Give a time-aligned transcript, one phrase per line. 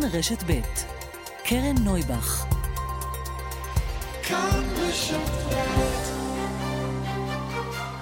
[0.00, 0.60] כאן רשת ב'
[1.44, 2.46] קרן נויבך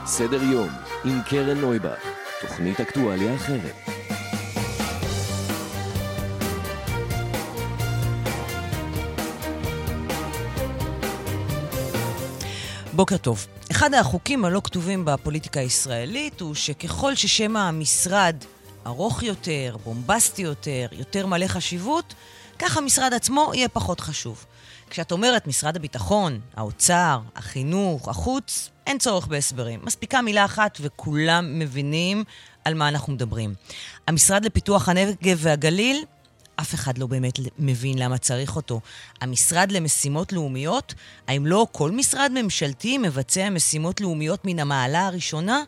[0.07, 0.69] סדר יום
[1.05, 1.99] עם קרן נויבך,
[2.41, 3.75] תוכנית אקטואליה אחרת.
[12.93, 13.47] בוקר טוב.
[13.71, 18.37] אחד החוקים הלא כתובים בפוליטיקה הישראלית הוא שככל ששם המשרד
[18.87, 22.15] ארוך יותר, בומבסטי יותר, יותר מלא חשיבות,
[22.59, 24.45] כך המשרד עצמו יהיה פחות חשוב.
[24.91, 29.81] כשאת אומרת משרד הביטחון, האוצר, החינוך, החוץ, אין צורך בהסברים.
[29.83, 32.25] מספיקה מילה אחת וכולם מבינים
[32.65, 33.55] על מה אנחנו מדברים.
[34.07, 36.05] המשרד לפיתוח הנגב והגליל,
[36.57, 38.81] אף אחד לא באמת מבין למה צריך אותו.
[39.21, 40.95] המשרד למשימות לאומיות,
[41.27, 45.63] האם לא כל משרד ממשלתי מבצע משימות לאומיות מן המעלה הראשונה?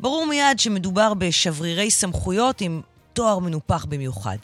[0.00, 2.80] ברור מיד שמדובר בשברירי סמכויות עם
[3.12, 4.36] תואר מנופח במיוחד.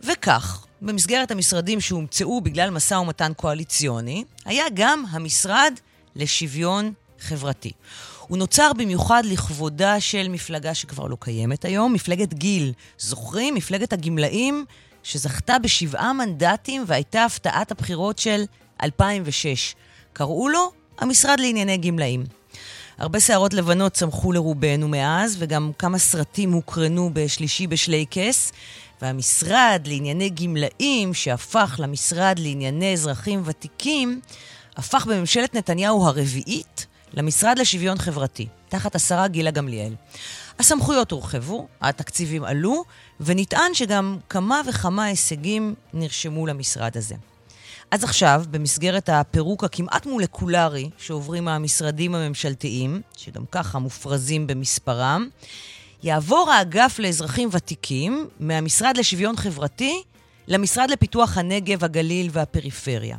[0.00, 5.72] וכך, במסגרת המשרדים שהומצאו בגלל משא ומתן קואליציוני, היה גם המשרד
[6.16, 7.72] לשוויון חברתי.
[8.20, 12.72] הוא נוצר במיוחד לכבודה של מפלגה שכבר לא קיימת היום, מפלגת גיל.
[12.98, 13.54] זוכרים?
[13.54, 14.64] מפלגת הגמלאים,
[15.02, 18.44] שזכתה בשבעה מנדטים והייתה הפתעת הבחירות של
[18.82, 19.74] 2006.
[20.12, 22.24] קראו לו המשרד לענייני גמלאים.
[22.98, 28.52] הרבה שערות לבנות צמחו לרובנו מאז, וגם כמה סרטים הוקרנו בשלישי בשלייקס.
[29.02, 34.20] והמשרד לענייני גמלאים, שהפך למשרד לענייני אזרחים ותיקים,
[34.76, 39.94] הפך בממשלת נתניהו הרביעית למשרד לשוויון חברתי, תחת השרה גילה גמליאל.
[40.58, 42.84] הסמכויות הורחבו, התקציבים עלו,
[43.20, 47.14] ונטען שגם כמה וכמה הישגים נרשמו למשרד הזה.
[47.96, 55.28] אז עכשיו, במסגרת הפירוק הכמעט מולקולרי שעוברים המשרדים הממשלתיים, שגם ככה מופרזים במספרם,
[56.02, 60.02] יעבור האגף לאזרחים ותיקים מהמשרד לשוויון חברתי
[60.48, 63.16] למשרד לפיתוח הנגב, הגליל והפריפריה.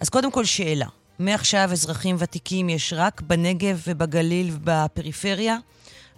[0.00, 0.86] אז קודם כל שאלה,
[1.18, 5.56] מעכשיו אזרחים ותיקים יש רק בנגב ובגליל ובפריפריה?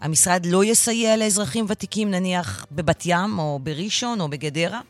[0.00, 4.80] המשרד לא יסייע לאזרחים ותיקים נניח בבת ים או בראשון או בגדרה?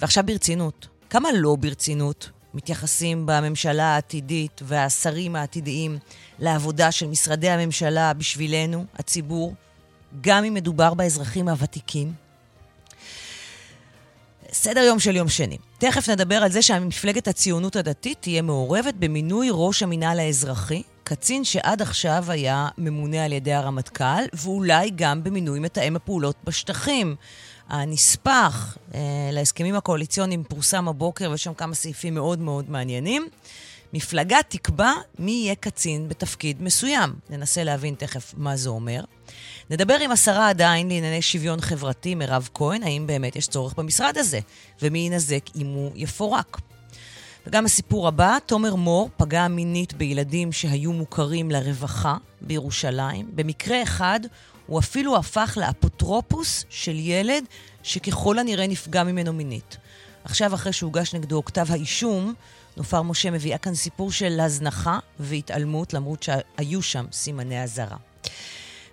[0.00, 5.98] ועכשיו ברצינות, כמה לא ברצינות מתייחסים בממשלה העתידית והשרים העתידיים
[6.38, 9.54] לעבודה של משרדי הממשלה בשבילנו, הציבור,
[10.20, 12.12] גם אם מדובר באזרחים הוותיקים?
[14.52, 15.58] סדר יום של יום שני.
[15.78, 21.82] תכף נדבר על זה שמפלגת הציונות הדתית תהיה מעורבת במינוי ראש המינהל האזרחי, קצין שעד
[21.82, 27.16] עכשיו היה ממונה על ידי הרמטכ"ל, ואולי גם במינוי מתאם הפעולות בשטחים.
[27.68, 29.00] הנספח אה,
[29.32, 33.28] להסכמים הקואליציוניים פורסם הבוקר, ויש שם כמה סעיפים מאוד מאוד מעניינים.
[33.92, 37.14] מפלגה תקבע מי יהיה קצין בתפקיד מסוים.
[37.30, 39.04] ננסה להבין תכף מה זה אומר.
[39.70, 44.40] נדבר עם השרה עדיין לענייני שוויון חברתי, מירב כהן, האם באמת יש צורך במשרד הזה,
[44.82, 46.60] ומי ינזק אם הוא יפורק.
[47.46, 53.30] וגם הסיפור הבא, תומר מור פגע מינית בילדים שהיו מוכרים לרווחה בירושלים.
[53.34, 54.20] במקרה אחד,
[54.66, 57.44] הוא אפילו הפך לאפוטרופוס של ילד
[57.82, 59.76] שככל הנראה נפגע ממנו מינית.
[60.24, 62.34] עכשיו, אחרי שהוגש נגדו כתב האישום,
[62.76, 67.96] נופר משה מביאה כאן סיפור של הזנחה והתעלמות, למרות שהיו שם סימני אזהרה.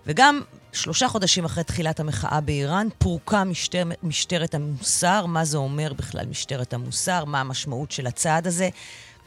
[0.06, 0.40] וגם
[0.72, 5.26] שלושה חודשים אחרי תחילת המחאה באיראן, פורקה משטר, משטרת המוסר.
[5.26, 7.24] מה זה אומר בכלל משטרת המוסר?
[7.24, 8.68] מה המשמעות של הצעד הזה?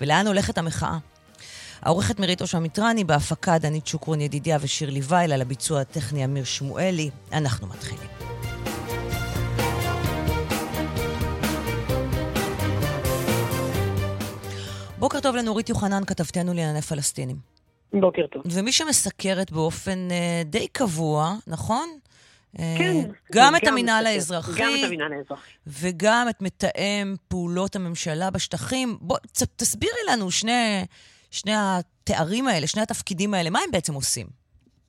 [0.01, 0.97] ולאן הולכת המחאה?
[1.81, 7.09] העורכת מירית אושה מיטרני, בהפקה דנית שוקרון ידידיה ושירלי וייל, על הביצוע הטכני אמיר שמואלי.
[7.31, 8.07] אנחנו מתחילים.
[14.99, 17.52] בוקר טוב לנורית יוחנן, כתבתנו לענייני פלסטינים.
[18.01, 18.43] בוקר טוב.
[18.45, 21.89] ומי שמסקרת באופן uh, די קבוע, נכון?
[22.59, 23.09] אה, כן.
[23.31, 24.61] גם את המינהל האזרחי.
[24.61, 25.51] גם את המינהל האזרחי.
[25.67, 28.97] וגם את מתאם פעולות הממשלה בשטחים.
[29.01, 29.17] בוא,
[29.55, 30.85] תסבירי לנו שני,
[31.31, 34.42] שני התארים האלה, שני התפקידים האלה, מה הם בעצם עושים?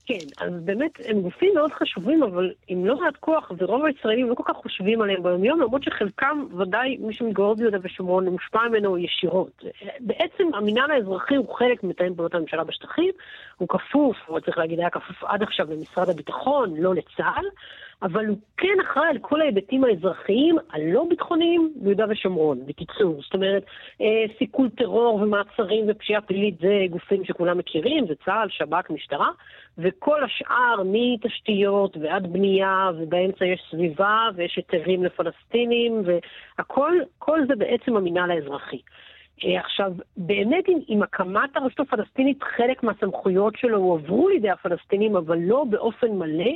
[0.07, 4.35] כן, אז באמת הם גופים מאוד חשובים, אבל עם לא מעט כוח, ורוב הישראלים לא
[4.35, 9.65] כל כך חושבים עליהם ביומיום, למרות שחלקם, ודאי מי שמתגורר ביהודה ושומרון, מושפע ממנו ישירות.
[10.01, 13.11] בעצם המינהל האזרחי הוא חלק מתאם פעולות הממשלה בשטחים,
[13.59, 17.45] הוא כפוף, הוא צריך להגיד, היה כפוף עד עכשיו למשרד הביטחון, לא לצה"ל.
[18.05, 23.23] אבל הוא כן אחראי על כל ההיבטים האזרחיים הלא ביטחוניים ביהודה ושומרון, בקיצור.
[23.23, 23.65] זאת אומרת,
[24.01, 29.29] אה, סיכול טרור ומעצרים ופשיעה פלילית זה גופים שכולם מכירים, זה צה"ל, שב"כ, משטרה,
[29.79, 37.97] וכל השאר, מתשתיות ועד בנייה, ובאמצע יש סביבה ויש היתרים לפלסטינים, והכל, כל זה בעצם
[37.97, 38.81] המינהל האזרחי.
[39.45, 45.39] אה, עכשיו, באמת עם, עם הקמת הרשות הפלסטינית, חלק מהסמכויות שלו הועברו לידי הפלסטינים, אבל
[45.39, 46.53] לא באופן מלא.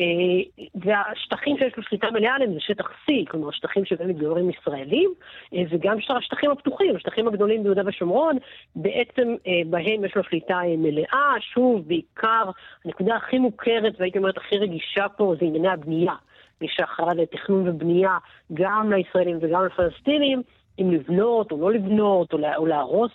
[0.00, 5.10] אה, והשטחים שיש לו שליטה מלאה עליהם זה שטח C, כלומר שטחים שבהם מתגוררים ישראלים,
[5.54, 8.36] אה, וגם השטחים הפתוחים, השטחים הגדולים ביהודה ושומרון,
[8.76, 9.34] בעצם
[9.66, 11.34] בהם יש לו שליטה מלאה.
[11.40, 12.50] שוב, בעיקר,
[12.84, 16.14] הנקודה הכי מוכרת והייתי אומרת הכי רגישה פה זה ענייני הבנייה.
[16.60, 18.18] מי שאחראי לתכנון ובנייה
[18.54, 20.42] גם לישראלים וגם לפלסטינים.
[20.80, 23.12] אם לבנות או לא לבנות, או, לה, או להרוס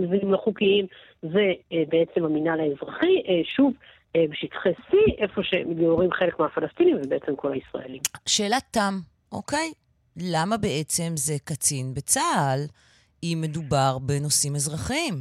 [0.00, 0.86] מבנים לא חוקיים,
[1.22, 3.22] זה בעצם המינהל האזרחי.
[3.56, 3.78] שוב, אה,
[4.16, 8.00] בשטחי C, איפה שמתגוררים חלק מהפלסטינים ובעצם כל הישראלים.
[8.26, 8.94] שאלת תם,
[9.32, 9.72] אוקיי?
[10.16, 12.60] למה בעצם זה קצין בצה"ל
[13.22, 15.14] אם מדובר בנושאים אזרחיים?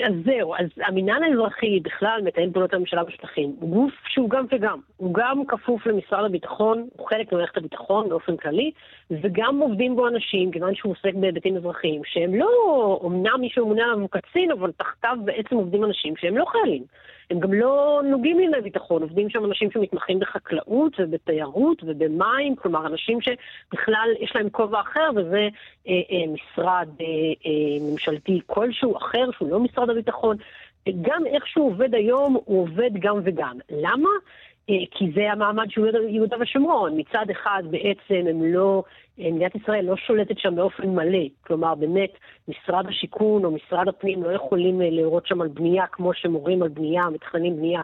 [0.00, 3.56] אז זהו, אז המינהל האזרחי בכלל מתאם פעולות הממשלה בשטחים.
[3.60, 4.78] הוא גוף שהוא גם וגם.
[4.96, 8.70] הוא גם כפוף למשרד הביטחון, הוא חלק ממערכת הביטחון באופן כללי,
[9.10, 14.00] וגם עובדים בו אנשים, כיוון שהוא עוסק בהיבטים אזרחיים, שהם לא, אמנם מי שממונה עליו
[14.00, 16.84] הוא קצין, אבל תחתיו בעצם עובדים אנשים שהם לא חיילים.
[17.30, 23.18] הם גם לא נוגעים לענייני ביטחון, עובדים שם אנשים שמתמחים בחקלאות ובתיירות ובמים, כלומר אנשים
[23.20, 25.48] שבכלל יש להם כובע אחר, וזה
[25.88, 27.06] אה, אה, משרד אה,
[27.46, 30.36] אה, ממשלתי כלשהו אחר, שהוא לא משרד הביטחון.
[31.02, 33.58] גם איך שהוא עובד היום, הוא עובד גם וגם.
[33.70, 34.10] למה?
[34.70, 37.00] אה, כי זה המעמד של יהודה ושומרון.
[37.00, 38.82] מצד אחד בעצם הם לא,
[39.20, 41.24] אה, מדינת ישראל לא שולטת שם באופן מלא.
[41.40, 42.10] כלומר, באמת,
[42.48, 46.68] משרד השיכון או משרד הפנים לא יכולים אה, להורות שם על בנייה כמו שמורים על
[46.68, 47.80] בנייה, מתכננים בנייה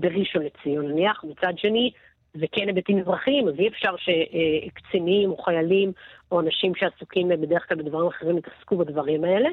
[0.00, 1.24] בראשון לציון נניח.
[1.24, 1.90] מצד שני,
[2.34, 5.92] זה כן היבטים אזרחיים, אז אי אפשר שקצינים או חיילים
[6.32, 9.48] או אנשים שעסוקים בדרך כלל בדברים אחרים יתעסקו בדברים האלה.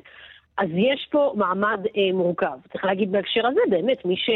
[0.57, 2.57] אז יש פה מעמד אה, מורכב.
[2.71, 4.29] צריך להגיד בהקשר הזה, באמת, מי ש...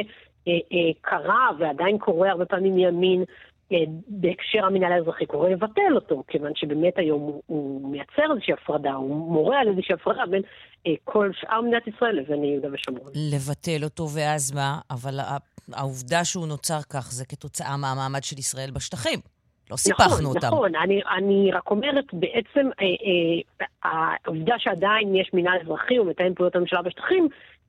[0.48, 3.24] אה, אה, קרה ועדיין קורה הרבה פעמים מימין
[3.72, 3.78] אה,
[4.08, 9.32] בהקשר המינהל האזרחי, קורה לבטל אותו, כיוון שבאמת היום הוא, הוא מייצר איזושהי הפרדה, הוא
[9.32, 10.42] מורה על איזושהי הפרדה בין
[11.04, 13.12] כל שאר מדינת ישראל לבין יהודה ושומרון.
[13.16, 14.80] לבטל אותו, ואז מה?
[14.92, 15.20] אבל
[15.74, 19.20] העובדה שהוא נוצר כך זה כתוצאה מהמעמד של ישראל בשטחים.
[19.72, 20.48] לא סיפחנו נכון, אותם.
[20.48, 20.76] נכון, נכון.
[20.76, 26.82] אני, אני רק אומרת, בעצם אה, אה, העובדה שעדיין יש מינהל אזרחי ומתאם פעולות הממשלה
[26.82, 27.28] בשטחים,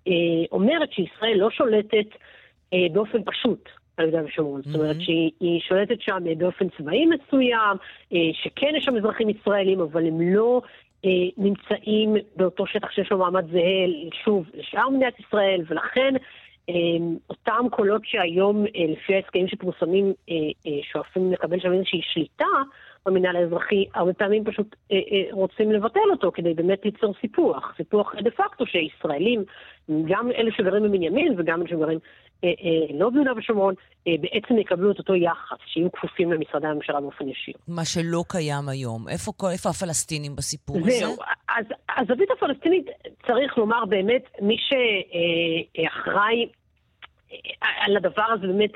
[0.08, 0.12] אה,
[0.52, 2.37] אומרת שישראל לא שולטת אה,
[2.92, 3.68] באופן פשוט
[3.98, 4.62] על יהודה ושומרון.
[4.62, 7.76] זאת אומרת שהיא שולטת שם אה, באופן צבאי מסוים,
[8.12, 10.60] אה, שכן יש שם אזרחים ישראלים, אבל הם לא
[11.36, 13.86] נמצאים באותו שטח שיש לו מעמד זהה,
[14.24, 16.14] שוב, לשאר מדינת ישראל, ולכן
[17.30, 20.12] אותם קולות שהיום, לפי ההסכמים שפורסמים,
[20.92, 22.44] שואפים לקבל שם איזושהי שליטה,
[23.06, 27.74] במינהל האזרחי, הרבה פעמים פשוט אה, אה, רוצים לבטל אותו כדי באמת ליצור סיפוח.
[27.76, 29.44] סיפוח דה פקטו שישראלים,
[30.08, 31.98] גם אלה שגרים בבנימין וגם אלה שגרים
[32.44, 33.74] אה, אה, לא ביהודה ושומרון,
[34.06, 37.54] אה, בעצם יקבלו את אותו יחס, שיהיו כפופים למשרדי הממשלה באופן ישיר.
[37.68, 39.08] מה שלא קיים היום.
[39.08, 40.98] איפה, איפה הפלסטינים בסיפור זהו, הזה?
[40.98, 41.16] זהו,
[41.48, 41.64] אז
[41.96, 42.86] הזווית הפלסטינית,
[43.26, 46.48] צריך לומר באמת, מי שאחראי
[47.80, 48.70] על הדבר הזה באמת,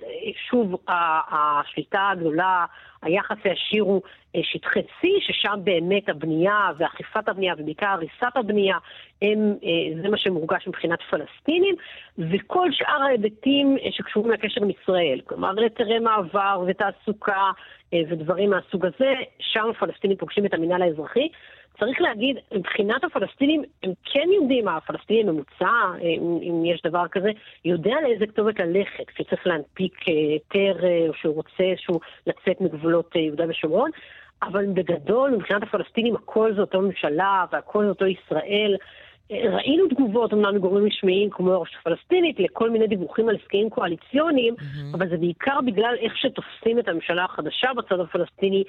[0.49, 2.65] שוב, השליטה הגדולה,
[3.03, 4.03] היחס הישיר הוא
[4.37, 8.77] אה, שטחי C, ששם באמת הבנייה ואכיפת הבנייה ובעיקר הריסת הבנייה,
[9.23, 11.75] הם, אה, זה מה שמורגש מבחינת פלסטינים,
[12.19, 17.51] וכל שאר ההיבטים אה, שקשורים לקשר עם ישראל, כלומר היתרי מעבר ותעסוקה
[18.11, 21.29] ודברים מהסוג הזה, שם הפלסטינים פוגשים את המינהל האזרחי.
[21.79, 25.71] צריך להגיד, מבחינת הפלסטינים, הם כן יודעים, הפלסטיני הממוצע,
[26.01, 27.31] אם, אם יש דבר כזה,
[27.65, 30.77] יודע לאיזה כתובת ללכת, כשצריך להנפיק היתר,
[31.09, 33.91] או שהוא רוצה שהוא לצאת מגבולות יהודה ושומרון,
[34.43, 38.77] אבל בגדול, מבחינת הפלסטינים, הכל זה אותו ממשלה והכל זה אותו ישראל.
[39.33, 44.95] ראינו תגובות, אמנם מגורמים רשמיים כמו הרשות הפלסטינית, לכל מיני דיווחים על הסכמים קואליציוניים, mm-hmm.
[44.95, 48.65] אבל זה בעיקר בגלל איך שתופסים את הממשלה החדשה בצד הפלסטיני.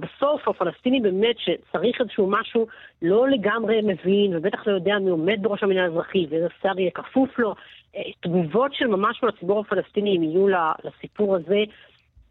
[0.00, 2.66] בסוף הפלסטיני באמת שצריך איזשהו משהו
[3.02, 7.38] לא לגמרי מבין, ובטח לא יודע מי עומד בראש המדינה האזרחי, ואיזה שר יהיה כפוף
[7.38, 7.54] לו.
[7.96, 10.46] אה, תגובות של ממש מהציבור הפלסטיני, אם יהיו
[10.84, 11.64] לסיפור הזה,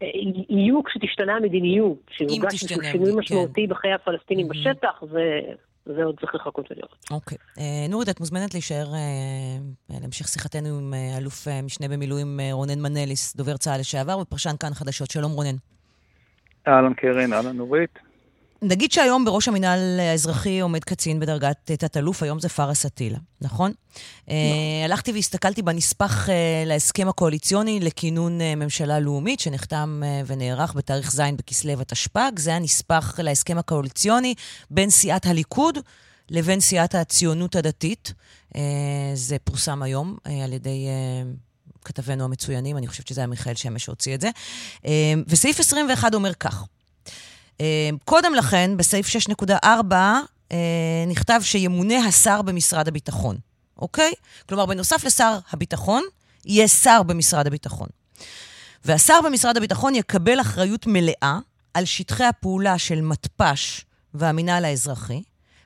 [0.02, 0.08] אה,
[0.48, 3.18] יהיו כשתשתנה המדיניות, שיוגש איזשהו שינוי כן.
[3.18, 3.70] משמעותי כן.
[3.74, 4.70] בחיי הפלסטינים mm-hmm.
[4.70, 5.40] בשטח, זה...
[5.96, 7.04] זה עוד צריך לחכות ולראות.
[7.10, 7.38] אוקיי.
[7.58, 13.36] אה, נורית, את מוזמנת להישאר אה, להמשך שיחתנו עם אה, אלוף משנה במילואים רונן מנליס,
[13.36, 15.10] דובר צה"ל לשעבר ופרשן כאן חדשות.
[15.10, 15.56] שלום רונן.
[16.68, 18.07] אהלן קרן, אהלן נורית.
[18.62, 23.72] נגיד שהיום בראש המינהל האזרחי עומד קצין בדרגת תת-אלוף, היום זה פארס אטילה, נכון?
[24.22, 24.36] נכון.
[24.84, 26.28] הלכתי והסתכלתי בנספח
[26.66, 32.38] להסכם הקואליציוני לכינון ממשלה לאומית, שנחתם ונערך בתאריך ז' בכסלו התשפ"ג.
[32.38, 34.34] זה הנספח להסכם הקואליציוני
[34.70, 35.78] בין סיעת הליכוד
[36.30, 38.12] לבין סיעת הציונות הדתית.
[39.14, 40.86] זה פורסם היום על ידי
[41.84, 44.30] כתבינו המצוינים, אני חושבת שזה היה מיכאל שמש שהוציא את זה.
[45.28, 46.77] וסעיף 21 אומר כך: אה,
[48.04, 49.92] קודם לכן, בסעיף 6.4,
[50.52, 50.56] אה,
[51.06, 53.36] נכתב שימונה השר במשרד הביטחון,
[53.78, 54.12] אוקיי?
[54.48, 56.02] כלומר, בנוסף לשר הביטחון,
[56.44, 57.88] יהיה שר במשרד הביטחון.
[58.84, 61.38] והשר במשרד הביטחון יקבל אחריות מלאה
[61.74, 63.84] על שטחי הפעולה של מתפ"ש
[64.14, 65.22] והמינהל האזרחי.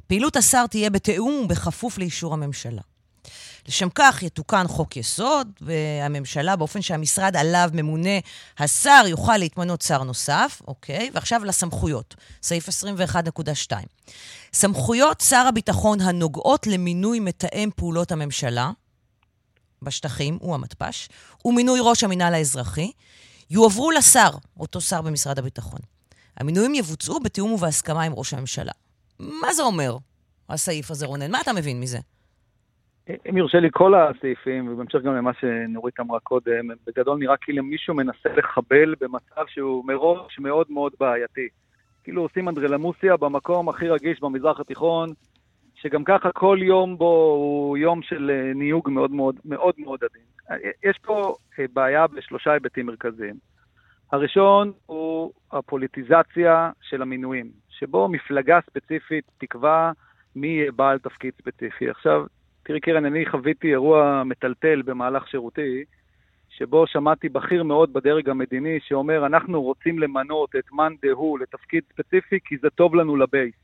[0.06, 2.82] פעילות השר תהיה בתיאום ובכפוף לאישור הממשלה.
[3.68, 8.18] לשם כך יתוקן חוק יסוד, והממשלה, באופן שהמשרד עליו ממונה
[8.58, 11.10] השר, יוכל להתמנות שר נוסף, אוקיי?
[11.14, 13.72] ועכשיו לסמכויות, סעיף 21.2.
[14.52, 18.70] סמכויות שר הביטחון הנוגעות למינוי מתאם פעולות הממשלה,
[19.82, 21.08] בשטחים, הוא המתפ"ש,
[21.44, 22.92] ומינוי ראש המינהל האזרחי,
[23.50, 25.80] יועברו לשר, אותו שר במשרד הביטחון.
[26.36, 28.72] המינויים יבוצעו בתיאום ובהסכמה עם ראש הממשלה.
[29.18, 29.96] מה זה אומר,
[30.48, 31.30] הסעיף הזה, רונן?
[31.30, 31.98] מה אתה מבין מזה?
[33.10, 37.94] אם יורשה לי, כל הסעיפים, ובהמשך גם למה שנורית אמרה קודם, בגדול נראה כאילו מישהו
[37.94, 41.48] מנסה לחבל במצב שהוא מראש מאוד מאוד בעייתי.
[42.04, 45.12] כאילו עושים אנדרלמוסיה במקום הכי רגיש במזרח התיכון,
[45.74, 50.22] שגם ככה כל יום בו הוא יום של אה, ניוג מאוד מאוד מאוד מאוד עדין.
[50.84, 53.34] יש פה אה, בעיה בשלושה היבטים מרכזיים.
[54.12, 59.92] הראשון הוא הפוליטיזציה של המינויים, שבו מפלגה ספציפית תקבע
[60.36, 61.90] מי יהיה בעל תפקיד ספציפי.
[61.90, 62.24] עכשיו,
[62.62, 65.84] תראי קרן, אני חוויתי אירוע מטלטל במהלך שירותי,
[66.48, 72.38] שבו שמעתי בכיר מאוד בדרג המדיני שאומר, אנחנו רוצים למנות את מאן דהוא לתפקיד ספציפי
[72.44, 73.54] כי זה טוב לנו לבייס.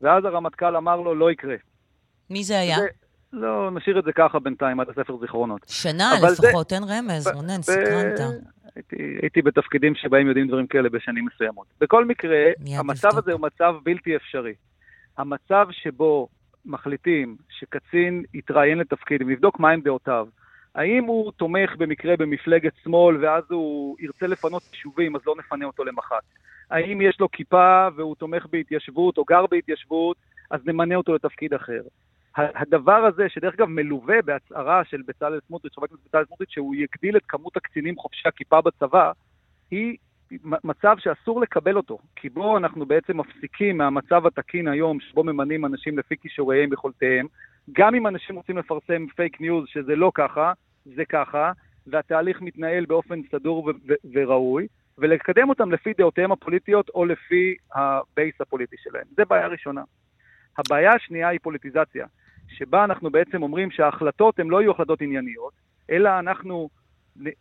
[0.00, 1.56] ואז הרמטכ"ל אמר לו, לא יקרה.
[2.30, 2.76] מי זה היה?
[2.76, 2.86] זה,
[3.32, 5.66] לא, נשאיר את זה ככה בינתיים עד הספר זיכרונות.
[5.68, 8.20] שנה לפחות, זה, אין רמז, רונן, סקרנת.
[8.74, 11.66] הייתי, הייתי בתפקידים שבהם יודעים דברים כאלה בשנים מסוימות.
[11.80, 12.44] בכל מקרה,
[12.76, 14.54] המצב הזה הוא מצב בלתי אפשרי.
[15.18, 16.28] המצב שבו
[16.66, 20.28] מחליטים שקצין יתראיין לתפקיד ויבדוק מהם דעותיו,
[20.74, 25.84] האם הוא תומך במקרה במפלגת שמאל ואז הוא ירצה לפנות יישובים, אז לא נפנה אותו
[25.84, 26.24] למח"ט?
[26.70, 30.16] האם יש לו כיפה והוא תומך בהתיישבות או גר בהתיישבות,
[30.50, 31.82] אז נמנה אותו לתפקיד אחר.
[32.36, 37.16] הדבר הזה, שדרך אגב מלווה בהצהרה של בצלאל סמוטריץ', חבר הכנסת בצלאל סמוטריץ', שהוא יגדיל
[37.16, 39.12] את כמות הקצינים חובשי הכיפה בצבא,
[39.70, 39.96] היא
[40.44, 45.98] מצב שאסור לקבל אותו, כי בו אנחנו בעצם מפסיקים מהמצב התקין היום, שבו ממנים אנשים
[45.98, 47.26] לפי כישוריהם ויכולתיהם,
[47.72, 50.52] גם אם אנשים רוצים לפרסם פייק ניוז שזה לא ככה,
[50.84, 51.52] זה ככה,
[51.86, 53.72] והתהליך מתנהל באופן סדור
[54.14, 54.66] וראוי,
[54.98, 59.04] ולקדם אותם לפי דעותיהם הפוליטיות או לפי הבייס הפוליטי שלהם.
[59.16, 59.82] זה בעיה ראשונה.
[60.58, 62.06] הבעיה השנייה היא פוליטיזציה,
[62.48, 65.52] שבה אנחנו בעצם אומרים שההחלטות הן לא יהיו החלטות ענייניות,
[65.90, 66.68] אלא אנחנו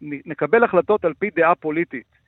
[0.01, 2.22] נקבל החלטות על פי דעה פוליטית.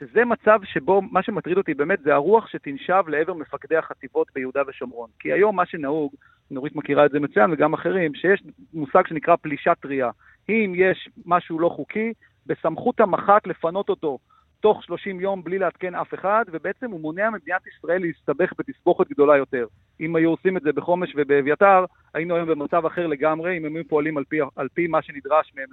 [0.00, 5.10] שזה מצב שבו מה שמטריד אותי באמת זה הרוח שתנשב לעבר מפקדי החטיבות ביהודה ושומרון.
[5.18, 6.14] כי היום מה שנהוג,
[6.50, 8.42] נורית מכירה את זה מצוין וגם אחרים, שיש
[8.74, 10.10] מושג שנקרא פלישה טריה.
[10.48, 12.12] אם יש משהו לא חוקי,
[12.46, 14.18] בסמכות המח"ט לפנות אותו
[14.60, 19.36] תוך 30 יום בלי לעדכן אף אחד, ובעצם הוא מונע ממדינת ישראל להסתבך בתסבוכת גדולה
[19.36, 19.66] יותר.
[20.00, 23.88] אם היו עושים את זה בחומש ובאביתר, היינו היום במצב אחר לגמרי, אם הם היו
[23.88, 25.68] פועלים על פי, על פי מה שנדרש מהם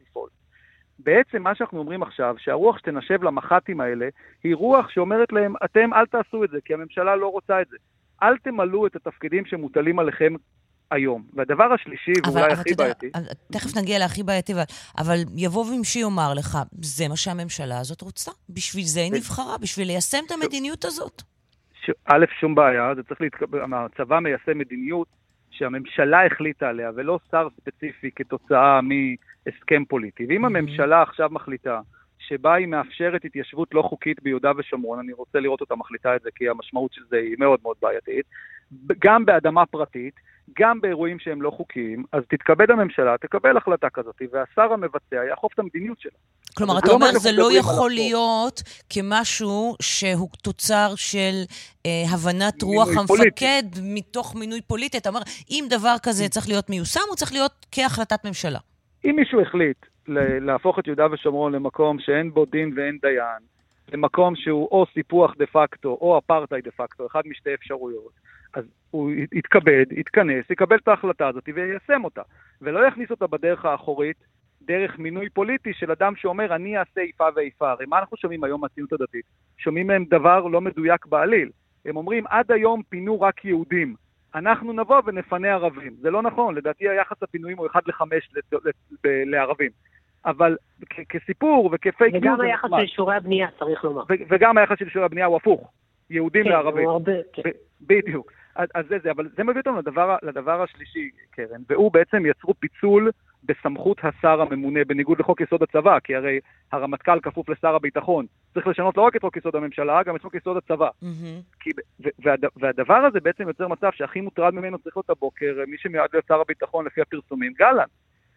[0.00, 0.28] לפעול.
[0.98, 4.08] בעצם מה שאנחנו אומרים עכשיו, שהרוח שתנשב למח"טים האלה,
[4.44, 7.76] היא רוח שאומרת להם, אתם אל תעשו את זה, כי הממשלה לא רוצה את זה.
[8.22, 10.34] אל תמלאו את התפקידים שמוטלים עליכם
[10.90, 11.26] היום.
[11.34, 13.10] והדבר השלישי, ואולי הכי בעייתי...
[13.52, 14.62] תכף נגיע להכי בעייתי, אבל,
[14.98, 18.30] אבל יבוא ומשי יאמר לך, זה מה שהממשלה הזאת רוצה.
[18.50, 21.22] בשביל זה היא נבחרה, בשביל ליישם את המדיניות הזאת.
[22.04, 25.08] א', שום בעיה, זה צריך להתקבל, הצבא מיישם מדיניות
[25.50, 28.80] שהממשלה החליטה עליה, ולא שר ספציפי כתוצאה
[29.46, 30.26] מהסכם פוליטי.
[30.28, 31.80] ואם הממשלה עכשיו מחליטה
[32.18, 36.30] שבה היא מאפשרת התיישבות לא חוקית ביהודה ושומרון, אני רוצה לראות אותה מחליטה את זה,
[36.34, 38.26] כי המשמעות של זה היא מאוד מאוד בעייתית,
[38.98, 40.14] גם באדמה פרטית,
[40.58, 45.58] גם באירועים שהם לא חוקיים, אז תתכבד הממשלה, תקבל החלטה כזאת, והשר המבצע יאכוף את
[45.58, 46.18] המדיניות שלה.
[46.56, 51.42] כלומר, אתה לא אומר, זה לא יכול להיות כמשהו שהוא תוצר של
[51.86, 53.62] אה, הבנת רוח המפקד.
[53.82, 54.98] מתוך מינוי פוליטי.
[54.98, 58.58] אתה אומר, אם דבר כזה צריך להיות מיושם, הוא צריך להיות כהחלטת ממשלה.
[59.04, 59.86] אם מישהו החליט
[60.40, 63.42] להפוך את יהודה ושומרון למקום שאין בו דין ואין דיין,
[63.92, 68.12] למקום שהוא או סיפוח דה פקטו או אפרטהייד דה פקטו, אחד משתי אפשרויות,
[68.54, 72.22] אז הוא יתכבד, יתכנס, יקבל את ההחלטה הזאת ויישם אותה,
[72.62, 74.16] ולא יכניס אותה בדרך האחורית,
[74.62, 77.70] דרך מינוי פוליטי של אדם שאומר, אני אעשה איפה ואיפה.
[77.70, 79.24] הרי מה אנחנו שומעים היום מהציונות הדתית?
[79.58, 81.50] שומעים מהם דבר לא מדויק בעליל.
[81.84, 83.94] הם אומרים, עד היום פינו רק יהודים.
[84.36, 85.92] אנחנו נבוא ונפנה ערבים.
[86.00, 88.02] זה לא נכון, לדעתי היחס הפינויים הוא 1 ל-5
[89.04, 89.70] לערבים.
[90.26, 90.56] אבל
[91.08, 92.24] כסיפור וכפייק ניוז...
[92.24, 94.02] וגם היחס של אישורי הבנייה, צריך לומר.
[94.08, 95.70] וגם היחס של אישורי הבנייה הוא הפוך.
[96.10, 96.88] יהודים כן, לערבים.
[96.88, 97.42] הרבה, כן.
[97.80, 98.32] בדיוק.
[98.54, 102.54] אז, אז זה זה, אבל זה מביא אותנו לדבר, לדבר השלישי, קרן, והוא בעצם יצרו
[102.54, 103.10] פיצול
[103.46, 106.40] בסמכות השר הממונה, בניגוד לחוק יסוד הצבא, כי הרי
[106.72, 108.26] הרמטכ"ל כפוף לשר הביטחון.
[108.54, 110.88] צריך לשנות לא רק את חוק יסוד הממשלה, גם את חוק יסוד הצבא.
[110.88, 111.60] Mm-hmm.
[111.60, 111.70] כי,
[112.18, 116.26] והד, והדבר הזה בעצם יוצר מצב שהכי מוטרד ממנו צריך להיות הבוקר, מי שמיועד להיות
[116.28, 117.88] שר הביטחון לפי הפרסומים, גלנט.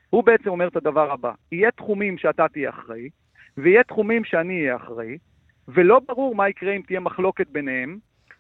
[0.10, 3.10] הוא בעצם אומר את הדבר הבא, יהיה תחומים שאתה תהיה אחראי,
[3.58, 5.18] ויהיה תחומים שאני אהיה אחראי,
[5.68, 7.98] ולא ברור מה יקרה אם תהיה מחלוקת ביניהם,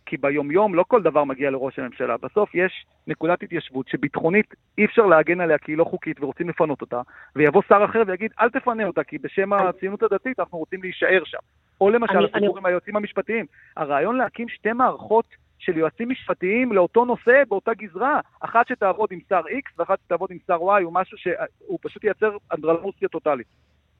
[0.09, 2.17] כי ביומיום לא כל דבר מגיע לראש הממשלה.
[2.17, 6.81] בסוף יש נקודת התיישבות שביטחונית אי אפשר להגן עליה כי היא לא חוקית ורוצים לפנות
[6.81, 7.01] אותה,
[7.35, 11.37] ויבוא שר אחר ויגיד, אל תפנה אותה, כי בשם הציונות הדתית אנחנו רוצים להישאר שם.
[11.81, 13.45] או למשל הסיפור עם היועצים המשפטיים.
[13.77, 15.25] הרעיון להקים שתי מערכות
[15.59, 20.37] של יועצים משפטיים לאותו נושא באותה גזרה, אחת שתעבוד עם שר X ואחת שתעבוד עם
[20.47, 23.47] שר Y, הוא משהו שהוא פשוט ייצר אנדרלמוסיה טוטאלית.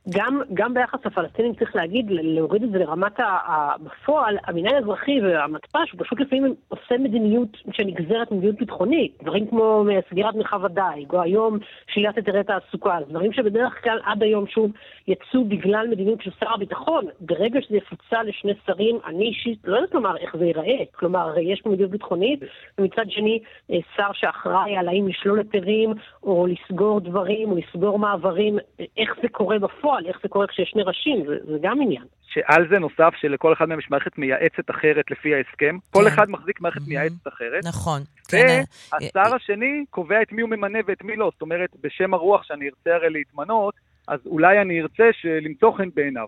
[0.10, 3.20] גם, גם ביחס לפלסטינים צריך להגיד, להוריד את זה לרמת
[3.84, 10.66] בפועל, המנהל האזרחי והמתפ"ש, פשוט לפעמים עושה מדיניות שנגזרת מדיניות ביטחונית, דברים כמו סגירת מרחב
[10.66, 14.72] הדייג, או היום שלילת היתרי תעסוקה, דברים שבדרך כלל עד היום שוב
[15.08, 17.06] יצאו בגלל מדיניות של שר הביטחון.
[17.20, 20.86] ברגע שזה יפוצל לשני שרים, אני אישית לא יודעת לומר איך זה ייראה.
[20.92, 22.40] כלומר, הרי יש פה מדיניות ביטחונית,
[22.78, 23.40] ומצד שני,
[23.72, 28.58] אה, שר שאחראי על האם לשלול היתרים, או לסגור דברים, או לסגור מעברים,
[28.98, 29.99] איך זה קורה בפועל.
[30.00, 32.04] בפועל, איך זה קורה כשיש שני ראשים, זה, זה גם עניין.
[32.28, 35.78] שעל זה נוסף שלכל אחד מהם יש מערכת מייעצת אחרת לפי ההסכם.
[35.80, 36.00] כן.
[36.00, 36.88] כל אחד מחזיק מערכת mm-hmm.
[36.90, 37.66] מייעצת אחרת.
[37.66, 38.02] נכון.
[38.34, 39.36] והשר כן.
[39.36, 41.30] השני קובע את מי הוא ממנה ואת מי לא.
[41.34, 43.74] זאת אומרת, בשם הרוח שאני ארצה הרי להתמנות,
[44.08, 45.10] אז אולי אני ארצה
[45.42, 46.28] למצוא חן בעיניו.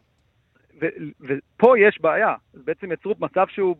[1.21, 3.75] ופה יש בעיה, בעצם יצרו מצב שהוא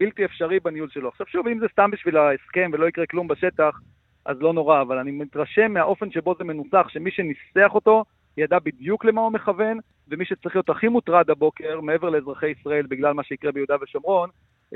[0.00, 1.08] בלתי אפשרי בניהול שלו.
[1.08, 3.80] עכשיו שוב, אם זה סתם בשביל ההסכם ולא יקרה כלום בשטח,
[4.26, 8.04] אז לא נורא, אבל אני מתרשם מהאופן שבו זה מנוסח, שמי שניסח אותו
[8.36, 13.12] ידע בדיוק למה הוא מכוון, ומי שצריך להיות הכי מוטרד הבוקר, מעבר לאזרחי ישראל בגלל
[13.12, 14.30] מה שיקרה ביהודה ושומרון,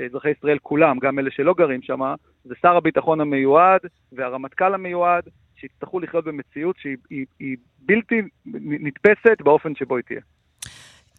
[0.05, 1.99] אזרחי ישראל כולם, גם אלה שלא גרים שם,
[2.45, 5.23] זה שר הביטחון המיועד והרמטכ"ל המיועד,
[5.55, 10.21] שיצטרכו לחיות במציאות שהיא היא, היא בלתי נתפסת באופן שבו היא תהיה.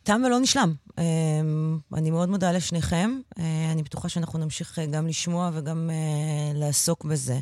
[0.03, 0.73] תם ולא נשלם.
[0.99, 3.11] אמ, אני מאוד מודה לשניכם.
[3.39, 7.35] אה, אני בטוחה שאנחנו נמשיך אה, גם לשמוע וגם אה, לעסוק בזה.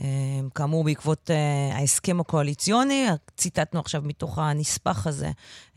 [0.00, 5.30] אמ, כאמור, בעקבות אה, ההסכם הקואליציוני, ציטטנו עכשיו מתוך הנספח הזה,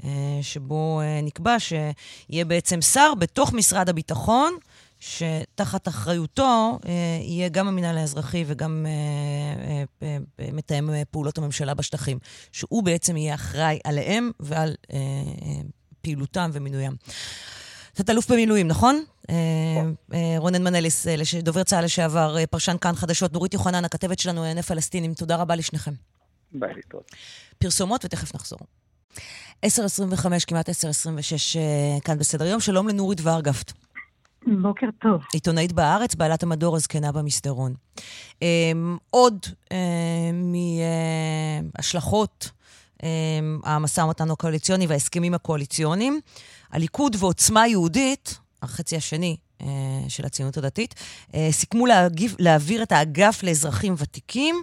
[0.04, 4.54] אה, שבו אה, נקבע שיהיה בעצם שר בתוך משרד הביטחון,
[5.00, 6.80] שתחת אחריותו
[7.22, 8.86] יהיה גם המינהל האזרחי וגם
[10.54, 12.20] מתאם פעולות הממשלה בשטחים,
[12.52, 14.76] שהוא בעצם יהיה אחראי עליהם ועל
[16.02, 16.96] פעילותם ומינוים.
[17.94, 19.04] תת-אלוף במילואים, נכון?
[19.32, 24.42] אה, אה, רונן מנליס, אה, דובר צה"ל לשעבר, פרשן כאן חדשות, נורית יוחנן, הכתבת שלנו
[24.42, 25.92] לענייני פלסטינים, תודה רבה לשניכם.
[26.52, 27.12] ביי, להתראות.
[27.58, 28.60] פרסומות ותכף נחזור.
[29.66, 30.74] 10.25, כמעט 10.26
[32.04, 32.60] כאן בסדר יום.
[32.60, 33.72] שלום לנורית וארגפט.
[34.62, 35.22] בוקר טוב.
[35.34, 37.74] עיתונאית בארץ, בעלת המדור הזקנה במסדרון.
[39.10, 39.46] עוד
[41.74, 42.52] מהשלכות
[43.64, 46.20] המשא ומתן הקואליציוני וההסכמים הקואליציוניים.
[46.72, 49.68] הליכוד ועוצמה יהודית, החצי השני אה,
[50.08, 50.96] של הציונות הדתית,
[51.36, 54.56] אה, סיכמו להגיב, להעביר את האגף לאזרחים ותיקים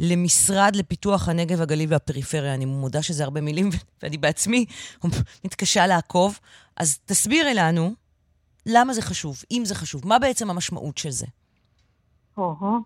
[0.00, 2.54] למשרד לפיתוח הנגב, הגליל והפריפריה.
[2.54, 3.68] אני מודה שזה הרבה מילים,
[4.02, 4.64] ואני בעצמי
[5.44, 6.38] מתקשה לעקוב.
[6.76, 7.94] אז תסבירי לנו
[8.66, 11.26] למה זה חשוב, אם זה חשוב, מה בעצם המשמעות של זה?
[12.36, 12.78] או-הו.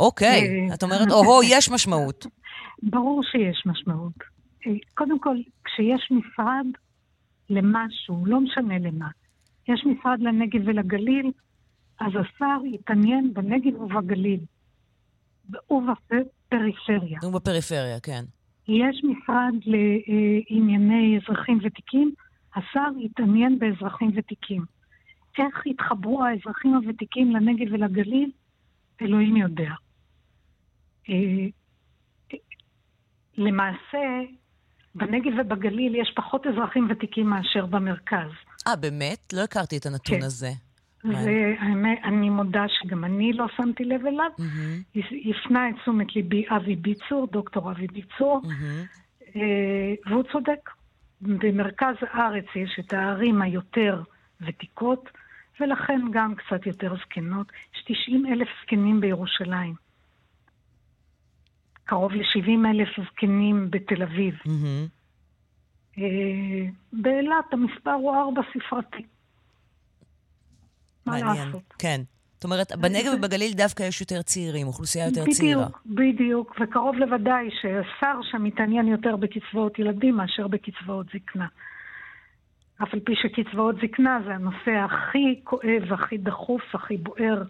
[0.00, 2.26] אוקיי, אה, את אומרת, או-הו, יש משמעות.
[2.92, 4.14] ברור שיש משמעות.
[4.94, 6.66] קודם כל, כשיש משרד,
[7.50, 9.08] למשהו, לא משנה למה.
[9.68, 11.32] יש משרד לנגב ולגליל,
[12.00, 14.40] אז השר יתעניין בנגב ובגליל.
[15.70, 17.18] ובפריפריה.
[17.22, 18.24] ובפריפריה, כן.
[18.68, 22.14] יש משרד לענייני אזרחים ותיקים,
[22.54, 24.64] השר יתעניין באזרחים ותיקים.
[25.38, 28.30] איך יתחברו האזרחים הוותיקים לנגב ולגליל,
[29.02, 29.70] אלוהים יודע.
[31.08, 31.46] אה,
[33.36, 34.20] למעשה,
[34.94, 38.30] בנגב ובגליל יש פחות אזרחים ותיקים מאשר במרכז.
[38.66, 39.32] אה, באמת?
[39.32, 40.24] לא הכרתי את הנתון כן.
[40.24, 40.50] הזה.
[41.04, 44.30] והאמת, אני מודה שגם אני לא שמתי לב אליו.
[44.38, 45.00] Mm-hmm.
[45.30, 49.38] הפנה את תשומת ליבי אבי ביצור, דוקטור אבי ביצור, mm-hmm.
[50.06, 50.70] והוא צודק.
[51.22, 54.02] במרכז הארץ יש את הערים היותר
[54.40, 55.08] ותיקות,
[55.60, 57.46] ולכן גם קצת יותר זקנות.
[57.74, 59.74] יש 90 אלף זקנים בירושלים.
[61.84, 64.34] קרוב ל-70 אלף זקנים בתל אביב.
[64.34, 65.01] Mm-hmm.
[66.92, 69.02] באילת המספר הוא ארבע ספרתי.
[71.06, 71.74] לעשות?
[71.78, 72.00] כן.
[72.34, 75.66] זאת אומרת, בנגב ובגליל דווקא יש יותר צעירים, אוכלוסייה יותר בדיוק, צעירה.
[75.86, 81.46] בדיוק, בדיוק, וקרוב לוודאי שהשר שם מתעניין יותר בקצבאות ילדים מאשר בקצבאות זקנה.
[82.82, 87.42] אף על פי שקצבאות זקנה זה הנושא הכי כואב, הכי דחוף, הכי בוער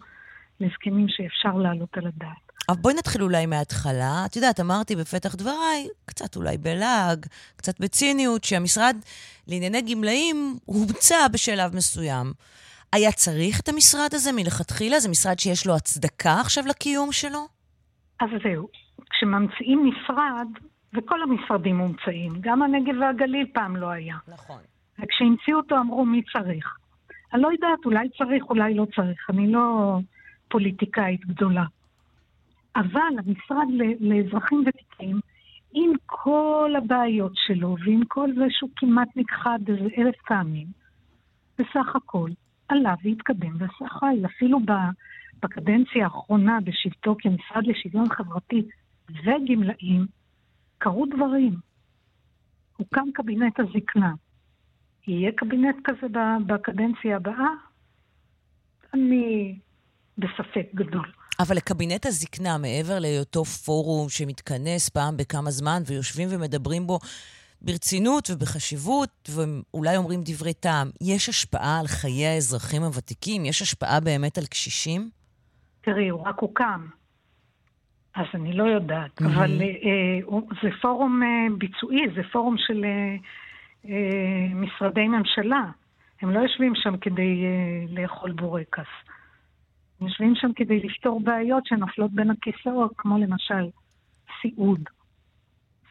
[0.61, 2.52] לזקנים שאפשר להעלות על הדעת.
[2.69, 4.23] אבל בואי נתחיל אולי מההתחלה.
[4.27, 8.97] את יודעת, אמרתי בפתח דבריי, קצת אולי בלעג, קצת בציניות, שהמשרד
[9.49, 12.33] לענייני גמלאים הומצא בשלב מסוים.
[12.93, 15.01] היה צריך את המשרד הזה מלכתחילה?
[15.01, 17.47] זה משרד שיש לו הצדקה עכשיו לקיום שלו?
[18.21, 18.69] אז זהו.
[19.11, 20.49] כשממציאים משרד,
[20.95, 22.33] וכל המשרדים מומצאים.
[22.41, 24.17] גם הנגב והגליל פעם לא היה.
[24.29, 24.61] נכון.
[24.99, 26.77] וכשהמציאו אותו אמרו מי צריך.
[27.33, 29.31] אני לא יודעת, אולי צריך, אולי לא צריך.
[29.31, 29.99] אני לא
[30.49, 31.65] פוליטיקאית גדולה.
[32.77, 33.67] אבל המשרד
[34.01, 35.21] לאזרחים ותיקים,
[35.73, 40.67] עם כל הבעיות שלו ועם כל זה שהוא כמעט נכחד איזה אלף פעמים,
[41.59, 42.31] בסך הכל
[42.69, 44.27] עלה והתקדם ועשה חי.
[44.27, 44.61] אפילו
[45.43, 48.63] בקדנציה האחרונה בשבתו כמשרד לשוויון חברתי
[49.11, 50.07] וגמלאים,
[50.79, 51.55] קרו דברים.
[52.77, 54.15] הוקם קבינט הזקנה.
[55.07, 56.07] יהיה קבינט כזה
[56.47, 57.49] בקדנציה הבאה?
[58.95, 59.59] אני
[60.19, 61.13] בספק גדול.
[61.43, 66.99] אבל לקבינט הזקנה, מעבר להיותו פורום שמתכנס פעם בכמה זמן ויושבים ומדברים בו
[67.63, 73.45] ברצינות ובחשיבות, ואולי אומרים דברי טעם, יש השפעה על חיי האזרחים הוותיקים?
[73.45, 75.11] יש השפעה באמת על קשישים?
[75.81, 76.87] תראי, הוא רק הוקם.
[78.15, 79.27] אז אני לא יודעת, mm-hmm.
[79.27, 83.17] אבל אה, זה פורום אה, ביצועי, זה פורום של אה,
[83.89, 85.63] אה, משרדי ממשלה.
[86.23, 88.91] הם לא יושבים שם כדי אה, לאכול בורקס.
[90.07, 93.69] יושבים שם כדי לפתור בעיות שנופלות בין הכיסאות, כמו למשל
[94.41, 94.81] סיעוד,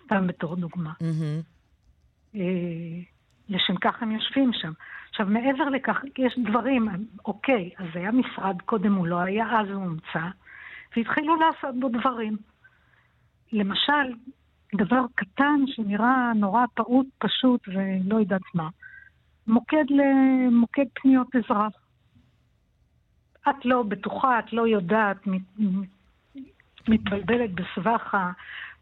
[0.03, 0.93] סתם בתור דוגמה.
[0.99, 2.37] Mm-hmm.
[3.49, 4.71] לשם כך הם יושבים שם.
[5.09, 6.87] עכשיו, מעבר לכך, יש דברים,
[7.25, 10.27] אוקיי, אז היה משרד, קודם הוא לא היה, אז הוא הומצא,
[10.95, 12.37] והתחילו לעשות בו דברים.
[13.51, 14.13] למשל,
[14.75, 18.69] דבר קטן שנראה נורא פעוט, פשוט ולא יודעת מה,
[19.47, 21.73] מוקד למוקד פניות אזרח.
[23.49, 25.17] את לא בטוחה, את לא יודעת,
[26.87, 28.15] מתבלבלת בסבך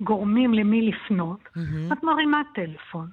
[0.01, 1.93] הגורמים למי לפנות, mm-hmm.
[1.93, 3.09] את מרימה טלפון.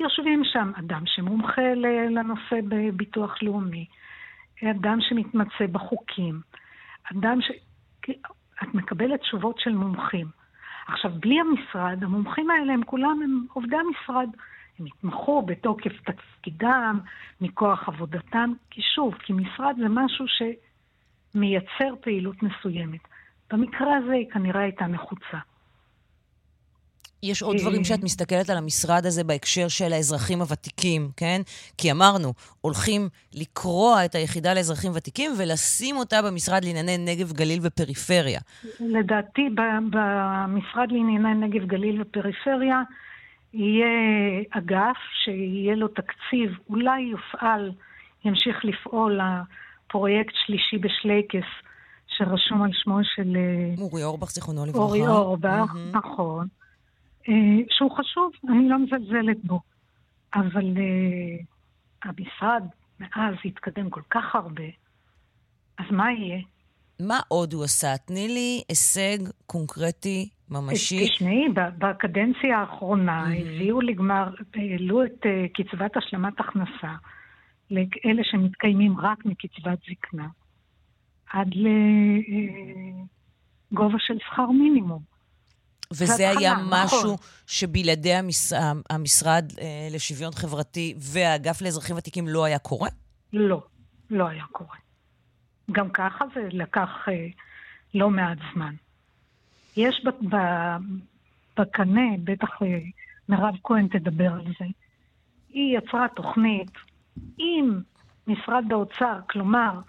[0.00, 1.74] יושבים שם אדם שמומחה
[2.10, 3.86] לנושא בביטוח לאומי,
[4.70, 6.40] אדם שמתמצא בחוקים,
[7.12, 7.50] אדם ש...
[8.62, 10.26] את מקבלת תשובות של מומחים.
[10.88, 14.28] עכשיו, בלי המשרד, המומחים האלה הם כולם הם עובדי המשרד.
[14.78, 17.00] הם התמחו בתוקף תפקידם,
[17.40, 20.28] מכוח עבודתם, כי שוב, כי משרד זה משהו
[21.32, 23.00] שמייצר פעילות מסוימת.
[23.52, 25.38] במקרה הזה היא כנראה הייתה נחוצה.
[27.22, 31.40] יש עוד דברים שאת מסתכלת על המשרד הזה בהקשר של האזרחים הוותיקים, כן?
[31.78, 38.40] כי אמרנו, הולכים לקרוע את היחידה לאזרחים ותיקים ולשים אותה במשרד לענייני נגב, גליל ופריפריה.
[38.80, 39.48] לדעתי,
[39.90, 42.82] במשרד לענייני נגב, גליל ופריפריה
[43.54, 43.86] יהיה
[44.50, 47.72] אגף שיהיה לו תקציב, אולי יופעל,
[48.24, 49.20] ימשיך לפעול
[49.88, 51.48] הפרויקט שלישי בשלייקס,
[52.06, 53.36] שרשום על שמו של...
[53.36, 54.78] אה, אורי אורבך, זיכרונו לברכה.
[54.78, 55.96] אורי אורבך, mm-hmm.
[55.98, 56.46] נכון.
[57.28, 57.34] אה,
[57.70, 59.60] שהוא חשוב, אני לא מזלזלת בו.
[60.34, 61.44] אבל uh,
[62.04, 62.62] המשרד
[63.00, 64.64] מאז התקדם כל כך הרבה,
[65.78, 66.40] אז מה יהיה?
[67.00, 67.96] מה עוד הוא עשה?
[67.96, 71.08] תני לי הישג קונקרטי, ממשי.
[71.08, 73.40] תשמעי, בקדנציה האחרונה mm-hmm.
[73.40, 76.94] הביאו לגמר, העלו את uh, קצבת השלמת הכנסה
[77.70, 80.28] לאלה שמתקיימים רק מקצבת זקנה,
[81.30, 81.54] עד
[83.72, 85.02] לגובה של שכר מינימום.
[85.92, 87.16] וזה היה משהו נכון.
[87.46, 88.52] שבלעדי המש...
[88.90, 92.88] המשרד אה, לשוויון חברתי והאגף לאזרחים ותיקים לא היה קורה?
[93.32, 93.62] לא,
[94.10, 94.76] לא היה קורה.
[95.72, 97.26] גם ככה זה לקח אה,
[97.94, 98.74] לא מעט זמן.
[99.76, 100.34] יש ב...
[100.34, 100.36] ב...
[101.58, 102.78] בקנה, בטח אה,
[103.28, 104.64] מירב כהן תדבר על זה,
[105.48, 106.70] היא יצרה תוכנית
[107.38, 107.80] עם
[108.26, 109.80] משרד האוצר, כלומר,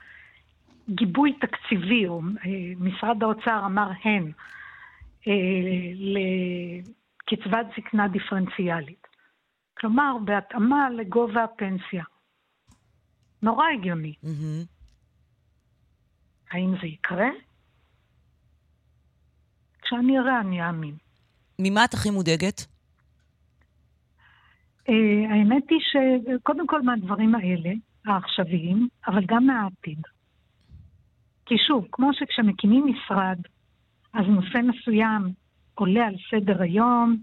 [0.89, 4.32] גיבוי תקציבי, או אה, משרד האוצר אמר הן,
[5.28, 5.34] אה,
[7.26, 9.08] לקצבת זקנה דיפרנציאלית.
[9.78, 12.04] כלומר, בהתאמה לגובה הפנסיה.
[13.42, 14.13] נורא הגיוני.
[14.24, 14.65] Mm-hmm.
[16.52, 17.30] האם זה יקרה?
[19.82, 20.96] כשאני אראה, אני אאמין.
[21.60, 22.65] ממה את הכי מודאגת?
[24.89, 24.91] Uh,
[25.30, 27.69] האמת היא שקודם כל מהדברים האלה,
[28.06, 30.02] העכשוויים, אבל גם מהעתיד.
[31.45, 33.38] כי שוב, כמו שכשמקימים משרד,
[34.13, 35.21] אז נושא מסוים
[35.75, 37.17] עולה על סדר היום,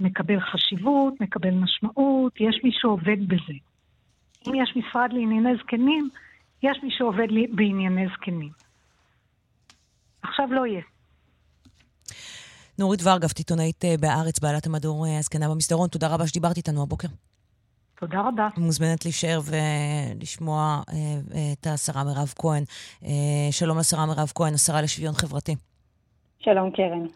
[0.00, 3.54] מקבל חשיבות, מקבל משמעות, יש מי שעובד בזה.
[4.46, 6.08] אם יש משרד לענייני זקנים,
[6.62, 8.50] יש מי שעובד בענייני זקנים.
[10.22, 10.82] עכשיו לא יהיה.
[12.80, 17.08] נורית ורגב, עיתונאית אה, בהארץ, בעלת המדור אה, הזקנה במסדרון, תודה רבה שדיברת איתנו הבוקר.
[18.00, 18.48] תודה רבה.
[18.56, 22.64] מוזמנת להישאר ולשמוע אה, את השרה מירב כהן.
[23.50, 25.56] שלום לשרה מירב כהן, השרה לשוויון חברתי.
[26.38, 27.06] שלום, קרן.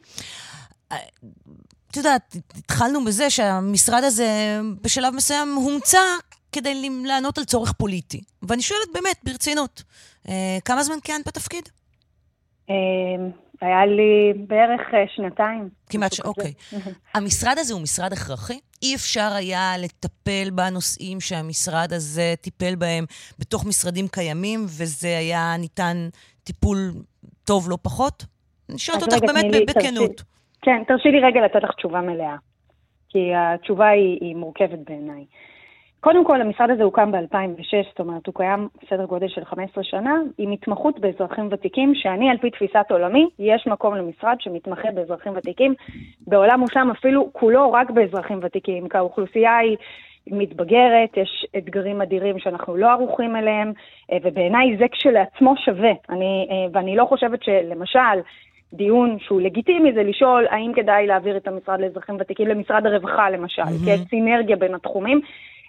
[1.90, 5.98] את יודעת, התחלנו בזה שהמשרד הזה בשלב מסוים הומצא
[6.52, 8.20] כדי לענות על צורך פוליטי.
[8.42, 9.82] ואני שואלת באמת, ברצינות,
[10.28, 11.68] אה, כמה זמן כיהנת בתפקיד?
[13.64, 15.68] היה לי בערך אה, שנתיים.
[15.90, 16.20] כמעט ש...
[16.20, 16.52] אוקיי.
[17.14, 18.58] המשרד הזה הוא משרד הכרחי?
[18.82, 23.04] אי אפשר היה לטפל בנושאים שהמשרד הזה טיפל בהם
[23.38, 25.96] בתוך משרדים קיימים, וזה היה ניתן
[26.44, 26.78] טיפול
[27.44, 28.24] טוב לא פחות?
[28.70, 30.10] אני שואלת אותך באמת לי, בכנות.
[30.10, 30.24] תרשי,
[30.62, 32.36] כן, תרשי לי רגע לתת לך תשובה מלאה,
[33.08, 35.24] כי התשובה היא, היא מורכבת בעיניי.
[36.04, 40.14] קודם כל, המשרד הזה הוקם ב-2006, זאת אומרת, הוא קיים סדר גודל של 15 שנה,
[40.38, 45.74] עם התמחות באזרחים ותיקים, שאני, על פי תפיסת עולמי, יש מקום למשרד שמתמחה באזרחים ותיקים.
[46.26, 49.76] בעולם מושלם אפילו כולו רק באזרחים ותיקים, כי האוכלוסייה היא
[50.26, 53.72] מתבגרת, יש אתגרים אדירים שאנחנו לא ערוכים אליהם,
[54.12, 55.92] אה, ובעיניי זה כשלעצמו שווה.
[56.10, 58.18] אני, אה, ואני לא חושבת שלמשל,
[58.72, 63.62] דיון שהוא לגיטימי זה לשאול האם כדאי להעביר את המשרד לאזרחים ותיקים למשרד הרווחה למשל,
[63.62, 63.84] mm-hmm.
[63.84, 65.20] כי יש סינרגיה בין התחומים.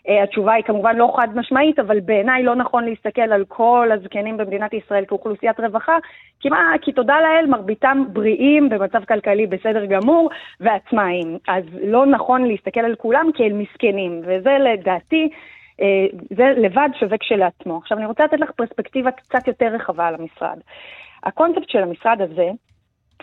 [0.06, 4.38] Uh, התשובה היא כמובן לא חד משמעית, אבל בעיניי לא נכון להסתכל על כל הזקנים
[4.38, 5.98] במדינת ישראל כאוכלוסיית רווחה,
[6.40, 11.38] כי מה, כי תודה לאל, מרביתם בריאים, במצב כלכלי בסדר גמור, ועצמאיים.
[11.48, 15.30] אז לא נכון להסתכל על כולם כאל מסכנים, וזה לדעתי...
[15.30, 17.78] uh, זה לבד שווה כשלעצמו.
[17.78, 20.58] עכשיו, אני רוצה לתת לך פרספקטיבה קצת יותר רחבה על המשרד.
[21.24, 22.50] הקונספט של המשרד הזה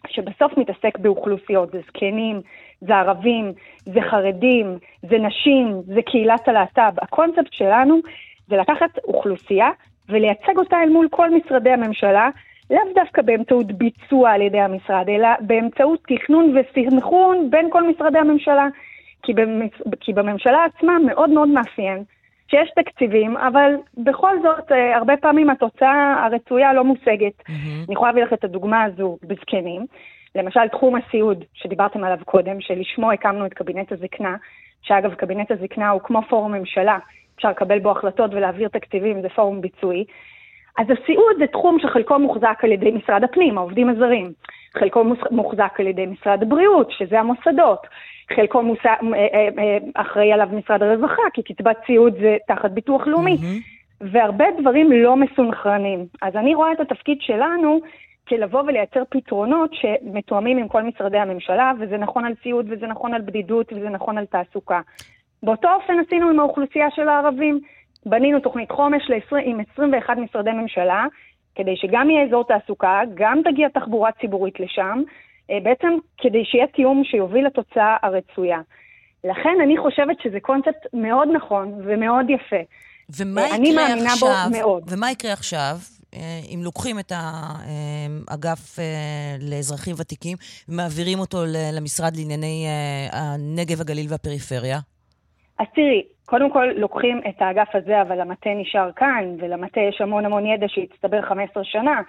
[0.07, 2.40] שבסוף מתעסק באוכלוסיות, זה זקנים,
[2.81, 3.52] זה ערבים,
[3.85, 6.92] זה חרדים, זה נשים, זה קהילת הלהט"ב.
[7.02, 8.00] הקונספט שלנו
[8.48, 9.70] זה לקחת אוכלוסייה
[10.09, 12.31] ולייצג אותה אל מול כל משרדי הממשלה,
[12.70, 18.68] לאו דווקא באמצעות ביצוע על ידי המשרד, אלא באמצעות תכנון וסנכרון בין כל משרדי הממשלה.
[19.22, 19.70] כי, במש...
[20.00, 22.05] כי בממשלה עצמה מאוד מאוד מאפיין
[22.55, 27.41] שיש תקציבים, אבל בכל זאת, אה, הרבה פעמים התוצאה הרצויה לא מושגת.
[27.41, 27.87] Mm-hmm.
[27.87, 29.87] אני יכולה להביא לך את הדוגמה הזו בזקנים.
[30.35, 34.37] למשל, תחום הסיעוד, שדיברתם עליו קודם, שלשמו הקמנו את קבינט הזקנה,
[34.83, 36.99] שאגב, קבינט הזקנה הוא כמו פורום ממשלה,
[37.37, 40.05] אפשר לקבל בו החלטות ולהעביר תקציבים, זה פורום ביצועי.
[40.79, 44.33] אז הסיעוד זה תחום שחלקו מוחזק על ידי משרד הפנים, העובדים הזרים.
[44.79, 47.87] חלקו מוחזק על ידי משרד הבריאות, שזה המוסדות.
[48.37, 53.06] חלקו מוסע, אה, אה, אה, אחראי עליו משרד הרווחה, כי קצבת סיעוד זה תחת ביטוח
[53.06, 53.35] לאומי.
[53.35, 53.82] Mm-hmm.
[54.12, 56.06] והרבה דברים לא מסונכרנים.
[56.22, 57.80] אז אני רואה את התפקיד שלנו
[58.28, 63.22] כלבוא ולייצר פתרונות שמתואמים עם כל משרדי הממשלה, וזה נכון על סיעוד, וזה נכון על
[63.22, 64.80] בדידות, וזה נכון על תעסוקה.
[65.42, 67.61] באותו אופן עשינו עם האוכלוסייה של הערבים.
[68.06, 69.11] בנינו תוכנית חומש
[69.44, 71.06] עם 21 משרדי ממשלה,
[71.54, 75.02] כדי שגם יהיה אזור תעסוקה, גם תגיע תחבורה ציבורית לשם,
[75.48, 78.61] בעצם כדי שיהיה תיאום שיוביל לתוצאה הרצויה.
[79.24, 82.62] לכן אני חושבת שזה קונספט מאוד נכון ומאוד יפה.
[83.18, 84.50] ומה אה, יקרה עכשיו?
[84.88, 85.76] ומה יקרה עכשיו?
[86.14, 88.78] אה, אם לוקחים את האגף
[89.50, 90.37] לאזרחים ותיקים
[90.68, 91.38] ומעבירים אותו
[91.72, 92.66] למשרד לענייני
[93.12, 94.78] הנגב, הגליל והפריפריה?
[95.59, 100.24] אז תראי, קודם כל לוקחים את האגף הזה, אבל המטה נשאר כאן, ולמטה יש המון
[100.24, 102.00] המון ידע שהצטבר 15 שנה.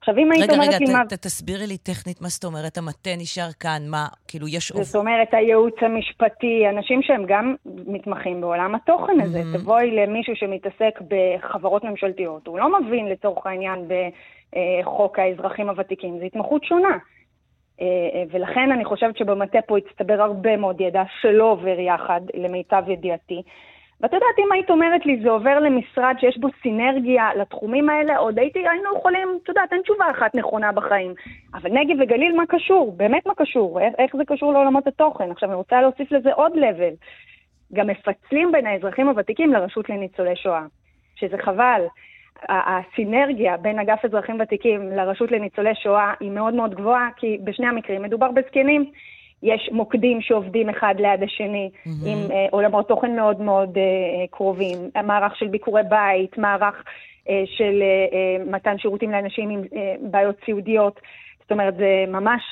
[0.00, 0.92] עכשיו, אם היית אומרת לי מה...
[0.92, 4.72] רגע, רגע, תסבירי לי טכנית מה זאת אומרת, המטה נשאר כאן, מה, כאילו, יש...
[4.72, 9.40] זאת אומרת, הייעוץ המשפטי, אנשים שהם גם מתמחים בעולם התוכן הזה.
[9.40, 9.58] Mm-hmm.
[9.58, 16.64] תבואי למישהו שמתעסק בחברות ממשלתיות, הוא לא מבין לצורך העניין בחוק האזרחים הוותיקים, זו התמחות
[16.64, 16.98] שונה.
[17.80, 22.82] אה, אה, ולכן אני חושבת שבמטה פה הצטבר הרבה מאוד ידע שלא עובר יחד, למיטב
[22.88, 23.42] ידיעתי.
[24.02, 28.38] ואת יודעת, אם היית אומרת לי, זה עובר למשרד שיש בו סינרגיה לתחומים האלה, עוד
[28.38, 31.14] הייתי, היינו יכולים, את יודעת, אין תשובה אחת נכונה בחיים.
[31.54, 32.92] אבל נגב וגליל, מה קשור?
[32.96, 33.80] באמת מה קשור?
[33.80, 35.30] איך, איך זה קשור לעולמות התוכן?
[35.30, 36.94] עכשיו, אני רוצה להוסיף לזה עוד לבל.
[37.72, 40.62] גם מפצלים בין האזרחים הוותיקים לרשות לניצולי שואה,
[41.14, 41.82] שזה חבל.
[42.48, 48.02] הסינרגיה בין אגף אזרחים ותיקים לרשות לניצולי שואה היא מאוד מאוד גבוהה, כי בשני המקרים
[48.02, 48.90] מדובר בזקנים.
[49.42, 52.08] יש מוקדים שעובדים אחד ליד השני, mm-hmm.
[52.08, 56.74] עם uh, עולמות תוכן מאוד מאוד uh, קרובים, מערך של ביקורי בית, מערך
[57.24, 61.00] uh, של uh, uh, מתן שירותים לאנשים עם uh, בעיות סיעודיות.
[61.50, 62.42] זאת אומרת, זה ממש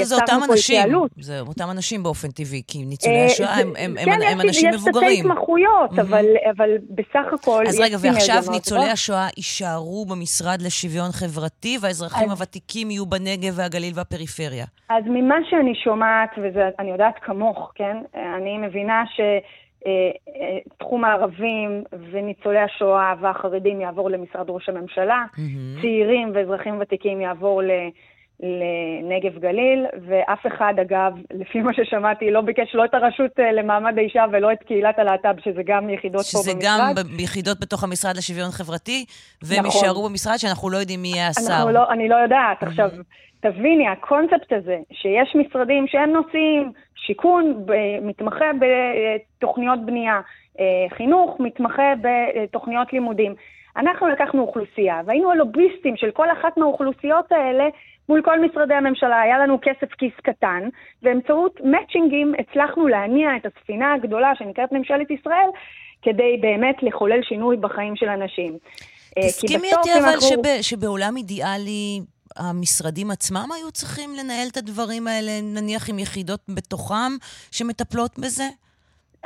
[0.00, 1.10] יצרנו פה התייעלות.
[1.20, 5.06] זה אותם אנשים באופן טבעי, כי ניצולי השואה הם, הם, כן, הם, הם אנשים מבוגרים.
[5.06, 5.98] כן, יש תתי התמחויות.
[5.98, 6.24] אבל,
[6.56, 7.64] אבל בסך הכל...
[7.68, 12.40] אז רגע, ועכשיו ניצולי השואה יישארו במשרד לשוויון חברתי, והאזרחים אז...
[12.40, 14.64] הוותיקים יהיו בנגב והגליל והפריפריה.
[14.88, 17.96] אז ממה שאני שומעת, ואני יודעת כמוך, כן?
[18.14, 19.20] אני מבינה ש...
[20.78, 25.80] תחום הערבים וניצולי השואה והחרדים יעבור למשרד ראש הממשלה, mm-hmm.
[25.82, 27.62] צעירים ואזרחים ותיקים יעבור
[28.42, 33.98] לנגב גליל, ואף אחד, אגב, לפי מה ששמעתי, לא ביקש לא את הרשות אה, למעמד
[33.98, 36.60] האישה ולא את קהילת הלהט"ב, שזה גם יחידות פה במשרד.
[36.60, 39.04] שזה גם יחידות בתוך המשרד לשוויון חברתי,
[39.42, 39.80] והם נכון.
[39.80, 41.70] יישארו במשרד שאנחנו לא יודעים מי יהיה השר.
[41.70, 42.62] לא, אני לא יודעת.
[42.62, 42.88] עכשיו,
[43.40, 47.64] תביני, הקונספט הזה, שיש משרדים שהם נושאים שיכון,
[48.02, 50.20] מתמחה בתוכניות בנייה,
[50.60, 53.34] אה, חינוך, מתמחה בתוכניות לימודים.
[53.76, 57.64] אנחנו לקחנו אוכלוסייה, והיינו הלוביסטים של כל אחת מהאוכלוסיות האלה
[58.10, 60.62] מול כל משרדי הממשלה, היה לנו כסף כיס קטן,
[61.02, 65.50] באמצעות מאצ'ינגים הצלחנו להניע את הספינה הגדולה שנקראת ממשלת ישראל,
[66.02, 68.58] כדי באמת לחולל שינוי בחיים של אנשים.
[69.18, 70.28] אה, תסכימי איתי אבל אנחנו...
[70.28, 72.00] שב, שבעולם אידיאלי
[72.36, 77.12] המשרדים עצמם היו צריכים לנהל את הדברים האלה, נניח עם יחידות בתוכם
[77.50, 78.48] שמטפלות בזה?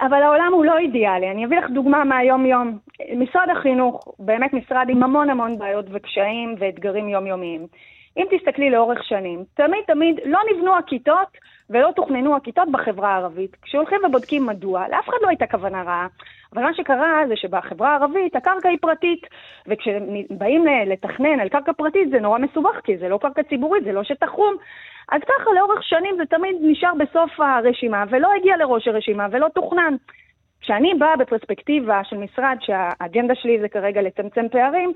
[0.00, 1.30] אבל העולם הוא לא אידיאלי.
[1.30, 2.78] אני אביא לך דוגמה מהיום-יום.
[3.16, 7.66] משרד החינוך, באמת משרד עם המון המון בעיות וקשיים ואתגרים יומיומיים.
[8.16, 11.28] אם תסתכלי לאורך שנים, תמיד תמיד לא נבנו הכיתות
[11.70, 13.56] ולא תוכננו הכיתות בחברה הערבית.
[13.62, 16.06] כשהולכים ובודקים מדוע, לאף אחד לא הייתה כוונה רעה,
[16.54, 19.26] אבל מה שקרה זה שבחברה הערבית הקרקע היא פרטית,
[19.66, 24.04] וכשבאים לתכנן על קרקע פרטית זה נורא מסובך, כי זה לא קרקע ציבורית, זה לא
[24.04, 24.56] שטח חום.
[25.12, 29.94] אז ככה לאורך שנים זה תמיד נשאר בסוף הרשימה, ולא הגיע לראש הרשימה ולא תוכנן.
[30.60, 34.92] כשאני באה בפרספקטיבה של משרד שהאג'נדה שלי זה כרגע לצמצם פערים,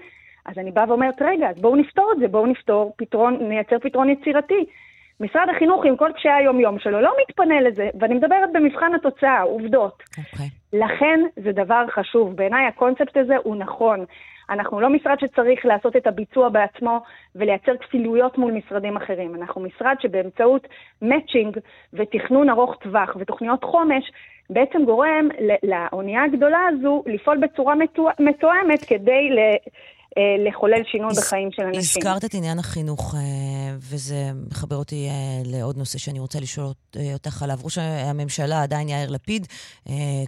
[0.47, 4.09] אז אני באה ואומרת, רגע, אז בואו נפתור את זה, בואו נפתור פתרון, נייצר פתרון
[4.09, 4.65] יצירתי.
[5.21, 10.03] משרד החינוך עם כל קשיי היום-יום שלו לא מתפנה לזה, ואני מדברת במבחן התוצאה, עובדות.
[10.03, 10.21] Okay.
[10.33, 10.47] אוקיי.
[10.73, 12.37] לכן זה דבר חשוב.
[12.37, 14.05] בעיניי הקונספט הזה הוא נכון.
[14.51, 17.01] אנחנו לא משרד שצריך לעשות את הביצוע בעצמו
[17.35, 19.35] ולייצר כפילויות מול משרדים אחרים.
[19.35, 20.67] אנחנו משרד שבאמצעות
[21.03, 21.59] מאצ'ינג
[21.93, 24.13] ותכנון ארוך טווח ותוכניות חומש,
[24.51, 25.29] בעצם גורם
[25.63, 27.75] לאונייה הגדולה הזו לפעול בצורה
[28.19, 29.31] מתואמת כדי
[30.49, 31.81] לחולל שינוי בחיים של אנשים.
[31.81, 33.21] הזכרת את עניין החינוך, אה,
[33.79, 36.67] וזה מחבר אותי אה, לעוד נושא שאני רוצה לשאול
[37.13, 37.59] אותך עליו.
[37.65, 39.47] ראש הממשלה, עדיין יאיר לפיד,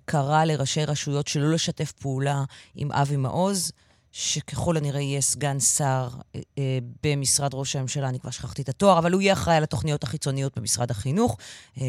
[0.04, 2.42] קרא לראשי רשויות שלא לשתף פעולה
[2.76, 3.72] עם אבי מעוז.
[4.12, 9.12] שככל הנראה יהיה סגן שר אה, במשרד ראש הממשלה, אני כבר שכחתי את התואר, אבל
[9.12, 11.36] הוא יהיה אחראי על התוכניות החיצוניות במשרד החינוך.
[11.80, 11.84] אה,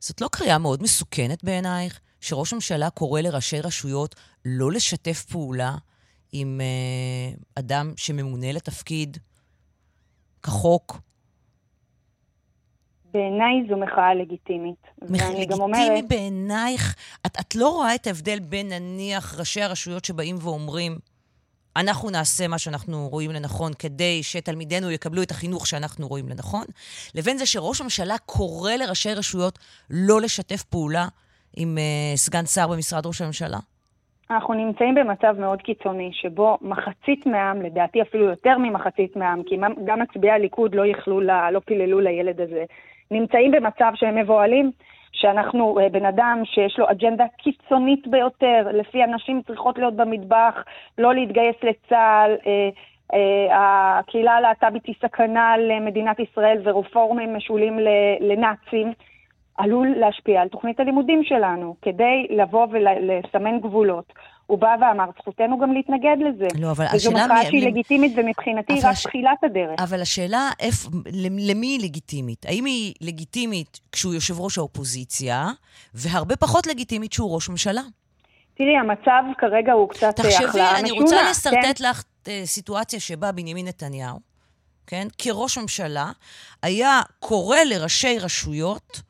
[0.00, 5.74] זאת לא קריאה מאוד מסוכנת בעינייך, שראש הממשלה קורא לראשי רשויות לא לשתף פעולה
[6.32, 9.18] עם אה, אדם שממונה לתפקיד
[10.42, 10.98] כחוק?
[13.12, 14.76] בעיניי זו מחאה לגיטימית.
[15.02, 15.22] מח...
[15.22, 16.08] לגיטימי אומרת...
[16.08, 16.96] בעינייך?
[17.26, 20.98] את, את לא רואה את ההבדל בין נניח ראשי הרשויות שבאים ואומרים,
[21.76, 26.64] אנחנו נעשה מה שאנחנו רואים לנכון כדי שתלמידינו יקבלו את החינוך שאנחנו רואים לנכון,
[27.14, 29.58] לבין זה שראש הממשלה קורא לראשי רשויות
[29.90, 31.08] לא לשתף פעולה
[31.56, 33.58] עם uh, סגן שר במשרד ראש הממשלה?
[34.30, 40.00] אנחנו נמצאים במצב מאוד קיצוני, שבו מחצית מהעם, לדעתי אפילו יותר ממחצית מהעם, כי גם
[40.00, 42.64] מצביעי הליכוד לא יכלו, לה, לא פיללו לילד הזה,
[43.10, 44.70] נמצאים במצב שהם מבוהלים,
[45.12, 50.64] שאנחנו אה, בן אדם שיש לו אג'נדה קיצונית ביותר, לפי הנשים צריכות להיות במטבח,
[50.98, 52.68] לא להתגייס לצה"ל, אה,
[53.14, 57.78] אה, הקהילה הלהט"בית היא סכנה למדינת ישראל ורפורמים משולים
[58.20, 58.92] לנאצים.
[59.56, 64.12] עלול להשפיע על תוכנית הלימודים שלנו, כדי לבוא ולסמן גבולות.
[64.46, 66.46] הוא בא ואמר, זכותנו גם להתנגד לזה.
[66.60, 66.96] לא, אבל השאלה...
[66.96, 69.06] וזו מחאה שהיא לגיטימית ומבחינתי רק הש...
[69.06, 69.80] תחילת הדרך.
[69.80, 70.74] אבל השאלה, איפ...
[71.48, 72.46] למי היא לגיטימית?
[72.46, 75.46] האם היא לגיטימית כשהוא יושב ראש האופוזיציה,
[75.94, 77.82] והרבה פחות לגיטימית כשהוא ראש ממשלה?
[78.54, 80.46] תראי, המצב כרגע הוא קצת משונה.
[80.46, 81.30] תחשבי, אני רוצה כן?
[81.30, 81.88] לשרטט כן?
[81.88, 84.18] לך uh, סיטואציה שבה בנימין נתניהו,
[84.86, 86.10] כן, כראש ממשלה,
[86.62, 89.00] היה קורא לראשי רשויות,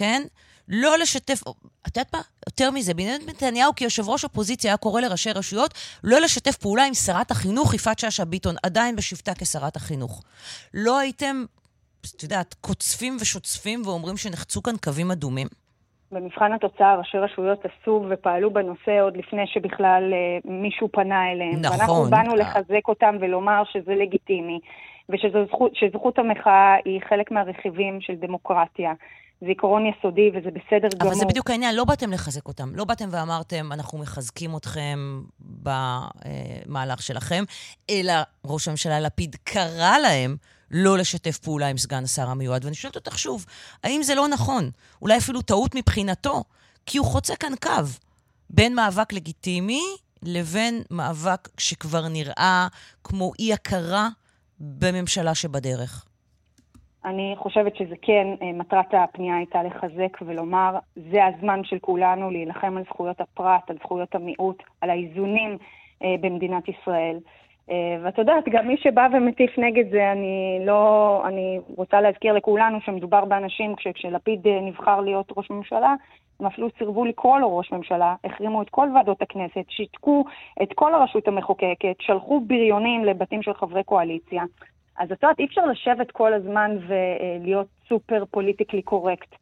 [0.00, 0.22] כן?
[0.68, 1.40] לא לשתף,
[1.88, 2.20] את יודעת מה?
[2.48, 6.94] יותר מזה, בנימין נתניהו כיושב ראש אופוזיציה היה קורא לראשי רשויות לא לשתף פעולה עם
[6.94, 10.22] שרת החינוך יפעת שאשא ביטון, עדיין בשבתה כשרת החינוך.
[10.74, 11.44] לא הייתם,
[12.16, 15.46] את יודעת, קוצפים ושוצפים ואומרים שנחצו כאן קווים אדומים?
[16.12, 21.60] במבחן התוצאה ראשי רשויות עשו ופעלו בנושא עוד לפני שבכלל אה, מישהו פנה אליהם.
[21.60, 21.78] נכון.
[21.78, 24.58] ואנחנו באנו לחזק אותם ולומר שזה לגיטימי,
[25.08, 28.92] ושזכות המחאה היא חלק מהרכיבים של דמוקרטיה.
[29.40, 31.12] זה עיקרון יסודי וזה בסדר אבל גמור.
[31.12, 32.74] אבל זה בדיוק העניין, לא באתם לחזק אותם.
[32.74, 37.44] לא באתם ואמרתם, אנחנו מחזקים אתכם במהלך שלכם,
[37.90, 38.12] אלא
[38.44, 40.36] ראש הממשלה לפיד קרא להם
[40.70, 42.64] לא לשתף פעולה עם סגן השר המיועד.
[42.64, 43.46] ואני שואלת אותך שוב,
[43.84, 44.70] האם זה לא נכון?
[45.02, 46.44] אולי אפילו טעות מבחינתו,
[46.86, 47.70] כי הוא חוצה כאן קו
[48.50, 49.82] בין מאבק לגיטימי
[50.22, 52.68] לבין מאבק שכבר נראה
[53.04, 54.08] כמו אי-הכרה
[54.60, 56.06] בממשלה שבדרך.
[57.04, 60.78] אני חושבת שזה כן, אה, מטרת הפנייה הייתה לחזק ולומר,
[61.10, 65.58] זה הזמן של כולנו להילחם על זכויות הפרט, על זכויות המיעוט, על האיזונים
[66.02, 67.18] אה, במדינת ישראל.
[67.70, 71.22] אה, ואת יודעת, גם מי שבא ומטיף נגד זה, אני לא...
[71.26, 75.94] אני רוצה להזכיר לכולנו שמדובר באנשים, כש, כשלפיד נבחר להיות ראש ממשלה,
[76.40, 80.24] הם אפילו סירבו לקרוא לו ראש ממשלה, החרימו את כל ועדות הכנסת, שיתקו
[80.62, 84.42] את כל הרשות המחוקקת, שלחו בריונים לבתים של חברי קואליציה.
[84.98, 89.34] אז את יודעת, אי אפשר לשבת כל הזמן ולהיות סופר פוליטיקלי קורקט.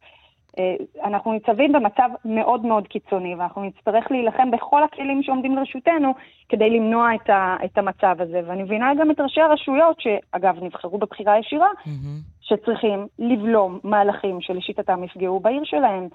[0.59, 6.13] אה, אנחנו ניצבים במצב מאוד מאוד קיצוני, ואנחנו נצטרך להילחם בכל הכלים שעומדים לרשותנו
[6.49, 8.41] כדי למנוע את, ה, את המצב הזה.
[8.47, 12.39] ואני מבינה גם את ראשי הרשויות, שאגב נבחרו בבחירה ישירה, mm-hmm.
[12.41, 16.07] שצריכים לבלום מהלכים שלשיטתם יפגעו בעיר שלהם.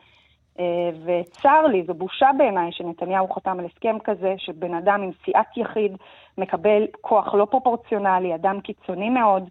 [0.60, 0.64] אה,
[1.04, 5.92] וצר לי, זו בושה בעיניי שנתניהו חתם על הסכם כזה, שבן אדם עם סיעת יחיד
[6.38, 9.48] מקבל כוח לא פרופורציונלי, אדם קיצוני מאוד,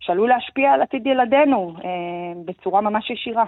[0.00, 3.44] שעלול להשפיע על עתיד ילדינו אה, בצורה ממש ישירה.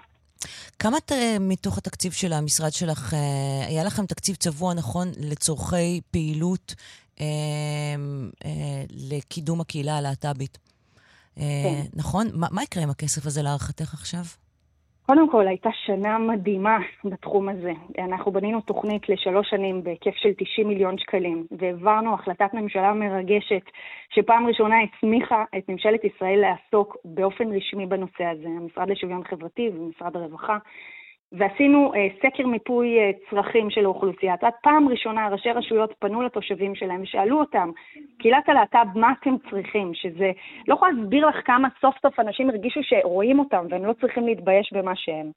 [0.78, 0.98] כמה
[1.40, 6.74] מתוך התקציב של המשרד שלך, אה, היה לכם תקציב צבוע, נכון, לצורכי פעילות
[7.20, 7.26] אה,
[8.44, 10.58] אה, לקידום הקהילה הלהט"בית?
[11.34, 11.82] כן.
[11.94, 12.26] נכון?
[12.32, 14.24] מה, מה יקרה עם הכסף הזה להערכתך עכשיו?
[15.10, 17.72] קודם כל, הייתה שנה מדהימה בתחום הזה.
[17.98, 23.62] אנחנו בנינו תוכנית לשלוש שנים בהיקף של 90 מיליון שקלים, והעברנו החלטת ממשלה מרגשת,
[24.10, 30.16] שפעם ראשונה הסמיכה את ממשלת ישראל לעסוק באופן רשמי בנושא הזה, המשרד לשוויון חברתי ומשרד
[30.16, 30.58] הרווחה.
[31.32, 34.34] ועשינו אה, סקר מיפוי אה, צרכים של האוכלוסייה.
[34.34, 37.70] את יודעת, פעם ראשונה ראשי רשויות פנו לתושבים שלהם ושאלו אותם,
[38.18, 39.94] קהילת הלהט"ב, מה אתם צריכים?
[39.94, 40.30] שזה,
[40.68, 44.72] לא יכולה להסביר לך כמה סוף סוף אנשים הרגישו שרואים אותם והם לא צריכים להתבייש
[44.72, 45.30] במה שהם.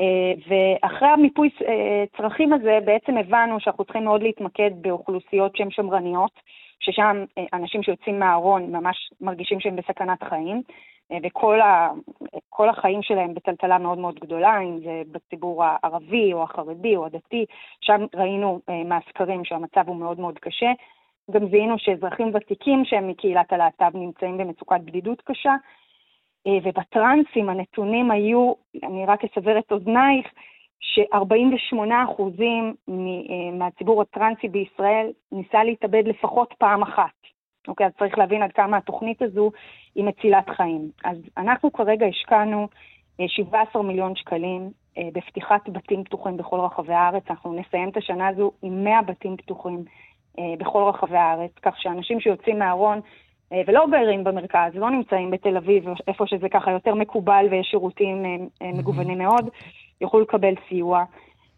[0.00, 6.40] אה, ואחרי המיפוי אה, צרכים הזה, בעצם הבנו שאנחנו צריכים מאוד להתמקד באוכלוסיות שהן שמרניות,
[6.80, 10.62] ששם אה, אנשים שיוצאים מהארון ממש מרגישים שהם בסכנת חיים.
[11.22, 11.90] וכל ה,
[12.68, 17.44] החיים שלהם בטלטלה מאוד מאוד גדולה, אם זה בציבור הערבי או החרדי או הדתי,
[17.80, 20.72] שם ראינו אה, מהסקרים שהמצב הוא מאוד מאוד קשה.
[21.30, 25.54] גם זיהינו שאזרחים ותיקים שהם מקהילת הלהט"ב נמצאים במצוקת בדידות קשה,
[26.46, 28.52] אה, ובטרנסים הנתונים היו,
[28.82, 30.26] אני רק אסבר את אוזנייך,
[30.80, 32.42] ש-48%
[32.88, 37.18] אה, מהציבור הטרנסי בישראל ניסה להתאבד לפחות פעם אחת.
[37.68, 39.50] אוקיי, אז צריך להבין עד כמה התוכנית הזו
[39.94, 40.90] היא מצילת חיים.
[41.04, 42.68] אז אנחנו כרגע השקענו
[43.26, 47.22] 17 אה, מיליון שקלים אה, בפתיחת בתים פתוחים בכל רחבי הארץ.
[47.30, 49.84] אנחנו נסיים את השנה הזו עם 100 בתים פתוחים
[50.38, 53.00] אה, בכל רחבי הארץ, כך שאנשים שיוצאים מהארון
[53.66, 59.18] ולא גרים במרכז, לא נמצאים בתל אביב, איפה שזה ככה יותר מקובל ויש שירותים מגוונים
[59.18, 59.50] מאוד,
[60.00, 61.04] יוכלו לקבל סיוע.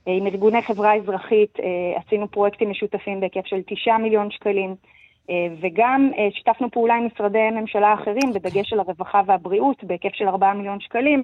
[0.07, 1.59] עם ארגוני חברה אזרחית
[1.97, 4.75] עשינו פרויקטים משותפים בהיקף של 9 מיליון שקלים.
[5.31, 10.29] אה, וגם אה, שיתפנו פעולה עם משרדי ממשלה אחרים, בדגש על הרווחה והבריאות, בהיקף של
[10.29, 11.23] 4 מיליון שקלים,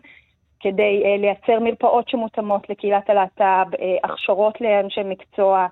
[0.61, 3.67] כדי אה, לייצר מרפאות שמותאמות לקהילת הלהט"ב,
[4.05, 5.67] הכשרות לאנשי מקצוע,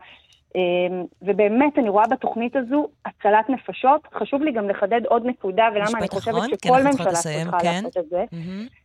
[1.23, 4.01] ובאמת אני רואה בתוכנית הזו הצלת נפשות.
[4.15, 7.73] חשוב לי גם לחדד עוד נקודה, ולמה אני חושבת שכל ממשלה צריכה כן.
[7.73, 8.25] לעשות את זה.
[8.33, 8.84] Mm-hmm.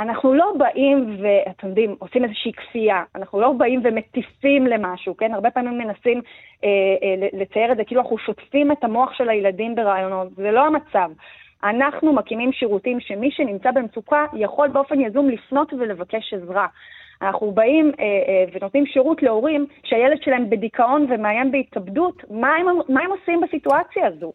[0.00, 5.34] אנחנו לא באים ואתם יודעים, עושים איזושהי כפייה, אנחנו לא באים ומטיפים למשהו, כן?
[5.34, 6.20] הרבה פעמים מנסים
[6.64, 6.68] אה,
[7.02, 11.10] אה, לצייר את זה כאילו אנחנו שוטפים את המוח של הילדים ברעיונות, זה לא המצב.
[11.64, 16.66] אנחנו מקימים שירותים שמי שנמצא במצוקה יכול באופן יזום לפנות ולבקש עזרה.
[17.22, 23.00] אנחנו באים אה, אה, ונותנים שירות להורים שהילד שלהם בדיכאון ומאיים בהתאבדות, מה הם, מה
[23.00, 24.32] הם עושים בסיטואציה הזו?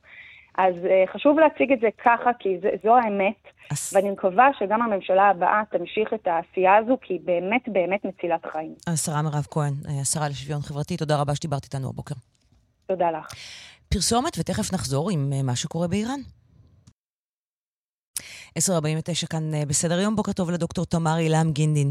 [0.58, 3.44] אז uh, חשוב להציג את זה ככה, כי זה, זו האמת,
[3.74, 3.94] אס...
[3.94, 8.76] ואני מקווה שגם הממשלה הבאה תמשיך את העשייה הזו, כי היא באמת באמת מצילת חיים.
[8.88, 12.16] השרה מירב כהן, אה, השרה לשוויון חברתי, תודה רבה שדיברת איתנו הבוקר.
[12.88, 13.28] תודה לך.
[13.90, 16.20] פרסומת, ותכף נחזור עם אה, מה שקורה באיראן.
[18.60, 21.88] 10.49 כאן בסדר יום, בוקר טוב לדוקטור תמר אילם גינדין.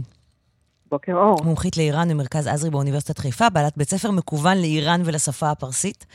[0.93, 1.37] בוקר אור.
[1.45, 6.07] מומחית לאיראן במרכז עזרי באוניברסיטת חיפה, בעלת בית ספר מקוון לאיראן ולשפה הפרסית.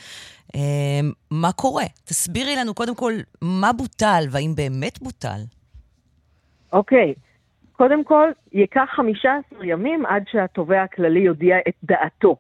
[0.56, 1.00] אה,
[1.32, 1.84] מה קורה?
[2.06, 5.42] תסבירי לנו קודם כל מה בוטל, והאם באמת בוטל.
[6.74, 7.14] אוקיי.
[7.72, 12.36] קודם כל, ייקח 15 ימים עד שהתובע הכללי יודיע את דעתו.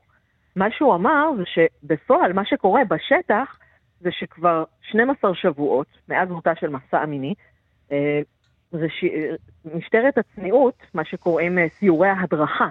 [0.56, 3.58] מה שהוא אמר זה שבפועל, מה שקורה בשטח,
[4.00, 7.34] זה שכבר 12 שבועות, מאז מותה של מסע המיני,
[7.92, 8.22] אה,
[8.72, 12.70] זה שמשטרת הצניעות, מה שקוראים אה, סיורי ההדרכה,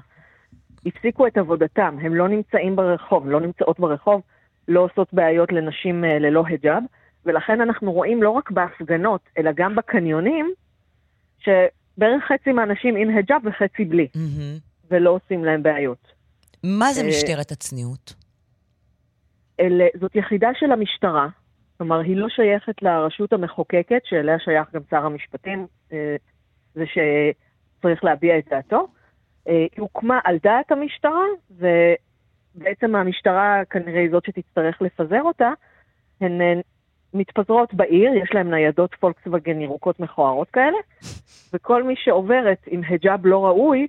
[0.87, 4.23] הפסיקו את עבודתם, הם לא נמצאים ברחוב, לא נמצאות ברחוב,
[4.69, 6.83] לא עושות בעיות לנשים אה, ללא היג'אב,
[7.27, 10.53] ולכן אנחנו רואים לא רק בהפגנות, אלא גם בקניונים,
[11.39, 14.61] שבערך חצי מהאנשים עם היג'אב וחצי בלי, mm-hmm.
[14.91, 16.13] ולא עושים להם בעיות.
[16.65, 18.15] מה זה אה, משטרת הצניעות?
[19.61, 21.29] אל, זאת יחידה של המשטרה,
[21.79, 26.17] כלומר, היא לא שייכת לרשות המחוקקת, שאליה שייך גם שר המשפטים, אה,
[26.75, 28.87] זה שצריך להביע את דעתו.
[29.49, 35.53] אה, היא הוקמה על דעת המשטרה, ובעצם המשטרה כנראה היא זאת שתצטרך לפזר אותה.
[36.21, 36.61] הן אה,
[37.15, 40.79] מתפזרות בעיר, יש להן ניידות פולקסווגן ירוקות מכוערות כאלה,
[41.53, 43.87] וכל מי שעוברת עם היג'אב לא ראוי,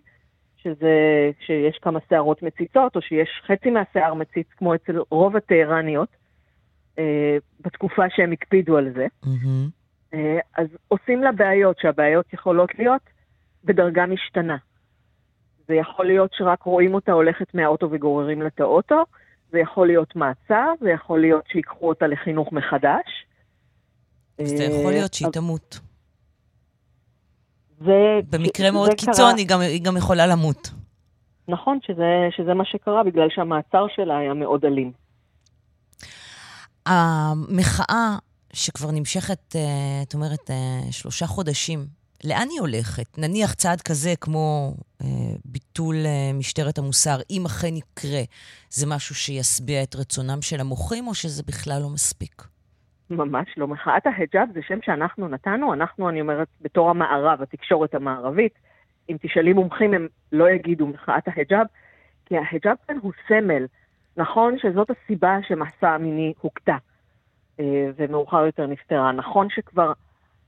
[0.57, 6.09] שזה, שיש כמה שערות מציצות, או שיש חצי מהשיער מציץ, כמו אצל רוב הטהרניות,
[7.59, 9.07] בתקופה שהם הקפידו על זה.
[9.25, 9.69] Mm-hmm.
[10.13, 13.01] אה, אז עושים לה בעיות, שהבעיות יכולות להיות
[13.63, 14.57] בדרגה משתנה.
[15.67, 19.03] זה יכול להיות שרק רואים אותה הולכת מהאוטו וגוררים לה את האוטו,
[19.51, 23.25] זה יכול להיות מעצר, זה יכול להיות שיקחו אותה לחינוך מחדש.
[24.41, 25.79] אז זה יכול להיות שהיא תמות.
[27.79, 28.19] זה...
[28.29, 30.71] במקרה מאוד קיצון, היא גם, היא גם יכולה למות.
[31.47, 34.91] נכון, שזה, שזה מה שקרה, בגלל שהמעצר שלה היה מאוד אלים.
[36.87, 38.17] המחאה
[38.53, 39.61] שכבר נמשכת, אה,
[40.03, 41.79] את אומרת, אה, שלושה חודשים,
[42.23, 43.17] לאן היא הולכת?
[43.17, 45.07] נניח צעד כזה כמו אה,
[45.45, 45.95] ביטול
[46.33, 48.21] משטרת המוסר, אם אכן יקרה,
[48.69, 52.43] זה משהו שישביע את רצונם של המוחים, או שזה בכלל לא מספיק?
[53.09, 53.67] ממש לא.
[53.67, 58.53] מחאת ההיג'אב זה שם שאנחנו נתנו, אנחנו, אני אומרת, בתור המערב, התקשורת המערבית.
[59.09, 61.65] אם תשאלי מומחים, הם לא יגידו מחאת ההיג'אב,
[62.25, 63.65] כי ההיג'אב כאן הוא סמל.
[64.17, 66.77] נכון שזאת הסיבה שמסע המיני הוכתה,
[67.59, 69.11] אה, ומאוחר יותר נפטרה.
[69.11, 69.93] נכון שכבר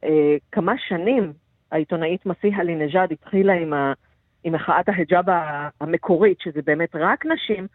[0.04, 1.34] אה, כמה שנים
[1.72, 3.94] העיתונאית מסי אלינג'אד התחילה עם, ה,
[4.44, 5.26] עם מחאת ההיג'אב
[5.82, 7.68] המקורית, שזה באמת רק נשים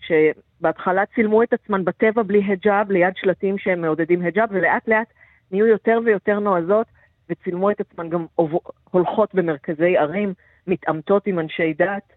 [0.00, 5.12] שבהתחלה צילמו את עצמן בטבע בלי היג'אב, ליד שלטים שהם מעודדים היג'אב, ולאט לאט
[5.50, 6.86] נהיו יותר ויותר נועזות,
[7.30, 8.26] וצילמו את עצמן גם
[8.90, 10.34] הולכות במרכזי ערים,
[10.66, 12.12] מתעמתות עם אנשי דת.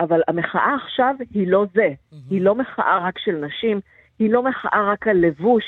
[0.00, 2.16] אבל המחאה עכשיו היא לא זה, mm-hmm.
[2.30, 3.80] היא לא מחאה רק של נשים,
[4.18, 5.64] היא לא מחאה רק על לבוש,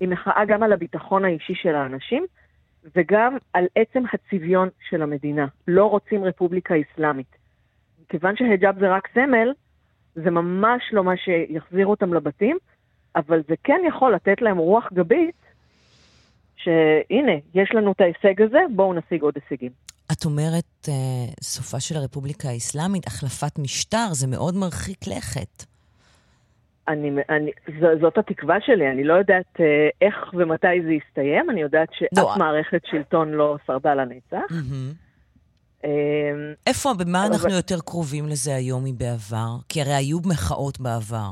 [0.00, 2.26] היא מחאה גם על הביטחון האישי של האנשים,
[2.96, 5.46] וגם על עצם הצביון של המדינה.
[5.68, 7.36] לא רוצים רפובליקה אסלאמית.
[8.08, 9.52] כיוון שהיג'אב זה רק סמל,
[10.14, 12.58] זה ממש לא מה שיחזיר אותם לבתים,
[13.16, 15.42] אבל זה כן יכול לתת להם רוח גבית,
[16.56, 19.70] שהנה, יש לנו את ההישג הזה, בואו נשיג עוד הישגים.
[20.12, 20.90] את אומרת, uh,
[21.42, 25.64] סופה של הרפובליקה האסלאמית, החלפת משטר, זה מאוד מרחיק לכת.
[26.88, 27.50] אני, אני,
[27.80, 29.60] ז, זאת התקווה שלי, אני לא יודעת uh,
[30.00, 32.34] איך ומתי זה יסתיים, אני יודעת שאף לא.
[32.38, 34.50] מערכת שלטון לא שרדה לנצח.
[34.50, 35.12] Mm-hmm.
[36.66, 37.26] איפה, במה.
[37.26, 39.56] אנחנו יותר קרובים לזה היום מבעבר?
[39.68, 41.30] כי הרי היו מחאות בעבר.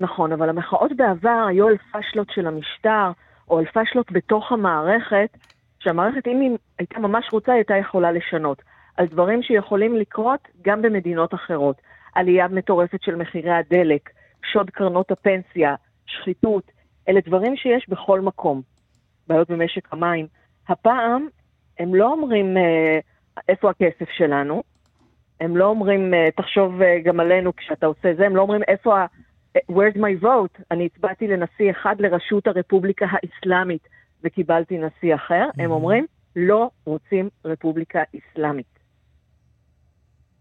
[0.00, 3.10] נכון, אבל המחאות בעבר היו על פשלות של המשטר,
[3.50, 5.38] או על פשלות בתוך המערכת,
[5.82, 8.62] שהמערכת, אם היא הייתה ממש רוצה, הייתה יכולה לשנות.
[8.96, 11.80] על דברים שיכולים לקרות גם במדינות אחרות.
[12.14, 14.10] עלייה מטורפת של מחירי הדלק,
[14.52, 15.74] שוד קרנות הפנסיה,
[16.06, 16.70] שחיתות,
[17.08, 18.62] אלה דברים שיש בכל מקום.
[19.26, 20.26] בעיות במשק המים.
[20.68, 21.28] הפעם
[21.78, 22.98] הם לא אומרים אה,
[23.48, 24.62] איפה הכסף שלנו,
[25.40, 28.98] הם לא אומרים, אה, תחשוב אה, גם עלינו כשאתה עושה זה, הם לא אומרים איפה
[29.00, 29.06] ה...
[29.58, 30.62] where's my vote?
[30.70, 33.88] אני הצבעתי לנשיא אחד לראשות הרפובליקה האסלאמית
[34.24, 35.48] וקיבלתי נשיא אחר.
[35.48, 35.62] Mm-hmm.
[35.62, 36.06] הם אומרים,
[36.36, 38.78] לא רוצים רפובליקה אסלאמית.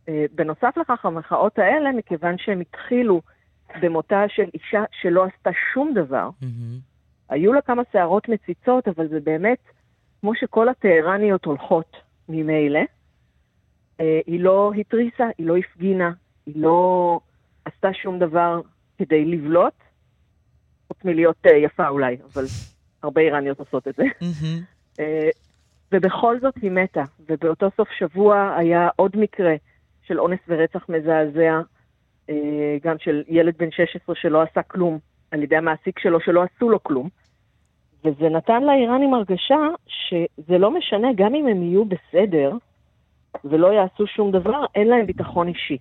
[0.10, 3.22] אה, בנוסף לכך, המחאות האלה, מכיוון שהם התחילו
[3.82, 6.92] במותה של אישה שלא עשתה שום דבר, mm-hmm.
[7.30, 9.60] היו לה כמה שערות מציצות, אבל זה באמת,
[10.22, 11.98] כמו שכל הטהרניות הולכות
[12.30, 12.80] ממילא,
[14.00, 16.12] אה, היא לא התריסה, היא לא הפגינה,
[16.46, 17.20] היא לא
[17.66, 18.62] עשתה שום דבר
[18.98, 19.74] כדי לבלוט,
[20.88, 22.46] חוץ מלהיות אה, יפה אולי, אבל
[23.04, 24.04] הרבה איראניות עושות את זה.
[24.04, 25.02] Mm-hmm.
[25.92, 29.56] ובכל זאת היא מתה, ובאותו סוף שבוע היה עוד מקרה
[30.04, 31.62] של אונס ורצח מזעזע,
[32.30, 35.00] אה, גם של ילד בן 16 שלא עשה כלום,
[35.32, 37.10] על ידי המעסיק שלו שלא עשו לו כלום.
[38.06, 42.52] וזה נתן לאיראנים הרגשה שזה לא משנה, גם אם הם יהיו בסדר
[43.46, 45.78] ולא יעשו שום דבר, אין להם ביטחון אישי.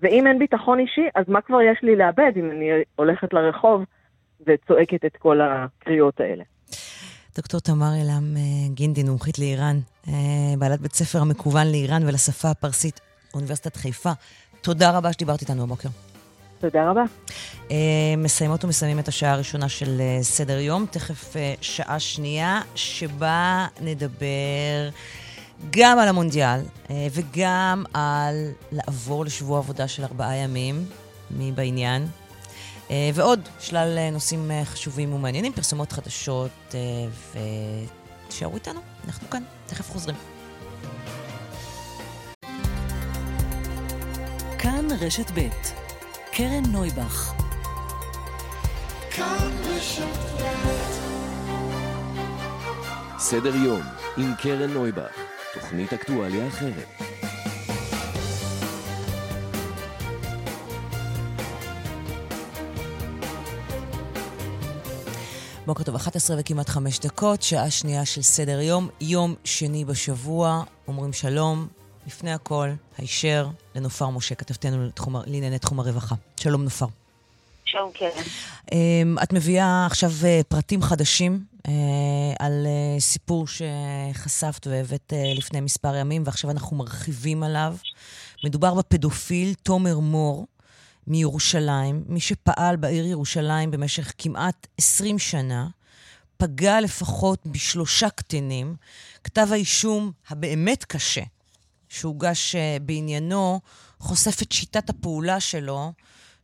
[0.00, 3.84] ואם אין ביטחון אישי, אז מה כבר יש לי לאבד אם אני הולכת לרחוב
[4.46, 6.44] וצועקת את כל הקריאות האלה?
[7.36, 8.42] דוקטור תמר אלעם אה,
[8.74, 10.12] גינדין, מומחית לאיראן, אה,
[10.58, 13.00] בעלת בית ספר המקוון לאיראן ולשפה הפרסית,
[13.34, 14.12] אוניברסיטת חיפה.
[14.60, 15.88] תודה רבה שדיברת איתנו הבוקר.
[16.60, 17.02] תודה רבה.
[17.68, 17.72] Uh,
[18.18, 20.86] מסיימות ומסיימים את השעה הראשונה של סדר יום.
[20.90, 24.88] תכף שעה שנייה, שבה נדבר
[25.70, 26.60] גם על המונדיאל
[26.90, 30.84] וגם על לעבור לשבוע עבודה של ארבעה ימים,
[31.30, 32.06] מי בעניין.
[32.88, 36.74] Uh, ועוד שלל uh, נושאים uh, חשובים ומעניינים, פרסומות חדשות,
[38.28, 40.16] ותשארו איתנו, אנחנו כאן, תכף חוזרים.
[44.58, 45.48] כאן רשת ב'
[46.32, 47.34] קרן נויבך
[53.18, 53.82] סדר יום
[54.16, 55.16] עם קרן נויבך,
[55.54, 57.03] תוכנית אקטואליה אחרת.
[65.66, 71.12] בוקר טוב, 11 וכמעט 5 דקות, שעה שנייה של סדר יום, יום שני בשבוע, אומרים
[71.12, 71.68] שלום,
[72.06, 74.88] לפני הכל, הישר לנופר משה, כתבתנו
[75.26, 76.14] לענייני תחום הרווחה.
[76.40, 76.86] שלום נופר.
[77.64, 78.22] שלום קרן.
[78.72, 81.72] אמ, את מביאה עכשיו אה, פרטים חדשים אה,
[82.38, 87.76] על uh, סיפור שחשפת והבאת לפני מספר ימים, ועכשיו אנחנו מרחיבים עליו.
[88.44, 90.46] מדובר בפדופיל תומר מור
[91.06, 95.68] מירושלים, מי שפעל בעיר ירושלים במשך כמעט 20 שנה,
[96.36, 98.76] פגע לפחות בשלושה קטינים.
[99.24, 101.22] כתב האישום הבאמת קשה
[101.88, 103.60] שהוגש uh, בעניינו
[103.98, 105.92] חושף את שיטת הפעולה שלו,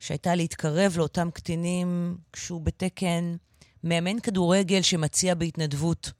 [0.00, 3.36] שהייתה להתקרב לאותם קטינים כשהוא בתקן
[3.84, 6.12] מאמן כדורגל שמציע בהתנדבות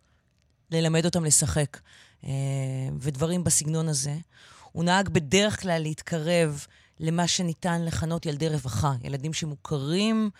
[0.71, 1.81] ללמד אותם לשחק,
[2.25, 2.31] אה,
[3.01, 4.17] ודברים בסגנון הזה.
[4.73, 6.67] הוא נהג בדרך כלל להתקרב
[7.01, 10.31] למה שניתן לכנות ילדי רווחה, ילדים שמוכרים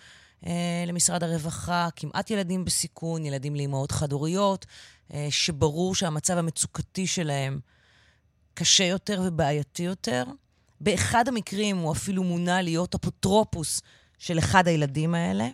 [0.45, 4.65] אה, למשרד הרווחה, כמעט ילדים בסיכון, ילדים לאמהות חד-הוריות,
[5.13, 7.59] אה, שברור שהמצב המצוקתי שלהם
[8.53, 10.23] קשה יותר ובעייתי יותר.
[10.81, 13.81] באחד המקרים הוא אפילו מונה להיות אפוטרופוס
[14.17, 15.47] של אחד הילדים האלה.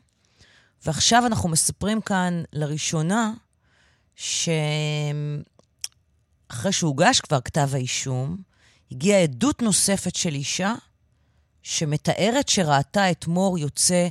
[0.85, 3.33] ועכשיו אנחנו מספרים כאן לראשונה
[4.15, 5.41] שאחרי
[6.71, 8.37] שהוגש כבר כתב האישום,
[8.91, 10.73] הגיעה עדות נוספת של אישה
[11.69, 14.07] שמתארת שראתה את מור יוצא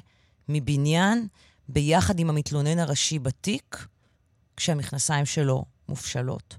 [0.48, 1.28] מבניין
[1.68, 3.86] ביחד עם המתלונן הראשי בתיק,
[4.56, 6.56] כשהמכנסיים שלו מופשלות.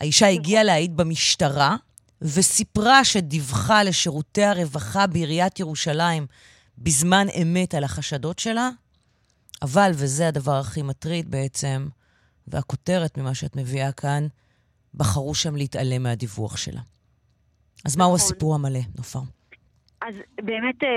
[0.00, 1.76] האישה הגיעה להעיד במשטרה
[2.22, 6.26] וסיפרה שדיווחה לשירותי הרווחה בעיריית ירושלים
[6.78, 8.70] בזמן אמת על החשדות שלה,
[9.62, 11.88] אבל, וזה הדבר הכי מטריד בעצם,
[12.46, 14.26] והכותרת ממה שאת מביאה כאן,
[14.94, 16.80] בחרו שם להתעלם מהדיווח שלה.
[17.84, 18.26] אז מהו נכון.
[18.26, 19.20] הסיפור המלא, נופר?
[20.08, 20.88] אז באמת אה,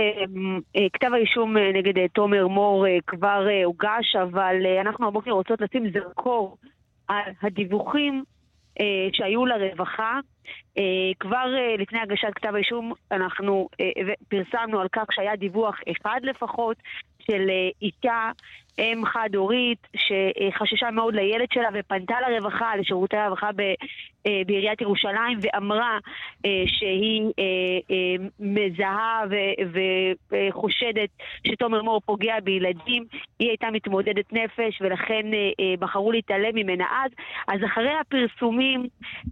[0.76, 6.58] אה, כתב האישום אה, נגד תומר מור כבר הוגש, אבל אנחנו הבוקר רוצות לשים זרקור
[7.08, 8.24] על הדיווחים
[9.14, 10.20] שהיו לרווחה.
[11.20, 11.46] כבר
[11.78, 13.70] לפני הגשת כתב האישום אנחנו
[14.28, 16.78] פרסמנו על כך שהיה דיווח אחד לפחות
[17.22, 17.50] של
[17.82, 18.32] אישה
[18.80, 23.62] אם חד-הורית שחששה מאוד לילד שלה ופנתה לרווחה, לשירותי הרווחה ב,
[24.28, 25.98] אה, בעיריית ירושלים ואמרה
[26.46, 29.24] אה, שהיא אה, מזהה
[30.32, 31.10] וחושדת
[31.48, 33.04] שתומר מור פוגע בילדים.
[33.40, 35.26] היא הייתה מתמודדת נפש ולכן
[35.80, 37.12] בחרו להתעלם ממנה אז.
[37.48, 38.88] אז אחרי הפרסומים,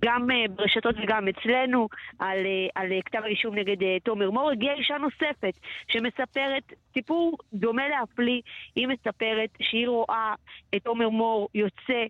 [0.06, 1.88] גם ברשתות וגם אצלנו,
[2.20, 2.38] על,
[2.76, 5.54] על כתב האישום נגד תומר מור, הגיעה אישה נוספת
[5.88, 8.41] שמספרת סיפור דומה להפליא.
[8.76, 10.34] היא מספרת אומרת שהיא רואה
[10.76, 12.06] את עומר מור יוצא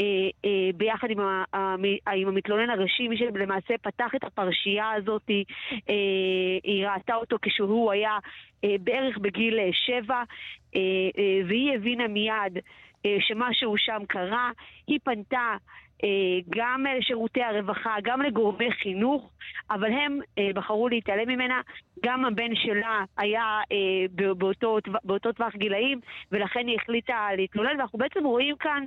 [0.00, 0.04] אה,
[0.44, 1.44] אה, ביחד עם, ה,
[2.12, 5.30] עם המתלונן הראשי, מי שלמעשה פתח את הפרשייה הזאת,
[5.88, 5.94] אה,
[6.64, 8.18] היא ראתה אותו כשהוא היה
[8.64, 10.22] אה, בערך בגיל אה, שבע,
[10.76, 10.80] אה,
[11.18, 12.62] אה, והיא הבינה מיד אה,
[13.20, 14.50] שמשהו שם קרה.
[14.86, 15.56] היא פנתה
[16.04, 16.08] אה,
[16.50, 19.30] גם לשירותי הרווחה, גם לגורמי חינוך,
[19.70, 21.60] אבל הם אה, בחרו להתעלם ממנה.
[22.04, 26.00] גם הבן שלה היה אה, באותו, באותו טווח גילאים,
[26.32, 28.84] ולכן היא החליטה להתלונן, ואנחנו בעצם רואים כאן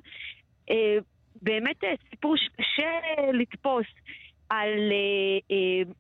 [1.42, 2.92] באמת סיפור שקשה
[3.34, 3.86] לתפוס
[4.50, 4.92] על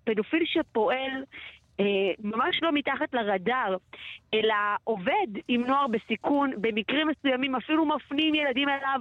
[0.03, 1.19] פדופיל שפועל אה,
[2.23, 3.75] ממש לא מתחת לרדאר,
[4.33, 8.99] אלא עובד עם נוער בסיכון, במקרים מסוימים אפילו מפנים ילדים אליו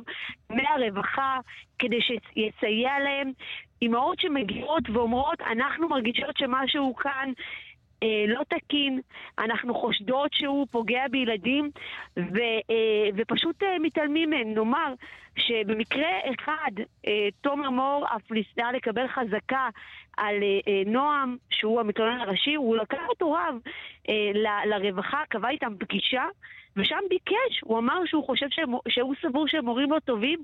[0.50, 1.38] מהרווחה
[1.78, 3.32] כדי שיסייע להם.
[3.82, 7.32] אימהות שמגיעות ואומרות, אנחנו מרגישות שמשהו כאן
[8.02, 9.00] אה, לא תקין,
[9.38, 11.70] אנחנו חושדות שהוא פוגע בילדים
[12.18, 12.38] ו,
[12.70, 14.54] אה, ופשוט אה, מתעלמים מהם.
[14.54, 14.94] נאמר
[15.38, 16.70] שבמקרה אחד
[17.06, 19.68] אה, תומר מור אף ניסה לקבל חזקה
[20.16, 23.54] על אה, אה, נועם, שהוא המתלונן הראשי, הוא לקח את הוריו
[24.08, 26.24] אה, ל, לרווחה, קבע איתם פגישה
[26.78, 30.38] ושם ביקש, הוא אמר שהוא חושב שהם, שהוא סבור שהם מורים לא טובים,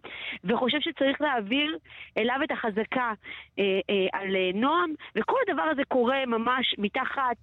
[0.45, 1.79] וחושב שצריך להעביר
[2.19, 3.13] אליו את החזקה
[3.59, 7.37] אה, אה, על אה, נועם, וכל הדבר הזה קורה ממש מתחת,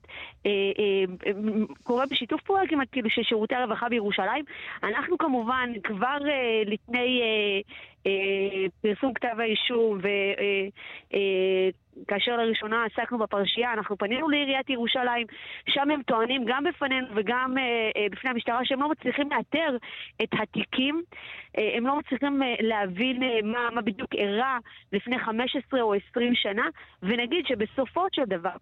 [0.45, 1.33] אה, אה,
[1.83, 4.45] קורה בשיתוף פעולה כמעט כאילו של שירותי הרווחה בירושלים.
[4.83, 7.21] אנחנו כמובן כבר אה, לפני...
[7.21, 7.61] אה,
[8.81, 9.97] פרסום כתב האישום
[11.97, 15.27] וכאשר אה, אה, לראשונה עסקנו בפרשייה, אנחנו פנינו לעיריית ירושלים,
[15.69, 17.55] שם הם טוענים גם בפנינו וגם
[18.11, 19.77] בפני המשטרה שהם לא מצליחים לאתר
[20.23, 21.01] את התיקים,
[21.57, 24.57] הם לא מצליחים להבין מה, מה בדיוק אירע
[24.93, 26.65] לפני 15 או 20 שנה,
[27.03, 28.55] ונגיד שבסופו של דבר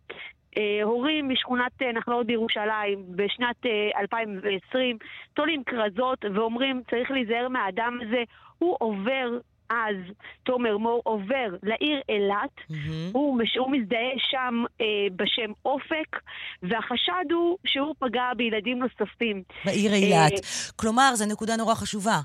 [0.84, 3.66] הורים משכונת נחלאות בירושלים בשנת
[4.00, 4.98] 2020
[5.34, 8.24] תולים כרזות ואומרים צריך להיזהר מהאדם הזה,
[8.58, 9.40] הוא עובר
[9.70, 9.96] אז,
[10.44, 13.12] תומר מור עובר לעיר אילת, mm-hmm.
[13.14, 14.86] הוא, הוא מזדהה שם אה,
[15.16, 16.16] בשם אופק,
[16.64, 19.44] והחשד הוא שהוא פגע בילדים נוספים.
[19.66, 20.32] בעיר אילת.
[20.34, 20.40] אה,
[20.76, 22.20] כלומר, זו נקודה נורא חשובה.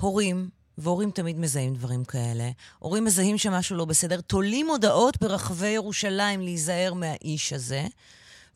[0.00, 0.36] הורים,
[0.78, 6.94] והורים תמיד מזהים דברים כאלה, הורים מזהים שמשהו לא בסדר, תולים הודעות ברחבי ירושלים להיזהר
[6.94, 7.82] מהאיש הזה.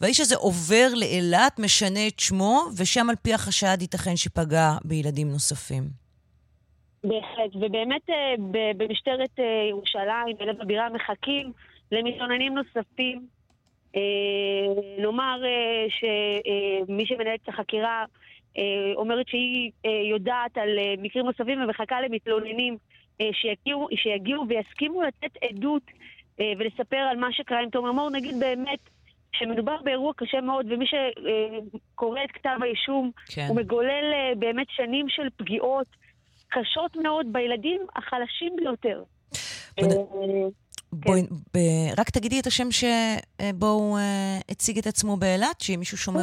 [0.01, 5.83] והאיש הזה עובר לאילת, משנה את שמו, ושם על פי החשד ייתכן שפגע בילדים נוספים.
[7.05, 8.35] בהחלט, ובאמת אה,
[8.77, 11.53] במשטרת אה, ירושלים, בלב הבירה, מחכים
[11.93, 13.27] למתלוננים נוספים.
[14.99, 15.43] נאמר
[15.89, 18.05] שמי שמנהל את החקירה
[18.97, 19.71] אומרת שהיא
[20.11, 22.77] יודעת על מקרים נוספים ומחכה למתלוננים
[23.33, 25.83] שיגיעו, שיגיעו ויסכימו לתת עדות
[26.39, 28.11] ולספר על מה שקרה עם תומר מור.
[28.11, 28.79] נגיד באמת
[29.33, 33.47] שמדובר באירוע קשה מאוד, ומי שקורא את כתב האישום, כן.
[33.49, 34.05] הוא מגולל
[34.39, 35.87] באמת שנים של פגיעות.
[36.51, 39.03] קשות מאוד בילדים החלשים ביותר.
[39.79, 39.85] אה,
[40.93, 41.23] בואי,
[41.53, 41.95] כן.
[41.99, 46.21] רק תגידי את השם שבו הוא אה, הציג את עצמו באילת, שאם מישהו שומע...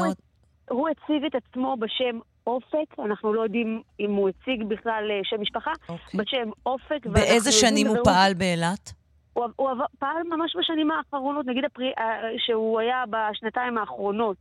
[0.69, 5.41] הוא, הציג את עצמו בשם אופק, אנחנו לא יודעים אם הוא הציג בכלל אה, שם
[5.41, 6.19] משפחה, אוקיי.
[6.19, 7.05] בשם אופק.
[7.05, 8.93] באיזה שנים הוא פעל באילת?
[9.33, 11.91] הוא, הוא פעל ממש בשנים האחרונות, נגיד הפרי,
[12.37, 14.37] שהוא היה בשנתיים האחרונות,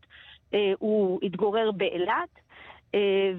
[0.78, 2.46] הוא התגורר באילת.
[2.94, 3.32] אה,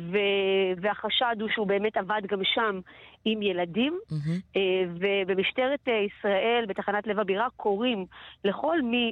[0.81, 2.79] והחשד הוא שהוא באמת עבד גם שם
[3.25, 4.57] עם ילדים, mm-hmm.
[4.99, 8.05] ובמשטרת אה, ישראל, בתחנת לב הבירה, קוראים
[8.43, 9.11] לכל מי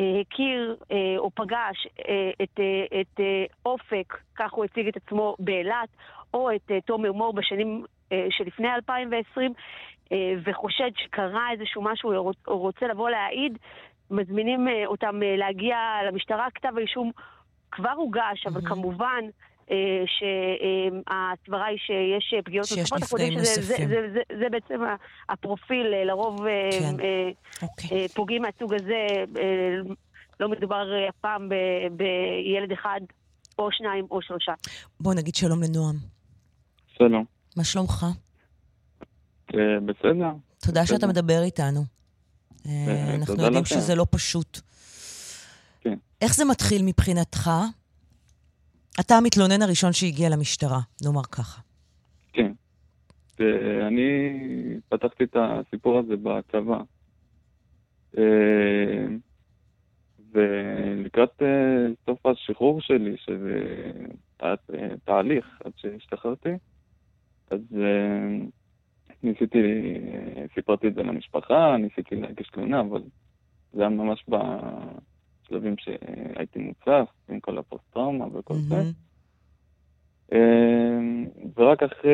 [0.00, 0.76] שהכיר
[1.18, 1.86] או פגש
[2.42, 2.60] את,
[3.00, 3.20] את
[3.66, 5.88] אופק, כך הוא הציג את עצמו באילת,
[6.34, 7.84] או את תומר מור בשנים
[8.30, 9.52] שלפני 2020,
[10.44, 13.58] וחושד שקרה איזשהו משהו, או רוצה לבוא להעיד,
[14.10, 15.76] מזמינים אותם להגיע
[16.06, 17.10] למשטרה, כתב האישום
[17.70, 19.24] כבר הוגש, אבל כמובן...
[19.72, 22.78] אה, שהסברה היא שיש פגיעות נוספות.
[22.78, 23.88] שיש נפגעים נוספים.
[23.88, 24.80] זה, זה, זה, זה בעצם
[25.28, 26.96] הפרופיל, אה, לרוב אה, כן.
[27.62, 28.08] אוקיי.
[28.08, 29.06] פוגעים מהסוג הזה,
[30.40, 31.48] לא מדובר הפעם
[31.92, 33.00] בילד אחד
[33.58, 34.52] או שניים או שלושה.
[35.00, 35.96] בוא נגיד שלום לנועם.
[36.98, 37.24] שלום.
[37.56, 38.06] מה שלומך?
[39.84, 40.30] בסדר.
[40.66, 41.80] תודה שאתה מדבר איתנו.
[43.14, 44.60] אנחנו יודעים שזה לא פשוט.
[45.80, 45.94] כן.
[46.20, 47.50] איך זה מתחיל מבחינתך?
[49.00, 51.60] אתה המתלונן הראשון שהגיע למשטרה, נאמר ככה.
[52.32, 52.52] כן.
[53.86, 54.30] אני
[54.88, 56.80] פתחתי את הסיפור הזה בצבא.
[58.18, 59.06] אה,
[60.32, 63.60] ולקראת אה, סוף השחרור שלי, שזה
[65.04, 66.52] תהליך עד שהשתחררתי,
[67.50, 68.46] אז אה,
[69.22, 69.58] ניסיתי,
[70.54, 73.02] סיפרתי את זה למשפחה, ניסיתי להגיש תלונה, אבל
[73.72, 74.24] זה היה ממש
[75.52, 78.82] שלבים שהייתי מוצף עם כל הפוסט-טראומה וכל זה.
[80.32, 81.26] אמ,
[81.56, 82.10] ורק אחרי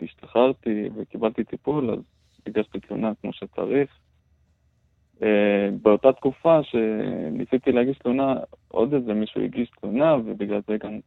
[0.00, 1.98] שהשתחררתי וקיבלתי טיפול, אז
[2.46, 3.98] הגשתי תלונה כמו שצריך.
[5.22, 8.34] אה, באותה תקופה שניסיתי להגיש תלונה,
[8.68, 10.98] עוד איזה מישהו הגיש תלונה, ובגלל זה גם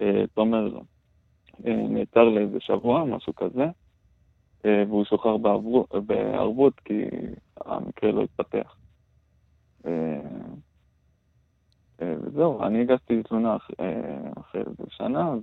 [0.00, 0.78] אה, תומר
[1.66, 3.66] אה, נעצר לאיזה שבוע, משהו כזה,
[4.64, 5.36] והוא שוחרר
[6.06, 7.04] בערבות כי
[7.66, 8.76] המקרה לא התפתח.
[9.86, 9.92] אה,
[12.02, 15.34] אה, וזהו, אני הגשתי תלונה אה, אחרי איזה שנה,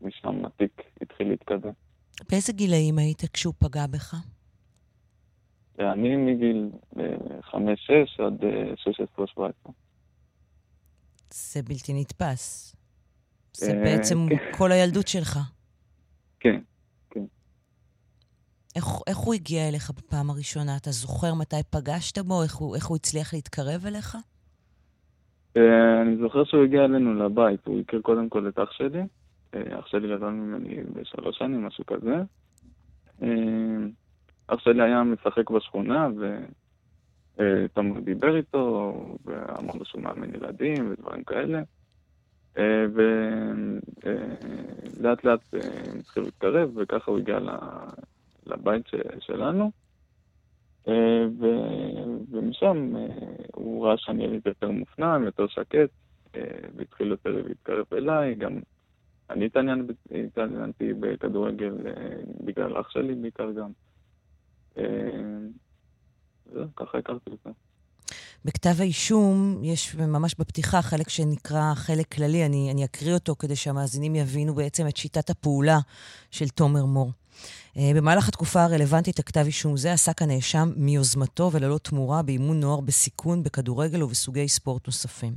[0.00, 1.72] ומשם התיק התחיל להתקדם.
[2.30, 4.14] באיזה גילאים היית כשהוא פגע בך?
[5.78, 6.70] אני מגיל
[7.42, 7.54] 5-6
[8.18, 8.44] עד
[9.38, 9.70] 16-17.
[11.30, 12.76] זה בלתי נתפס.
[13.52, 14.36] זה בעצם כן.
[14.58, 15.38] כל הילדות שלך.
[16.40, 16.60] כן.
[18.76, 20.76] איך, איך הוא הגיע אליך בפעם הראשונה?
[20.76, 22.42] אתה זוכר מתי פגשת בו?
[22.42, 24.16] איך הוא, איך הוא הצליח להתקרב אליך?
[25.56, 27.66] אה, אני זוכר שהוא הגיע אלינו לבית.
[27.66, 29.02] הוא הכיר קודם כל את אח שלי.
[29.54, 32.22] אה, אח שלי גדול ממני בשלוש שנים, משהו כזה.
[33.22, 33.28] אה,
[34.46, 36.08] אח שלי היה משחק בשכונה,
[37.36, 38.94] ותומר דיבר איתו,
[39.24, 41.62] ואמר לו שהוא מאמן ילדים ודברים כאלה.
[44.94, 47.38] ולאט לאט הם התחילו להתקרב, וככה הוא הגיע
[48.46, 48.86] לבית
[49.20, 49.70] שלנו,
[50.88, 51.46] אה, ו...
[52.30, 53.06] ומשם אה,
[53.54, 55.90] הוא ראה שאני ילד יותר מופנם, יותר שקט,
[56.34, 56.40] אה,
[56.76, 58.60] והתחיל יותר להתקרב אליי, גם
[59.30, 59.48] אני
[60.26, 61.74] התעניינתי בכדורגל
[62.44, 63.70] בגלל אח שלי בעיקר גם.
[66.46, 67.50] וזהו, ככה הכרתי אותה.
[68.44, 74.16] בכתב האישום יש ממש בפתיחה חלק שנקרא חלק כללי, אני, אני אקריא אותו כדי שהמאזינים
[74.16, 75.78] יבינו בעצם את שיטת הפעולה
[76.30, 77.12] של תומר מור.
[77.76, 83.42] אה, במהלך התקופה הרלוונטית לכתב אישום זה עסק הנאשם מיוזמתו וללא תמורה באימון נוער בסיכון
[83.42, 85.36] בכדורגל ובסוגי ספורט נוספים.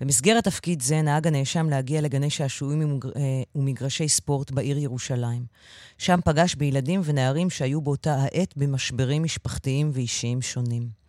[0.00, 3.20] במסגרת תפקיד זה נהג הנאשם להגיע לגני שעשועים אה,
[3.54, 5.44] ומגרשי ספורט בעיר ירושלים.
[5.98, 11.03] שם פגש בילדים ונערים שהיו באותה העת במשברים משפחתיים ואישיים שונים.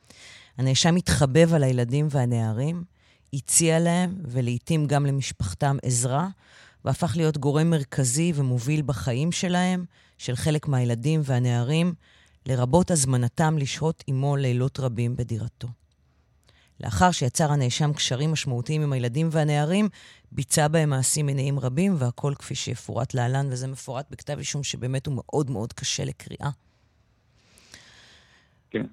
[0.57, 2.83] הנאשם התחבב על הילדים והנערים,
[3.33, 6.27] הציע להם, ולעיתים גם למשפחתם, עזרה,
[6.85, 9.85] והפך להיות גורם מרכזי ומוביל בחיים שלהם,
[10.17, 11.93] של חלק מהילדים והנערים,
[12.45, 15.67] לרבות הזמנתם לשהות עמו לילות רבים בדירתו.
[16.79, 19.89] לאחר שיצר הנאשם קשרים משמעותיים עם הילדים והנערים,
[20.31, 25.15] ביצע בהם מעשים מיניים רבים, והכל כפי שיפורט להלן, וזה מפורט בכתב אישום שבאמת הוא
[25.15, 26.49] מאוד מאוד קשה לקריאה.
[28.69, 28.85] כן.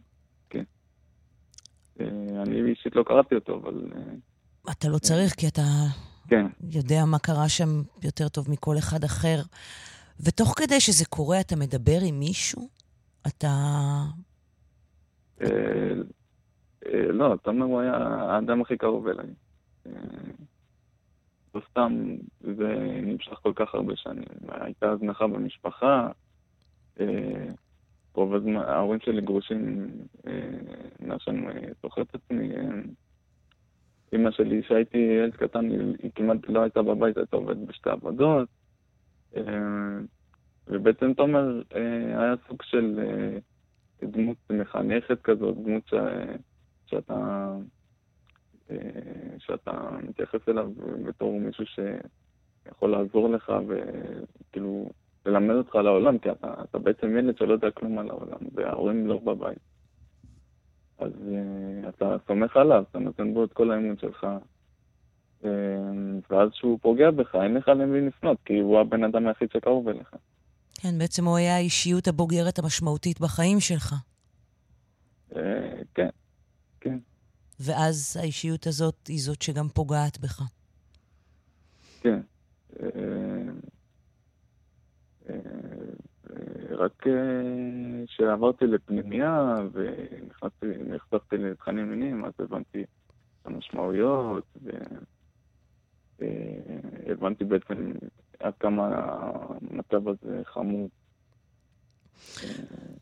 [2.02, 3.92] אה, אני אישית לא קראתי אותו, אבל...
[3.96, 5.62] אה, אתה לא צריך, כי אתה
[6.28, 6.46] כן.
[6.70, 7.68] יודע מה קרה שם
[8.02, 9.38] יותר טוב מכל אחד אחר.
[10.20, 12.68] ותוך כדי שזה קורה, אתה מדבר עם מישהו?
[13.26, 13.48] אתה...
[15.42, 15.94] אה,
[17.12, 19.26] לא, תומר הוא היה האדם הכי קרוב אליי.
[21.54, 24.24] לא סתם, זה נמשך כל כך הרבה שנים.
[24.48, 26.08] הייתה הזנחה במשפחה,
[28.14, 29.90] רוב הזמן, ההורים שלי גרושים
[31.00, 31.46] מאז שאני
[31.82, 32.52] זוכר את עצמי.
[34.14, 35.70] אמא שלי, כשהייתי ילד קטן,
[36.02, 38.48] היא כמעט לא הייתה בבית, הייתה עובדת בשתי עבודות.
[40.66, 41.62] ובעצם תומר
[42.14, 43.00] היה סוג של
[44.02, 45.94] דמות מחנכת כזאת, דמות ש...
[46.86, 47.52] שאתה,
[49.38, 50.70] שאתה מתייחס אליו
[51.06, 54.90] בתור מישהו שיכול לעזור לך וכאילו
[55.26, 59.06] ללמד אותך על העולם, כי אתה, אתה בעצם ילד שלא יודע כלום על העולם, וההורים
[59.06, 59.58] לא בבית.
[60.98, 64.26] אז uh, אתה סומך עליו, אתה נותן בו את כל האמון שלך,
[65.42, 65.46] uh,
[66.30, 70.14] ואז כשהוא פוגע בך, אין לך למי לפנות, כי הוא הבן אדם היחיד שקרוב אליך.
[70.74, 73.94] כן, בעצם הוא היה האישיות הבוגרת המשמעותית בחיים שלך.
[75.30, 75.36] Uh,
[75.94, 76.08] כן,
[76.80, 76.98] כן.
[77.60, 80.42] ואז האישיות הזאת היא זאת שגם פוגעת בך.
[82.00, 82.20] כן.
[82.72, 82.78] Uh,
[86.82, 87.06] רק
[88.06, 94.44] כשעברתי לפנימייה ונחשפתי לתכנים מיניים, אז הבנתי את המשמעויות,
[96.18, 97.92] והבנתי בעצם
[98.40, 98.90] עד כמה
[99.70, 100.88] המצב הזה חמור.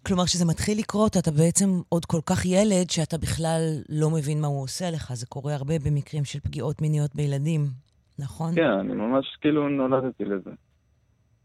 [0.06, 4.46] כלומר, כשזה מתחיל לקרות, אתה בעצם עוד כל כך ילד שאתה בכלל לא מבין מה
[4.46, 5.14] הוא עושה לך.
[5.14, 7.66] זה קורה הרבה במקרים של פגיעות מיניות בילדים,
[8.18, 8.54] נכון?
[8.54, 10.50] כן, אני ממש כאילו נולדתי לזה.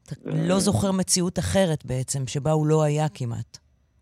[0.06, 3.58] אתה לא זוכר מציאות אחרת בעצם, שבה הוא לא היה כמעט.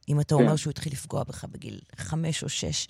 [0.09, 0.57] אם אתה אומר כן.
[0.57, 2.87] שהוא התחיל לפגוע בך בגיל חמש או שש.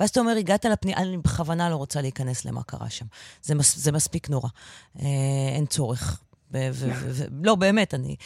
[0.00, 3.06] ואז אתה אומר, הגעת לפנייה, אני בכוונה לא רוצה להיכנס למה קרה שם.
[3.42, 4.48] זה, מס, זה מספיק נורא.
[4.98, 5.04] אה,
[5.54, 6.22] אין צורך.
[6.52, 8.16] ו- ו- ו- ו- לא, באמת, אני...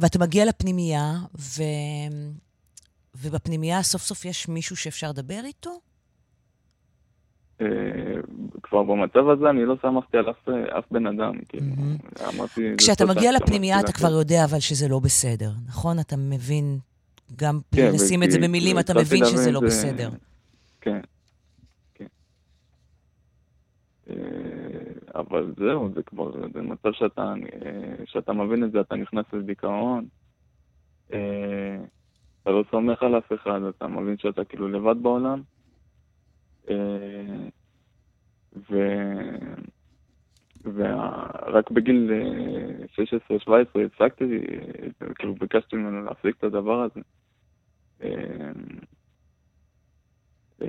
[0.00, 1.62] ואתה מגיע לפנימייה, ו...
[3.14, 5.80] ובפנימייה סוף סוף יש מישהו שאפשר לדבר איתו?
[7.60, 7.66] אה,
[8.62, 11.66] כבר במצב הזה אני לא סמכתי על אף, אף בן אדם, כאילו,
[12.34, 12.76] אמרתי...
[12.78, 15.98] כשאתה מגיע לפנימייה אתה כבר יודע אבל שזה לא בסדר, נכון?
[15.98, 16.78] אתה מבין,
[17.36, 20.10] גם בלי כן, לשים את זה במילים, אתה מבין שזה לא בסדר.
[20.80, 21.00] כן,
[21.94, 22.06] כן.
[24.10, 24.14] אה,
[25.14, 27.34] אבל זהו, זה כבר, זה מצב שאתה,
[27.64, 30.06] אה, שאתה מבין את זה, אתה נכנס לדיכאון,
[31.06, 35.42] אתה לא סומך על אף אחד, אתה מבין שאתה כאילו לבד בעולם.
[38.70, 38.74] ו...
[40.64, 42.10] ורק בגיל
[43.48, 44.24] 16-17 אה, הפסקתי,
[45.14, 47.00] כאילו ביקשתי ממנו להפסיק את הדבר הזה.
[48.02, 48.08] אה,
[50.62, 50.68] אה,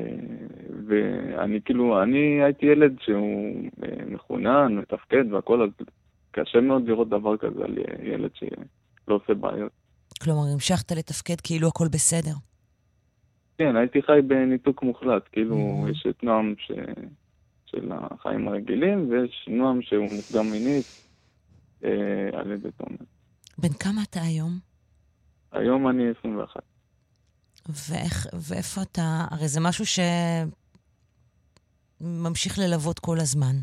[0.88, 3.70] ואני כאילו, אני הייתי ילד שהוא
[4.08, 5.86] מחונן, מתפקד והכל, אז
[6.32, 9.72] קשה מאוד לראות דבר כזה על ילד שלא עושה בעיות.
[10.24, 12.34] כלומר, המשכת לתפקד כאילו הכל בסדר.
[13.58, 15.92] כן, הייתי חי בניתוק מוחלט, כאילו mm-hmm.
[15.92, 16.72] יש את נועם ש...
[17.66, 20.86] של החיים הרגילים, ויש נועם שהוא נפגע מינית
[21.84, 22.98] אה, על ידי תומר.
[23.58, 24.52] בן כמה אתה היום?
[25.52, 26.62] היום אני 21.
[27.70, 29.86] ואיך, ואיפה אתה, הרי זה משהו
[32.02, 33.56] שממשיך ללוות כל הזמן.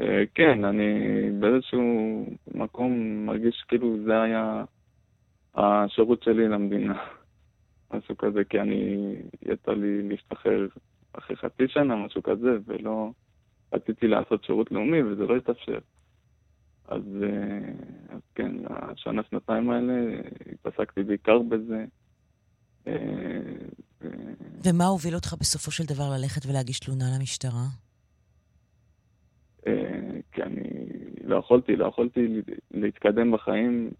[0.00, 0.90] אה, כן, אני
[1.40, 2.92] באיזשהו מקום
[3.26, 4.64] מרגיש כאילו זה היה
[5.54, 7.04] השירות שלי למדינה.
[7.96, 10.66] משהו כזה, כי אני, יצא לי להשתחרר
[11.12, 13.10] אחרי חצי שנה, משהו כזה, ולא...
[13.72, 15.78] רציתי לעשות שירות לאומי וזה לא התאפשר.
[16.88, 17.72] אז, אה,
[18.08, 19.92] אז כן, השנה, שנתיים האלה
[20.52, 21.84] התעסקתי בעיקר בזה.
[22.86, 22.92] אה,
[24.64, 27.66] ומה הוביל אותך בסופו של דבר ללכת ולהגיש תלונה למשטרה?
[29.66, 30.64] אה, כי אני
[31.24, 33.90] לא יכולתי, לא יכולתי להתקדם בחיים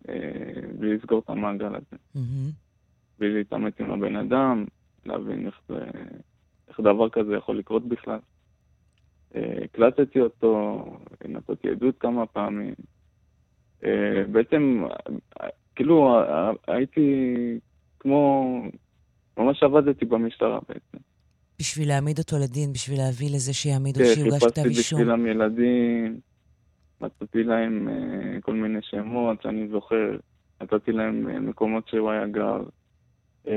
[0.78, 1.96] בלי לסגור את המעגל הזה.
[3.18, 4.64] בלי להתאמץ עם הבן אדם,
[5.06, 5.84] להבין איך זה...
[6.68, 8.18] איך דבר כזה יכול לקרות בכלל.
[9.36, 10.84] אה, הקלטתי אותו,
[11.28, 12.74] נתתי עדות כמה פעמים.
[13.84, 14.84] אה, בעצם,
[15.74, 16.20] כאילו,
[16.66, 17.34] הייתי
[18.00, 18.52] כמו,
[19.36, 20.98] ממש עבדתי במשטרה בעצם.
[21.58, 24.64] בשביל להעמיד אותו לדין, בשביל להביא לזה שיעמידו, כן, שיוגש כתב אישום.
[24.64, 26.20] כן, חיפשתי בשבילם ילדים,
[27.00, 30.16] נתתי להם uh, כל מיני שמות שאני זוכר,
[30.62, 32.62] נתתי להם מקומות שהוא היה גר.
[33.46, 33.50] Uh,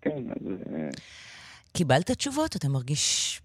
[0.00, 0.46] כן, אז...
[1.72, 2.56] קיבלת תשובות?
[2.56, 3.40] אתה מרגיש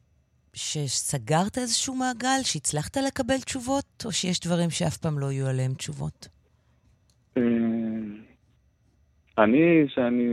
[0.53, 6.27] שסגרת איזשהו מעגל, שהצלחת לקבל תשובות, או שיש דברים שאף פעם לא יהיו עליהם תשובות?
[9.37, 10.25] אני, שאני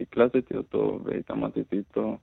[0.00, 2.16] הקלטתי אותו והתעמתתי איתו,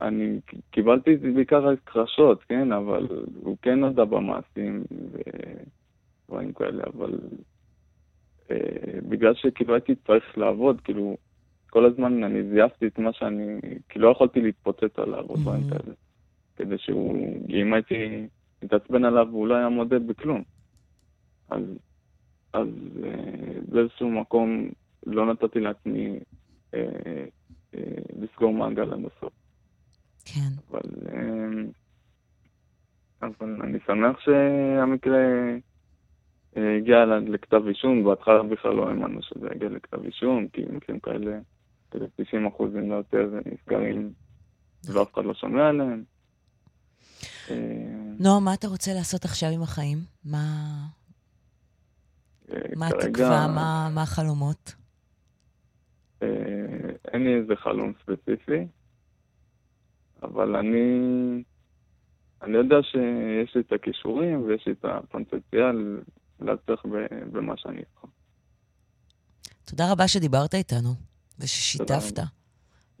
[0.00, 2.72] אני קיבלתי בעיקר הכחשות, כן?
[2.72, 3.08] אבל
[3.42, 7.18] הוא כן הודה במעשים ודברים כאלה, אבל אה,
[9.08, 11.16] בגלל שכאילו הייתי צריך לעבוד, כאילו,
[11.70, 15.70] כל הזמן אני זייפתי את מה שאני, כי לא יכולתי להתפוצץ עליו mm-hmm.
[15.70, 15.94] כאלה.
[16.56, 18.26] כדי שהוא, אם הייתי
[18.62, 20.42] מתעצבן עליו, הוא לא היה מודה בכלום.
[21.50, 21.62] אז,
[22.52, 22.68] אז
[23.04, 24.70] אה, באיזשהו מקום
[25.06, 26.18] לא נתתי לעצמי
[26.74, 27.24] אה,
[27.74, 27.80] אה,
[28.20, 29.32] לסגור מעגל עד הסוף.
[30.24, 30.48] כן.
[30.70, 30.80] אבל,
[31.12, 31.62] אה,
[33.22, 35.56] אבל אני שמח שהמקרה אה,
[36.56, 41.38] הגיע לכתב אישום, בהתחלה בכלל לא האמנו שזה יגיע לכתב אישום, כי מקרים כאלה,
[42.16, 44.12] 90 אחוז אם לא יותר, נסגרים
[44.84, 46.04] ואף אחד לא שומע עליהם.
[47.50, 47.56] אה,
[48.20, 49.98] נועם, מה אתה רוצה לעשות עכשיו עם החיים?
[50.24, 50.46] מה...
[52.76, 53.46] מה התקווה?
[53.94, 54.74] מה החלומות?
[57.12, 58.66] אין לי איזה חלום ספציפי.
[60.22, 60.88] אבל אני,
[62.42, 66.00] אני יודע שיש לי את הכישורים ויש לי את הפוטנציאל
[66.42, 66.80] להצליח
[67.32, 68.10] במה שאני יכול.
[69.64, 70.94] תודה רבה שדיברת איתנו
[71.38, 72.18] וששיתפת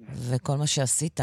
[0.00, 1.20] וכל מה שעשית.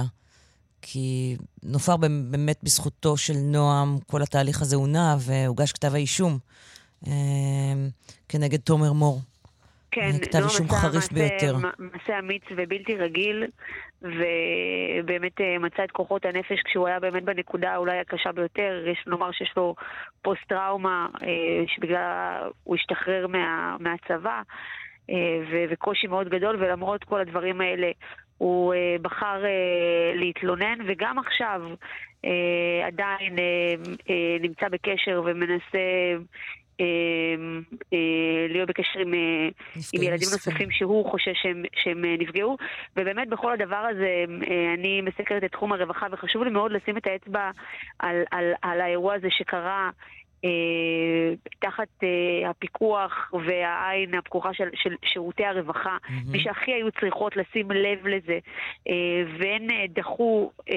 [0.81, 6.37] כי נופר באמת בזכותו של נועם, כל התהליך הזה הונע והוגש כתב האישום
[7.07, 7.11] אה,
[8.29, 9.21] כנגד תומר מור.
[9.91, 11.55] כן, כתב אישום חריף מעשה, ביותר.
[11.79, 13.45] מעשה אמיץ ובלתי רגיל,
[14.01, 18.85] ובאמת אה, מצא את כוחות הנפש כשהוא היה באמת בנקודה אולי הקשה ביותר.
[18.87, 19.75] יש לומר שיש לו
[20.21, 24.41] פוסט-טראומה, אה, שבגלל הוא השתחרר מה, מהצבא,
[25.09, 27.91] אה, וקושי מאוד גדול, ולמרות כל הדברים האלה
[28.37, 29.43] הוא בחר
[30.15, 31.61] להתלונן, וגם עכשיו
[32.87, 33.35] עדיין
[34.39, 35.79] נמצא בקשר ומנסה
[38.49, 39.49] להיות בקשר עם, אה,
[39.93, 42.57] עם ילדים נוספים שהוא חושש שהם, שהם אה, נפגעו.
[42.97, 44.25] ובאמת בכל הדבר הזה
[44.77, 47.51] אני מסקרת את תחום הרווחה, וחשוב לי מאוד לשים את האצבע
[47.99, 49.89] על, על, על האירוע הזה שקרה
[50.45, 56.31] אה, תחת אה, הפיקוח והעין הפקוחה של, של שירותי הרווחה, mm-hmm.
[56.31, 58.39] מי שהכי היו צריכות לשים לב לזה,
[58.87, 60.75] אה, והן אה, דחו אה,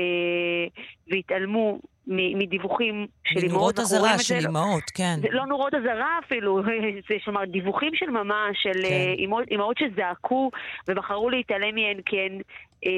[1.09, 3.53] והתעלמו מדיווחים של אימהות.
[3.53, 5.17] מנורות אזהרה של אימהות, כן.
[5.23, 6.63] זה לא נורות אזהרה אפילו,
[7.09, 8.93] זה כלומר דיווחים של ממש, של כן.
[8.93, 10.51] אה, אימהות, אימהות שזעקו
[10.89, 12.41] ובחרו להתעלם מהן כי הן
[12.87, 12.91] אה,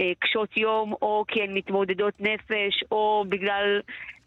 [0.00, 3.80] אה, קשות יום, או כי הן מתמודדות נפש, או בגלל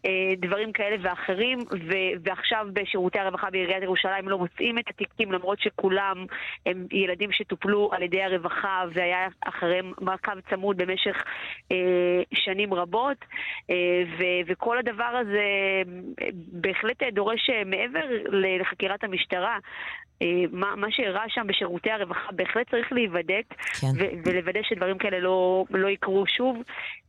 [0.06, 5.60] אה, דברים כאלה ואחרים, ו- ועכשיו בשירותי הרווחה בעיריית ירושלים לא מוצאים את התיקים, למרות
[5.60, 6.26] שכולם
[6.66, 11.24] הם ילדים שטופלו על ידי הרווחה והיה אחריהם מעקב צמוד במשך
[11.72, 11.76] אה,
[12.34, 13.24] שנים רבות,
[13.70, 15.46] אה, ו- וכל הדבר הזה
[16.22, 18.06] אה, בהחלט דורש אה, מעבר
[18.60, 19.58] לחקירת המשטרה.
[20.52, 23.86] מה, מה שאירע שם בשירותי הרווחה בהחלט צריך להיבדק כן.
[23.86, 26.56] ו- ולוודא שדברים כאלה לא, לא יקרו שוב.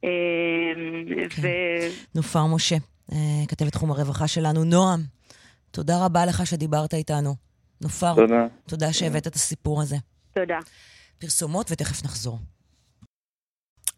[0.01, 1.41] כן.
[1.41, 1.47] ו...
[2.15, 2.75] נופר משה,
[3.11, 4.63] אה, כתבת תחום הרווחה שלנו.
[4.63, 4.99] נועם,
[5.71, 7.35] תודה רבה לך שדיברת איתנו.
[7.81, 8.47] נופר, תודה.
[8.67, 9.95] תודה שהבאת את הסיפור הזה.
[10.33, 10.59] תודה.
[11.19, 12.39] פרסומות ותכף נחזור.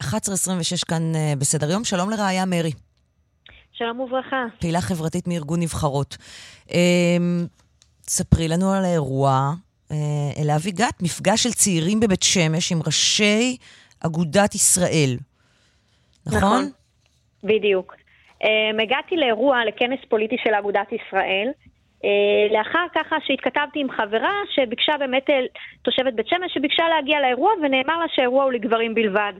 [0.03, 2.71] 11.26 כאן אה, בסדר יום, שלום לראיה מרי.
[3.79, 4.45] שלום וברכה.
[4.59, 6.17] פעילה חברתית מארגון נבחרות.
[6.71, 7.45] אמ,
[8.01, 9.51] ספרי לנו על האירוע
[9.91, 9.95] אה,
[10.41, 13.57] אליו הגעת, מפגש של צעירים בבית שמש עם ראשי
[14.05, 15.17] אגודת ישראל.
[16.27, 16.39] נכון?
[16.39, 16.63] נכון,
[17.43, 17.95] בדיוק.
[18.43, 24.93] Um, הגעתי לאירוע, לכנס פוליטי של אגודת ישראל, uh, לאחר ככה שהתכתבתי עם חברה שביקשה
[24.99, 25.35] באמת, אה,
[25.81, 29.33] תושבת בית שמש, שביקשה להגיע לאירוע ונאמר לה שהאירוע הוא לגברים בלבד.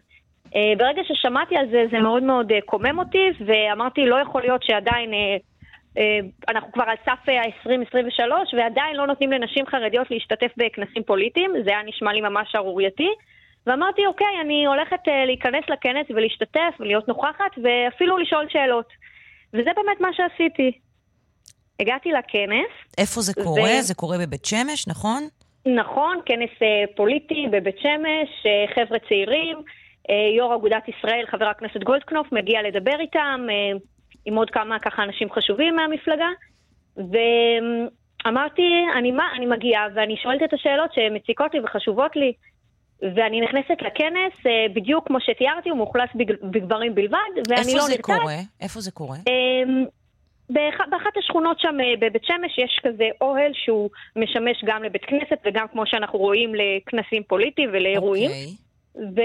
[0.54, 4.64] Uh, ברגע ששמעתי על זה, זה מאוד מאוד uh, קומם אותי, ואמרתי, לא יכול להיות
[4.64, 6.00] שעדיין, uh,
[6.50, 11.80] אנחנו כבר על סף ה-2023, ועדיין לא נותנים לנשים חרדיות להשתתף בכנסים פוליטיים, זה היה
[11.86, 13.10] נשמע לי ממש שערורייתי.
[13.68, 18.86] ואמרתי, אוקיי, אני הולכת להיכנס לכנס ולהשתתף ולהיות נוכחת ואפילו לשאול שאלות.
[19.54, 20.72] וזה באמת מה שעשיתי.
[21.80, 22.72] הגעתי לכנס.
[22.98, 23.80] איפה זה קורה?
[23.80, 23.82] ו...
[23.82, 25.24] זה קורה בבית שמש, נכון?
[25.66, 26.50] נכון, כנס
[26.96, 28.30] פוליטי בבית שמש,
[28.76, 29.58] חבר'ה צעירים,
[30.38, 33.80] יו"ר אגודת ישראל, חבר הכנסת גולדקנופ, מגיע לדבר איתם, uh,
[34.26, 36.30] עם עוד כמה ככה אנשים חשובים מהמפלגה.
[36.98, 38.64] ואמרתי,
[38.98, 42.34] אני מה, אני מגיעה ואני שואלת את השאלות שמציקות לי וחשובות לי.
[43.02, 46.10] ואני נכנסת לכנס, אה, בדיוק כמו שתיארתי, הוא מאוכלס
[46.52, 47.18] בגברים בלבד,
[47.50, 47.90] ואני לא נרתעת.
[47.92, 48.36] איפה זה קורה?
[48.62, 49.18] איפה זה קורה?
[49.28, 49.86] אמ,
[50.90, 55.66] באחת השכונות שם אה, בבית שמש יש כזה אוהל שהוא משמש גם לבית כנסת וגם
[55.72, 58.30] כמו שאנחנו רואים לכנסים פוליטיים ולאירועים.
[58.30, 58.69] Okay.
[59.16, 59.22] ו...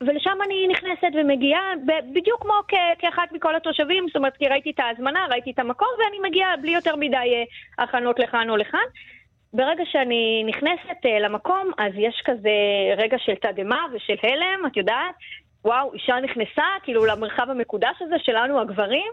[0.00, 1.72] ולשם אני נכנסת ומגיעה
[2.12, 5.88] בדיוק כמו כ- כאחת מכל התושבים, זאת אומרת, כי ראיתי את ההזמנה, ראיתי את המקום,
[5.98, 7.44] ואני מגיעה בלי יותר מדי אה,
[7.84, 8.84] הכנות לכאן או לכאן.
[9.52, 12.50] ברגע שאני נכנסת uh, למקום, אז יש כזה
[12.96, 15.14] רגע של תדהמה ושל הלם, את יודעת?
[15.64, 19.12] וואו, אישה נכנסה, כאילו, למרחב המקודש הזה שלנו, הגברים.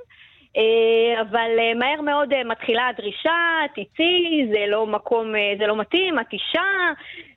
[0.56, 3.39] Uh, אבל uh, מהר מאוד uh, מתחילה הדרישה,
[3.72, 5.28] תצאי, זה לא מקום,
[5.60, 6.70] זה לא מתאים, את אישה,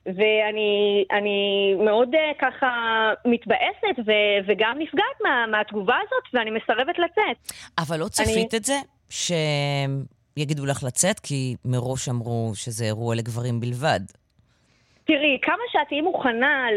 [0.05, 2.09] ואני מאוד
[2.41, 2.69] ככה
[3.25, 7.53] מתבאסת ו- וגם נפגעת מה, מהתגובה הזאת, ואני מסרבת לצאת.
[7.77, 8.57] אבל לא צפית אני...
[8.57, 8.75] את זה?
[9.09, 9.31] ש...
[10.37, 13.99] יגידו לך לצאת, כי מראש אמרו שזה אירוע לגברים בלבד.
[15.09, 16.67] תראי, כמה שאת תהיי מוכנה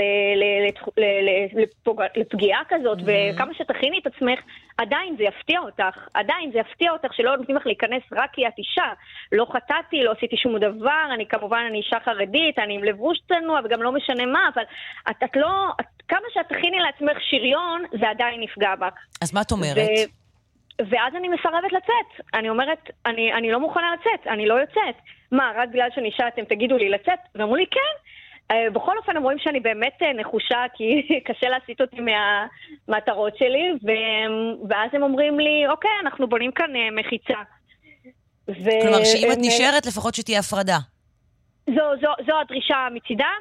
[2.17, 3.35] לפגיעה כזאת, mm-hmm.
[3.35, 4.41] וכמה שתכיני את עצמך,
[4.79, 6.09] עדיין זה יפתיע אותך.
[6.15, 8.93] עדיין זה יפתיע אותך שלא נותנים לך להיכנס רק כי את אישה.
[9.33, 13.61] לא חטאתי, לא עשיתי שום דבר, אני כמובן, אני אישה חרדית, אני עם לבוש צנוע,
[13.65, 14.63] וגם לא משנה מה, אבל
[15.11, 15.69] את, את לא...
[15.81, 18.95] את, כמה שאת תכיני לעצמך שריון, זה עדיין נפגע בך.
[19.23, 19.77] אז מה את אומרת?
[19.77, 20.23] ו...
[20.91, 22.27] ואז אני מסרבת לצאת.
[22.35, 24.97] אני אומרת, אני, אני לא מוכנה לצאת, אני לא יוצאת.
[25.33, 27.19] מה, רק בגלל שאני אישה אתם תגידו לי לצאת?
[27.35, 28.12] ואמרו לי, כן.
[28.53, 33.73] Uh, בכל אופן, הם רואים שאני באמת uh, נחושה, כי קשה להסיט אותי מהמטרות שלי.
[34.69, 37.41] ואז הם אומרים לי, אוקיי, אנחנו בונים כאן uh, מחיצה.
[38.83, 40.79] כלומר, שאם את נשארת, לפחות שתהיה הפרדה.
[41.67, 43.41] זו, זו, זו הדרישה מצידם,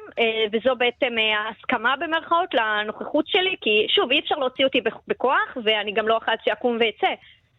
[0.52, 6.08] וזו בעצם ההסכמה במרכאות לנוכחות שלי, כי שוב, אי אפשר להוציא אותי בכוח, ואני גם
[6.08, 7.14] לא אחת שאקום ואצא.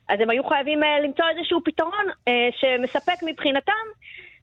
[0.10, 2.06] אז הם היו חייבים למצוא איזשהו פתרון
[2.60, 3.86] שמספק מבחינתם,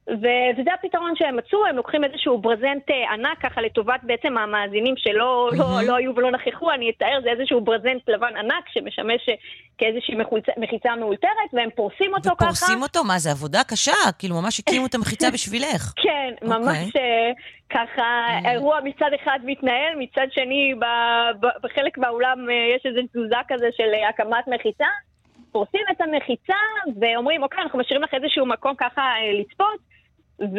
[0.08, 4.94] ו- וזה הפתרון שהם מצאו, הם לוקחים איזשהו ברזנט אה, ענק ככה לטובת בעצם המאזינים
[4.96, 5.50] שלא.
[5.58, 9.34] לא, לא היו ולא נכחו, אני אתאר, זה איזשהו ברזנט לבן ענק שמשמש אה,
[9.78, 12.44] כאיזושהי מחיצה, מחיצה מאולתרת, והם פורסים אותו ופורסים ככה.
[12.44, 13.04] ופורסים אותו?
[13.04, 13.92] מה, זה עבודה קשה?
[14.18, 15.92] כאילו, ממש הקימו את המחיצה בשבילך.
[15.96, 16.48] כן, okay.
[16.48, 17.00] ממש uh,
[17.70, 18.26] ככה.
[18.44, 22.38] אירוע מצד אחד מתנהל, מצד שני, ב- ב- בחלק מהאולם
[22.76, 24.86] יש איזו תזוזה כזה של הקמת מחיצה.
[25.52, 26.62] פורסים את המחיצה
[27.00, 29.80] ואומרים, אוקיי, אנחנו משאירים לך איזשהו מקום ככה לצפות,
[30.40, 30.58] ו...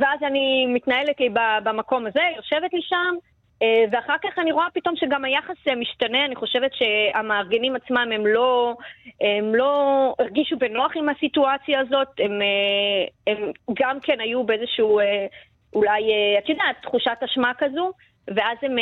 [0.00, 1.28] ואז אני מתנהלת לי
[1.64, 3.14] במקום הזה, יושבת לי שם,
[3.62, 8.26] אה, ואחר כך אני רואה פתאום שגם היחס אה, משתנה, אני חושבת שהמארגנים עצמם הם
[8.26, 8.74] לא,
[9.20, 15.00] הם לא הרגישו בנוח עם הסיטואציה הזאת, הם, אה, הם גם כן היו באיזשהו,
[15.74, 16.02] אולי,
[16.38, 17.92] את יודעת, תחושת אשמה כזו.
[18.28, 18.76] ואז הם,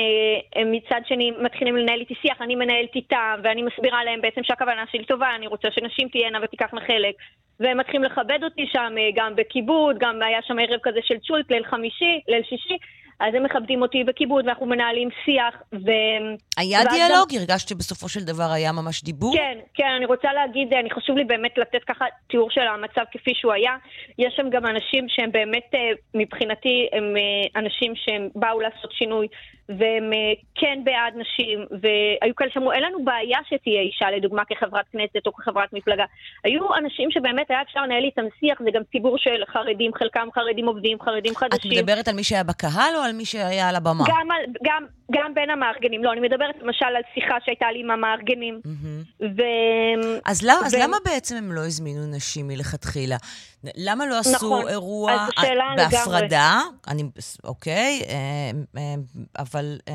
[0.56, 4.84] הם מצד שני מתחילים לנהל איתי שיח, אני מנהלת איתם, ואני מסבירה להם בעצם שהכוונה
[4.92, 7.14] שלי טובה, אני רוצה שנשים תהיינה ותיקחנה חלק.
[7.60, 11.50] והם מתחילים לכבד אותי שם אה, גם בכיבוד, גם היה שם ערב כזה של צ'ולט,
[11.50, 12.78] ליל חמישי, ליל שישי,
[13.20, 15.90] אז הם מכבדים אותי בכיבוד, ואנחנו מנהלים שיח, ו...
[16.56, 17.28] היה דיאלוג?
[17.32, 17.38] גם...
[17.40, 19.34] הרגשת שבסופו של דבר היה ממש דיבור?
[19.36, 23.32] כן, כן, אני רוצה להגיד, אני חשוב לי באמת לתת ככה תיאור של המצב כפי
[23.34, 23.76] שהוא היה.
[24.18, 25.78] יש שם גם אנשים שהם באמת, אה,
[26.14, 29.28] מבחינתי, הם אה, אנשים שהם באו לעשות שינוי,
[29.68, 34.84] והם אה, כן בעד נשים, והיו כאלה שאמרו, אין לנו בעיה שתהיה אישה, לדוגמה, כחברת
[34.92, 36.04] כנסת או כחברת מפלגה.
[36.44, 40.66] היו אנשים שבאמת היה אפשר לנהל איתם שיח, זה גם ציבור של חרדים, חלקם חרדים
[40.66, 41.72] עובדים, חרדים חדשים.
[41.72, 44.04] את מדברת על מי שהיה בקהל או על מי שהיה על הבמה?
[44.08, 44.28] גם,
[44.64, 46.04] גם, גם בין המארגנים.
[46.04, 48.60] לא, אני מדברת למשל על שיחה שהייתה לי עם המארגנים.
[48.64, 49.24] Mm-hmm.
[49.36, 49.42] ו...
[50.24, 50.66] אז, לא, ו...
[50.66, 53.16] אז למה בעצם הם לא הזמינו נשים מלכתחילה?
[53.76, 55.26] למה לא עשו נכון, אירוע
[55.76, 56.60] בהפרדה?
[56.88, 57.02] אני,
[57.44, 58.94] אוקיי, אה, אה,
[59.38, 59.94] אבל אה,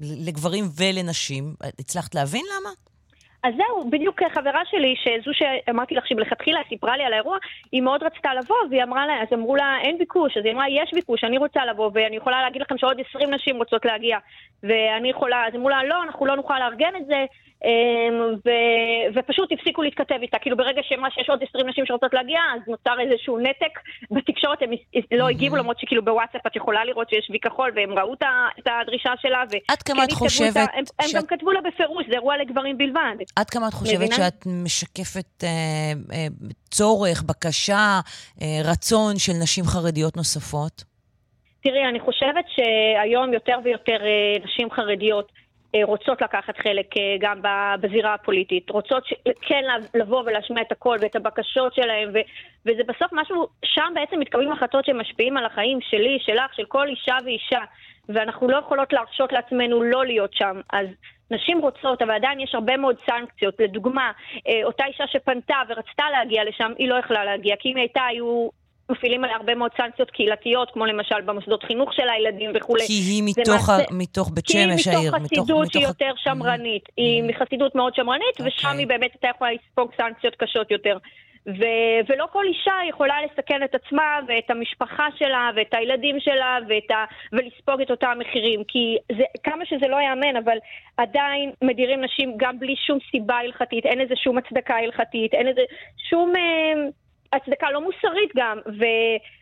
[0.00, 1.54] לגברים ולנשים.
[1.78, 2.70] הצלחת להבין למה?
[3.46, 7.38] אז זהו, בדיוק חברה שלי, שזו שאמרתי לך שמלכתחילה סיפרה לי על האירוע,
[7.72, 10.64] היא מאוד רצתה לבוא, והיא אמרה לה, אז אמרו לה, אין ביקוש, אז היא אמרה,
[10.68, 14.18] יש ביקוש, אני רוצה לבוא, ואני יכולה להגיד לכם שעוד 20 נשים רוצות להגיע,
[14.62, 17.55] ואני יכולה, אז אמרו לה, לא, אנחנו לא נוכל לארגן את זה, אמ,
[18.46, 18.50] ו,
[19.14, 20.38] ופשוט הפסיקו להתכתב איתה.
[20.38, 23.78] כאילו ברגע שאמרה שיש עוד 20 נשים שרוצות להגיע, אז נוצר איזשהו נתק
[24.10, 24.70] בתקשורת, הם
[25.12, 28.14] לא הגיבו, למרות שכאילו בוואטסאפ את יכולה לראות שיש וי כחול, והם ראו
[28.58, 30.56] את הדרישה שלה, עד כמה את חושבת...
[30.56, 33.16] הם, הם גם כתבו לה בפירוש, זה אירוע לגברים בלבד.
[33.36, 34.14] עד כמה את חושבת מבינה?
[34.14, 35.48] שאת משקפת אה,
[36.12, 36.26] אה,
[36.70, 38.00] צורך, בקשה,
[38.42, 40.84] אה, רצון של נשים חרדיות נוספות?
[41.62, 45.32] תראי, אני חושבת שהיום יותר ויותר אה, נשים חרדיות
[45.84, 47.40] רוצות לקחת חלק אה, גם
[47.80, 49.04] בזירה הפוליטית, רוצות
[49.42, 49.64] כן
[49.94, 52.18] לבוא ולהשמיע את הקול ואת הבקשות שלהם, ו,
[52.66, 57.16] וזה בסוף משהו, שם בעצם מתקבלים החלטות שמשפיעים על החיים שלי, שלך, של כל אישה
[57.24, 57.60] ואישה,
[58.08, 60.60] ואנחנו לא יכולות להרשות לעצמנו לא להיות שם.
[60.72, 60.86] אז
[61.30, 63.54] נשים רוצות, אבל עדיין יש הרבה מאוד סנקציות.
[63.60, 64.12] לדוגמה,
[64.48, 68.04] אה, אותה אישה שפנתה ורצתה להגיע לשם, היא לא יכלה להגיע, כי אם היא הייתה,
[68.04, 68.48] היו
[68.90, 72.86] מפעילים עליה הרבה מאוד סנקציות קהילתיות, כמו למשל במוסדות חינוך של הילדים וכולי.
[72.86, 73.82] כי היא מתוך, מעשה...
[73.90, 75.10] מתוך בית שמש העיר.
[75.10, 76.86] כי היא מתוך חסידות שהיא יותר שמרנית.
[76.86, 76.92] Mm-hmm.
[76.96, 78.44] היא מחסידות מאוד שמרנית, okay.
[78.46, 78.80] ושם אוקיי.
[78.80, 80.98] היא באמת הייתה יכולה לספוג סנקציות קשות יותר.
[81.46, 86.90] ו- ולא כל אישה יכולה לסכן את עצמה ואת המשפחה שלה ואת הילדים שלה ואת
[86.90, 88.64] ה- ולספוג את אותם המחירים.
[88.68, 90.56] כי זה, כמה שזה לא ייאמן, אבל
[90.96, 95.62] עדיין מדירים נשים גם בלי שום סיבה הלכתית, אין איזה שום הצדקה הלכתית, אין איזה
[96.10, 96.32] שום...
[96.36, 96.88] אה,
[97.32, 98.84] הצדקה לא מוסרית גם, ו,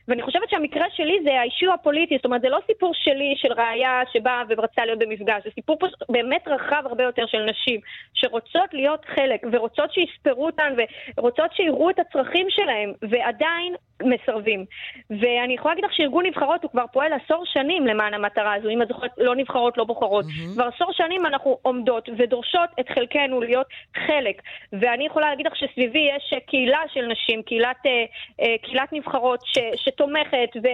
[0.09, 4.03] ואני חושבת שהמקרה שלי זה האישי הפוליטי, זאת אומרת זה לא סיפור שלי של ראיה
[4.13, 7.81] שבאה ורצה להיות במפגש, זה סיפור פה באמת רחב הרבה יותר של נשים
[8.15, 10.75] שרוצות להיות חלק ורוצות שיספרו אותן
[11.17, 14.65] ורוצות שיראו את הצרכים שלהם ועדיין מסרבים.
[15.11, 18.83] ואני יכולה להגיד לך שארגון נבחרות הוא כבר פועל עשור שנים למען המטרה הזו, אם
[18.83, 20.25] את זוכרת, לא נבחרות, לא בוחרות.
[20.25, 20.55] Mm-hmm.
[20.55, 23.67] כבר עשור שנים אנחנו עומדות ודורשות את חלקנו להיות
[24.07, 24.43] חלק.
[24.73, 27.43] ואני יכולה להגיד לך שסביבי יש קהילה של נשים,
[27.83, 28.05] קהילת, אה,
[28.47, 30.69] אה, קהילת נבחרות ש, שתומכת ו...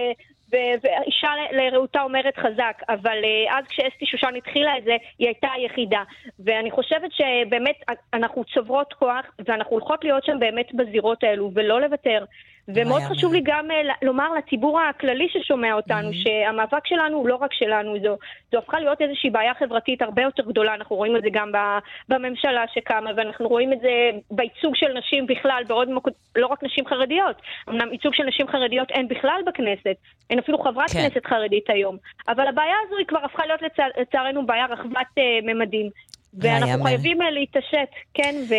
[0.83, 6.03] ואישה לרעותה אומרת חזק, אבל uh, אז כשאסתי שושן התחילה את זה, היא הייתה היחידה.
[6.39, 7.75] ואני חושבת שבאמת
[8.13, 12.25] אנחנו צוברות כוח, ואנחנו הולכות להיות שם באמת בזירות האלו, ולא לוותר.
[12.67, 16.23] ומאוד חשוב לי גם uh, לומר לציבור הכללי ששומע אותנו, mm-hmm.
[16.23, 18.17] שהמאבק שלנו הוא לא רק שלנו, זו,
[18.51, 21.51] זו הפכה להיות איזושהי בעיה חברתית הרבה יותר גדולה, אנחנו רואים את זה גם
[22.09, 26.09] בממשלה שקמה, ואנחנו רואים את זה בייצוג של נשים בכלל, בעוד מוק...
[26.35, 29.95] לא רק נשים חרדיות, אמנם ייצוג של נשים חרדיות אין בכלל בכנסת,
[30.29, 30.99] אין אפילו חברת כן.
[31.01, 31.97] כנסת חרדית היום,
[32.27, 33.83] אבל הבעיה הזו היא כבר הפכה להיות לצע...
[34.01, 35.89] לצערנו בעיה רחבת uh, ממדים.
[36.33, 38.53] ואנחנו חייבים אה, להתעשת, כן, ו...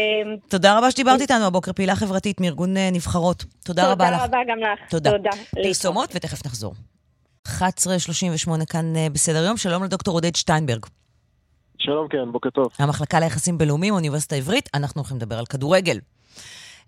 [0.48, 3.44] תודה רבה שדיברת איתנו הבוקר, פעילה חברתית מארגון אה, נבחרות.
[3.64, 4.22] תודה רבה לך.
[4.22, 4.90] תודה רבה גם לך.
[4.90, 5.10] תודה.
[5.54, 6.74] פרסומות ותכף נחזור.
[7.48, 10.86] 11.38 כאן אה, בסדר יום, שלום לדוקטור עודד שטיינברג.
[11.78, 12.66] שלום, כן, בוקר טוב.
[12.78, 15.98] המחלקה ליחסים בינלאומיים, אוניברסיטה העברית, אנחנו הולכים לדבר על כדורגל.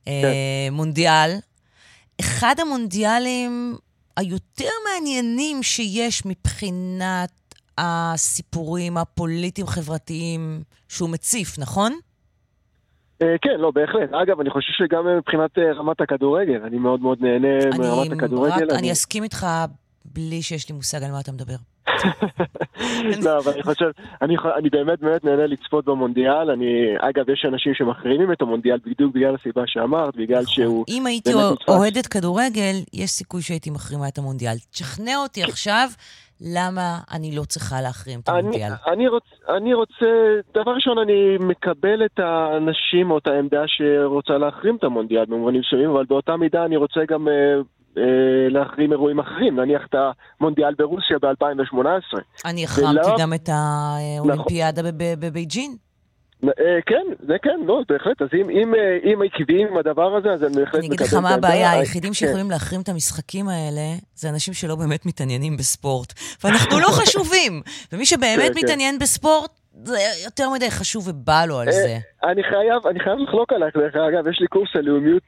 [0.04, 0.12] כן.
[0.72, 1.30] מונדיאל.
[2.20, 3.76] אחד המונדיאלים
[4.16, 7.30] היותר מעניינים שיש מבחינת
[7.78, 11.92] הסיפורים הפוליטיים-חברתיים שהוא מציף, נכון?
[13.22, 14.12] אה, כן, לא, בהחלט.
[14.12, 18.70] אגב, אני חושב שגם מבחינת אה, רמת הכדורגל, אני מאוד מאוד נהנה מרמת הכדורגל.
[18.78, 19.46] אני אסכים איתך
[20.04, 21.54] בלי שיש לי מושג על מה אתה מדבר.
[23.24, 23.84] לא, אבל אני חושב,
[24.22, 26.50] אני, אני באמת באמת נהנה לצפות במונדיאל.
[26.50, 30.54] אני, אגב, יש אנשים שמחרימים את המונדיאל בדיוק בגלל הסיבה שאמרת, בגלל נכון.
[30.54, 30.84] שהוא...
[30.88, 31.30] אם הייתי
[31.68, 34.56] אוהדת כדורגל, יש סיכוי שהייתי מחרימה את המונדיאל.
[34.70, 35.88] תשכנע אותי עכשיו
[36.40, 38.62] למה אני לא צריכה להחרים את המונדיאל?
[38.62, 39.24] אני, אני, רוצ,
[39.56, 40.06] אני רוצה,
[40.54, 45.90] דבר ראשון, אני מקבל את האנשים או את העמדה שרוצה להחרים את המונדיאל במובנים מסוימים,
[45.90, 47.32] אבל באותה מידה אני רוצה גם אה,
[47.96, 49.94] אה, להחרים אירועים אחרים, נניח את
[50.40, 52.18] המונדיאל ברוסיה ב-2018.
[52.44, 53.16] אני החרמתי ולא...
[53.18, 54.92] גם את האולימפיאדה נכון.
[55.20, 55.76] בבייג'ין.
[56.48, 58.22] אה, כן, זה כן, לא, בהחלט.
[58.22, 61.14] אז אם, אם, אה, אם עקביים עם הדבר הזה, אז אני בהחלט אני אגיד לך
[61.14, 62.14] מה הבעיה, היחידים כן.
[62.14, 63.82] שיכולים להחרים את המשחקים האלה,
[64.14, 66.12] זה אנשים שלא באמת מתעניינים בספורט.
[66.44, 67.62] ואנחנו לא חשובים.
[67.92, 68.60] ומי שבאמת כן, כן.
[68.64, 69.50] מתעניין בספורט,
[69.82, 71.96] זה יותר מדי חשוב ובא לו על אה, זה.
[72.24, 75.22] אני חייב, אני חייב לחלוק עלייך, דרך אגב, יש לי קורס על לאומיות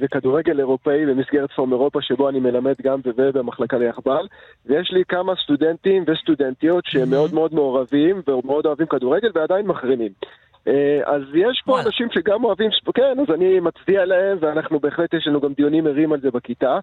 [0.00, 4.26] וכדורגל אירופאי במסגרת פורם אירופה, שבו אני מלמד גם ובמחלקה ליחבל,
[4.66, 10.12] ויש לי כמה סטודנטים וסטודנטיות שהם מאוד מאוד מעורבים ומאוד אוהבים כדורגל ועדיין מחרימים.
[10.68, 15.26] אה, אז יש פה אנשים שגם אוהבים כן, אז אני מצדיע להם, ואנחנו בהחלט, יש
[15.26, 16.78] לנו גם דיונים ערים על זה בכיתה.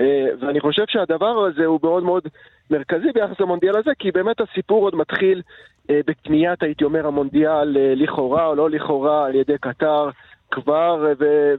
[0.00, 2.22] אה, ואני חושב שהדבר הזה הוא מאוד מאוד
[2.70, 5.42] מרכזי ביחס למונדיאל הזה, כי באמת הסיפור עוד מתחיל אה,
[5.88, 10.10] בקניית, הייתי אומר, המונדיאל לכאורה או לא לכאורה על ידי קטר
[10.50, 11.06] כבר,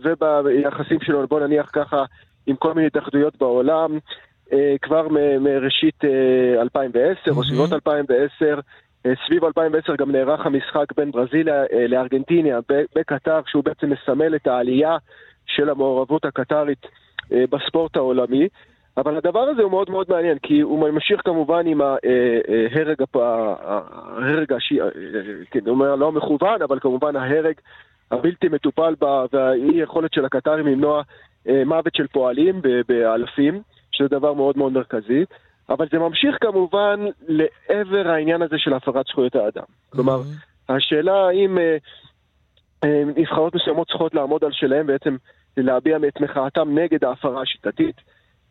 [0.03, 2.03] וביחסים שלו, בוא נניח ככה,
[2.47, 3.99] עם כל מיני התאחדויות בעולם,
[4.81, 5.07] כבר
[5.39, 6.03] מראשית
[6.61, 8.59] 2010 או סביבות 2010.
[9.05, 12.59] אה, סביב 2010 גם נערך המשחק בין ברזיליה אה, לארגנטיניה
[12.95, 14.97] בקטר, שהוא בעצם מסמל את העלייה
[15.45, 16.85] של המעורבות הקטרית
[17.31, 18.47] אה, בספורט העולמי.
[18.97, 24.79] אבל הדבר הזה הוא מאוד מאוד מעניין, כי הוא ממשיך כמובן עם ההרג, ההרג השי,
[25.51, 27.53] כן, הוא אומר לא מכוון, אבל כמובן ההרג
[28.11, 31.01] הבלתי מטופל והאי יכולת של הקטרים למנוע
[31.65, 33.61] מוות של פועלים באלפים,
[33.91, 35.25] שזה דבר מאוד מאוד מרכזי.
[35.69, 39.63] אבל זה ממשיך כמובן לעבר העניין הזה של הפרת זכויות האדם.
[39.89, 40.21] כלומר,
[40.69, 41.77] השאלה האם אה,
[42.83, 45.15] אה, נבחרות מסוימות צריכות לעמוד על שלהם בעצם
[45.57, 47.95] להביע את מחאתם נגד ההפרה השיטתית.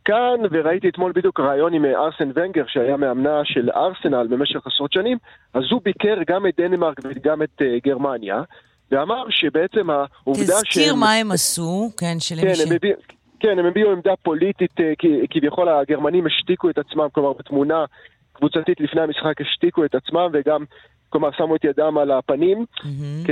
[0.04, 4.92] כאן, וראיתי אתמול בדיוק רעיון עם אה, ארסן ונגר, שהיה מאמנה של ארסנל במשך עשרות
[4.92, 5.18] שנים,
[5.54, 8.42] אז הוא ביקר גם את דנמרק וגם את uh, גרמניה,
[8.90, 10.68] ואמר שבעצם העובדה ש...
[10.68, 11.00] תזכיר שהם...
[11.00, 12.60] מה הם עשו, כן, שלמי כן, ש...
[12.60, 12.76] הם.
[13.40, 14.92] כן, הם הביעו עמדה פוליטית, אה,
[15.30, 17.84] כביכול הגרמנים השתיקו את עצמם, כלומר בתמונה
[18.34, 20.64] קבוצתית לפני המשחק השתיקו את עצמם וגם,
[21.10, 23.30] כלומר, שמו את ידם על הפנים mm-hmm.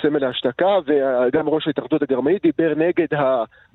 [0.00, 3.06] כסמל ההשתקה, וגם ראש ההתאחדות הגרמנית דיבר נגד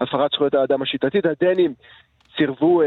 [0.02, 1.26] הפרת זכויות האדם השיטתית.
[1.26, 1.74] הדנים
[2.38, 2.82] סירבו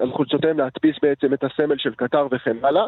[0.00, 2.84] על חולצותיהם להדפיס בעצם את הסמל של קטר וכן הלאה.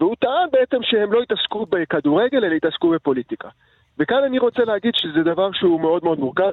[0.00, 3.48] והוא טען בעצם שהם לא יתעסקו בכדורגל, אלא יתעסקו בפוליטיקה.
[3.98, 6.52] וכאן אני רוצה להגיד שזה דבר שהוא מאוד מאוד מורכב,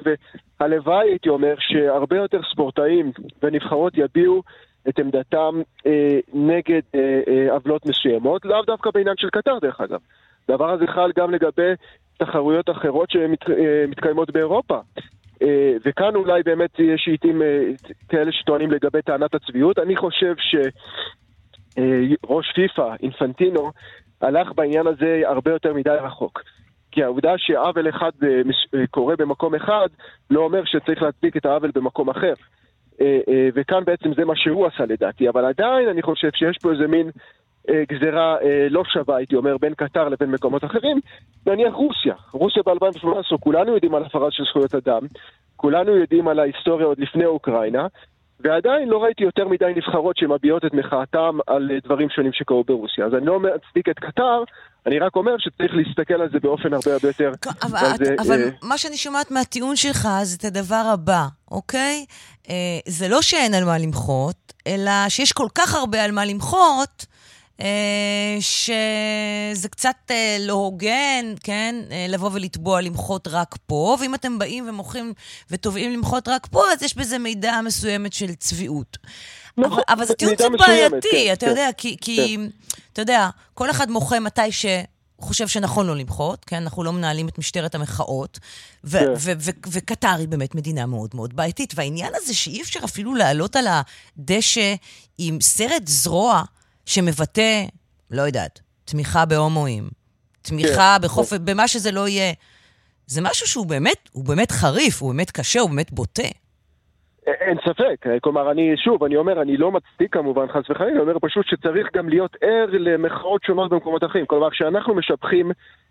[0.60, 3.12] והלוואי, הייתי אומר, שהרבה יותר ספורטאים
[3.42, 4.42] ונבחרות יביעו
[4.88, 10.00] את עמדתם אה, נגד אה, אה, עוולות מסוימות, לאו דווקא בעניין של קטר דרך אגב.
[10.48, 11.72] הדבר הזה חל גם לגבי
[12.18, 14.78] תחרויות אחרות שמתקיימות באירופה.
[15.42, 17.62] אה, וכאן אולי באמת יש עיתים אה,
[18.08, 19.78] כאלה שטוענים לגבי טענת הצביעות.
[19.78, 20.34] אני חושב
[21.76, 23.70] שראש פיפ"א, אינפנטינו,
[24.20, 26.42] הלך בעניין הזה הרבה יותר מדי רחוק.
[26.90, 28.28] כי העובדה שעוול אחד אה,
[28.74, 29.88] אה, קורה במקום אחד,
[30.30, 32.34] לא אומר שצריך להדביק את העוול במקום אחר.
[33.00, 36.86] אה, וכאן בעצם זה מה שהוא עשה לדעתי, אבל עדיין אני חושב שיש פה איזה
[36.86, 37.10] מין
[37.70, 38.36] גזירה
[38.70, 41.00] לא שווה, הייתי אומר, בין קטר לבין מקומות אחרים.
[41.46, 42.14] נניח רוסיה.
[42.32, 45.02] רוסיה ב-2018, כולנו יודעים על הפרה של זכויות אדם,
[45.56, 47.86] כולנו יודעים על ההיסטוריה עוד לפני אוקראינה,
[48.40, 53.04] ועדיין לא ראיתי יותר מדי נבחרות שמביעות את מחאתם על דברים שונים שקרו ברוסיה.
[53.06, 54.42] אז אני לא מצדיק את קטר,
[54.86, 57.32] אני רק אומר שצריך להסתכל על זה באופן הרבה הרבה יותר...
[57.62, 58.48] אבל, זה, אבל אה...
[58.62, 62.06] מה שאני שומעת מהטיעון שלך זה את הדבר הבא, אוקיי?
[62.48, 62.54] אה,
[62.88, 67.06] זה לא שאין על מה למחות, אלא שיש כל כך הרבה על מה למחות,
[67.60, 71.74] אה, שזה קצת אה, לא הוגן, כן?
[71.90, 75.12] אה, לבוא ולתבוע למחות רק פה, ואם אתם באים ומוחים
[75.50, 78.98] ותובעים למחות רק פה, אז יש בזה מידה מסוימת של צביעות.
[79.58, 82.48] נכון, אבל, זה טיעון קצת בעייתי, כן, אתה כן, יודע, כי, כי כן.
[82.92, 84.66] אתה יודע, כל אחד מוחה מתי ש...
[85.20, 86.62] חושב שנכון לא למחות, כן?
[86.62, 88.38] אנחנו לא מנהלים את משטרת המחאות,
[88.84, 89.12] ו- כן.
[89.18, 91.72] ו- ו- וקטר היא באמת מדינה מאוד מאוד בעייתית.
[91.76, 94.74] והעניין הזה שאי אפשר אפילו לעלות על הדשא
[95.18, 96.42] עם סרט זרוע
[96.86, 97.64] שמבטא,
[98.10, 99.88] לא יודעת, תמיכה בהומואים,
[100.42, 101.06] תמיכה כן.
[101.06, 101.32] בחופ...
[101.32, 102.32] במה שזה לא יהיה,
[103.06, 106.28] זה משהו שהוא באמת, הוא באמת חריף, הוא באמת קשה, הוא באמת בוטה.
[107.26, 111.18] אין ספק, כלומר, אני, שוב, אני אומר, אני לא מצדיק כמובן, חס וחלילה, אני אומר
[111.20, 114.26] פשוט שצריך גם להיות ער למחאות שונות במקומות אחרים.
[114.26, 115.50] כלומר, כשאנחנו משבחים,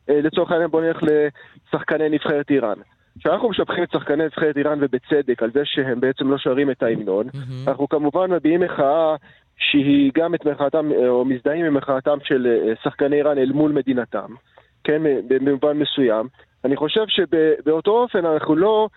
[0.09, 2.77] אה, לצורך העניין בוא נלך לשחקני נבחרת איראן.
[3.19, 7.27] כשאנחנו משבחים את שחקני נבחרת איראן ובצדק על זה שהם בעצם לא שרים את ההמנון,
[7.27, 7.67] mm-hmm.
[7.69, 9.15] אנחנו כמובן מביעים מחאה
[9.57, 13.71] שהיא גם את מחאתם, אה, או מזדהים עם מחאתם של אה, שחקני איראן אל מול
[13.71, 14.33] מדינתם,
[14.83, 16.27] כן, במובן מסוים.
[16.65, 18.87] אני חושב שבאותו אופן אנחנו לא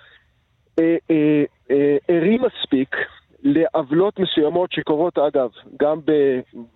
[2.09, 2.97] ערים מספיק
[3.43, 5.51] לעוולות מסוימות שקורות, אגב,
[5.83, 6.01] גם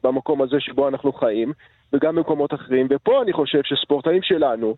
[0.05, 1.53] במקום הזה שבו אנחנו חיים,
[1.93, 2.87] וגם במקומות אחרים.
[2.91, 4.77] ופה אני חושב שספורטאים שלנו,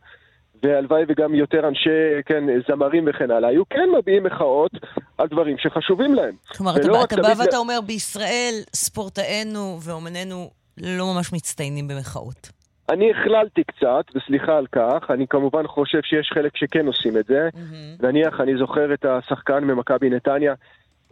[0.63, 4.71] והלוואי וגם יותר אנשי, כן, זמרים וכן הלאה, היו כן מביעים מחאות
[5.19, 6.35] על דברים שחשובים להם.
[6.57, 12.64] כלומר, אתה, אתה בא ואתה אומר, בישראל ספורטאינו ואומנינו לא ממש מצטיינים במחאות.
[12.89, 17.49] אני הכללתי קצת, וסליחה על כך, אני כמובן חושב שיש חלק שכן עושים את זה.
[17.53, 18.07] Mm-hmm.
[18.07, 20.55] נניח, אני זוכר את השחקן ממכבי נתניה,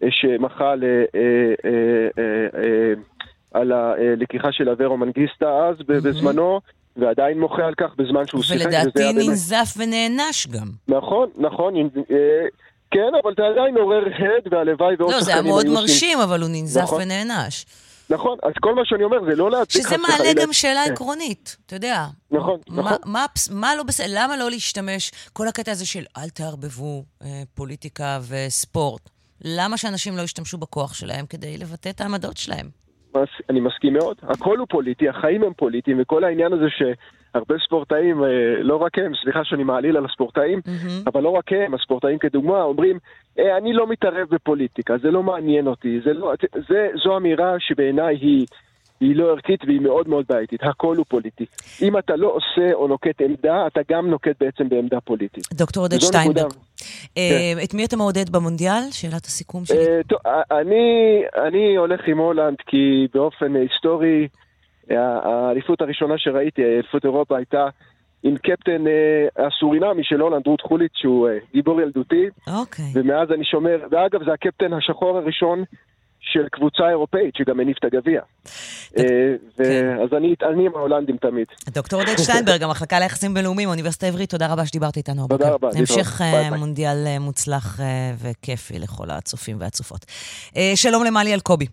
[0.03, 0.85] אה, שמחה ל...
[0.85, 1.71] אה,
[2.55, 2.93] אה,
[3.55, 5.85] על הלקיחה של אברו מנגיסטה אז, mm-hmm.
[6.05, 6.61] בזמנו,
[6.97, 8.67] ועדיין מוחה על כך בזמן שהוא שיחק.
[8.67, 10.69] ולדעתי ננזף ונענש גם.
[10.89, 11.75] נכון, נכון.
[12.91, 15.19] כן, אבל אתה עדיין עורר הד, והלוואי ועוד שחקנים היו.
[15.19, 17.03] לא, זה היה מאוד מרשים, אבל הוא ננזף נכון.
[17.03, 17.65] ונענש.
[18.13, 19.71] נכון, אז כל מה שאני אומר זה לא להדביק...
[19.71, 20.93] שזה מעלה גם שאלה כן.
[20.93, 22.05] עקרונית, אתה יודע.
[22.31, 22.99] נכון, נכון.
[23.51, 29.11] מה לא בסדר, למה לא להשתמש, כל הקטע הזה של אל תערבבו אה, פוליטיקה וספורט,
[29.45, 32.67] למה שאנשים לא ישתמשו בכוח שלהם כדי לבטא את העמדות שלהם?
[33.51, 34.17] אני מסכים מאוד.
[34.23, 36.67] הכל הוא פוליטי, החיים הם פוליטיים, וכל העניין הזה
[37.33, 38.29] שהרבה ספורטאים, אה,
[38.63, 41.11] לא רק הם, סליחה שאני מעליל על הספורטאים, mm-hmm.
[41.13, 42.99] אבל לא רק הם, הספורטאים כדוגמה, אומרים,
[43.39, 46.33] אה, אני לא מתערב בפוליטיקה, זה לא מעניין אותי, זה לא,
[46.69, 48.47] זה, זו אמירה שבעיניי היא...
[49.01, 50.61] היא לא ערכית והיא מאוד מאוד בעייתית.
[50.63, 51.47] הכל הוא פוליטי.
[51.83, 55.45] אם אתה לא עושה או נוקט עמדה, אתה גם נוקט בעצם בעמדה פוליטית.
[55.53, 56.53] דוקטור עודד שטיינברג,
[57.17, 57.65] אה, כן.
[57.65, 58.83] את מי אתה מעודד במונדיאל?
[58.91, 59.77] שאלת הסיכום שלי.
[61.47, 64.29] אני הולך עם הולנד כי באופן היסטורי,
[64.91, 67.69] האליפות הראשונה שראיתי, אליפות אירופה, הייתה
[68.23, 72.27] עם קפטן אה, הסורינמי של הולנד, רות חוליץ, שהוא אה, גיבור ילדותי.
[72.47, 72.85] אוקיי.
[72.95, 75.65] ומאז אני שומר, ואגב, זה הקפטן השחור הראשון
[76.21, 78.21] של קבוצה אירופאית שגם הניף את הגביע.
[78.99, 79.03] אה,
[79.57, 79.99] כן.
[80.03, 80.09] אז
[80.53, 81.47] אני עם ההולנדים תמיד.
[81.69, 85.29] דוקטור עודד שטיינברג, המחלקה ליחסים בינלאומיים, האוניברסיטה העברית, תודה רבה שדיברת איתנו.
[85.29, 85.69] תודה רבה.
[85.79, 86.21] המשך
[86.59, 87.81] מונדיאל מוצלח
[88.23, 90.05] וכיפי לכל הצופים והצופות.
[90.75, 91.67] שלום למלי אלקובי.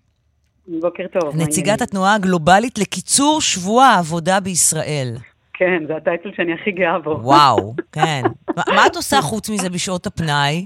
[0.82, 1.36] בוקר טוב.
[1.36, 5.16] נציגת התנועה הגלובלית לקיצור שבוע העבודה בישראל.
[5.54, 7.20] כן, זה הטייטל שאני הכי גאה בו.
[7.22, 8.22] וואו, כן.
[8.58, 10.66] מה את עושה חוץ מזה בשעות הפנאי?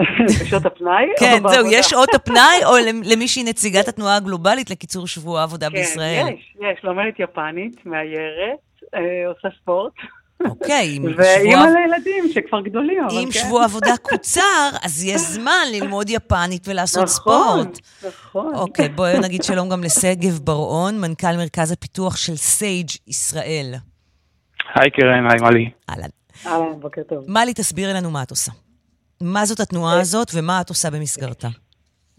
[0.42, 1.06] בשעות הפנאי?
[1.18, 2.70] כן, זהו, יש שעות הפנאי, או
[3.12, 6.26] למי שהיא נציגת התנועה הגלובלית לקיצור שבוע העבודה כן, בישראל?
[6.26, 8.58] כן, יש, יש, לומדת יפנית, מאיירת,
[8.94, 9.92] אה, עושה ספורט.
[10.44, 11.24] אוקיי, אם שבוע...
[11.24, 13.16] ואימא לילדים שכבר גדולים, אבל כן.
[13.16, 17.78] אם שבוע עבודה קוצר, אז יש זמן ללמוד יפנית ולעשות נכון, ספורט.
[18.08, 18.54] נכון.
[18.54, 23.74] אוקיי, בואי נגיד שלום גם לשגב בר-און, מנכ"ל מרכז הפיתוח של סייג' ישראל.
[24.74, 25.70] היי קרן, היי מלי.
[25.90, 26.08] אהלן.
[26.46, 27.24] אהלן, בוקר טוב.
[27.28, 28.52] מלי, תסבירי לנו מה את עושה.
[29.20, 31.48] מה זאת התנועה הזאת ומה את עושה במסגרתה?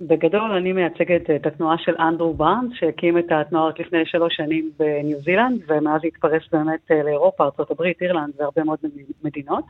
[0.07, 4.72] בגדול אני מייצגת את התנועה של אנדרו בארנס, שהקים את התנועה רק לפני שלוש שנים
[4.80, 8.80] בניו זילנד, ומאז התפרס באמת אה, לאירופה, ארה"ב, אירלנד והרבה מאוד
[9.23, 9.64] מדינות.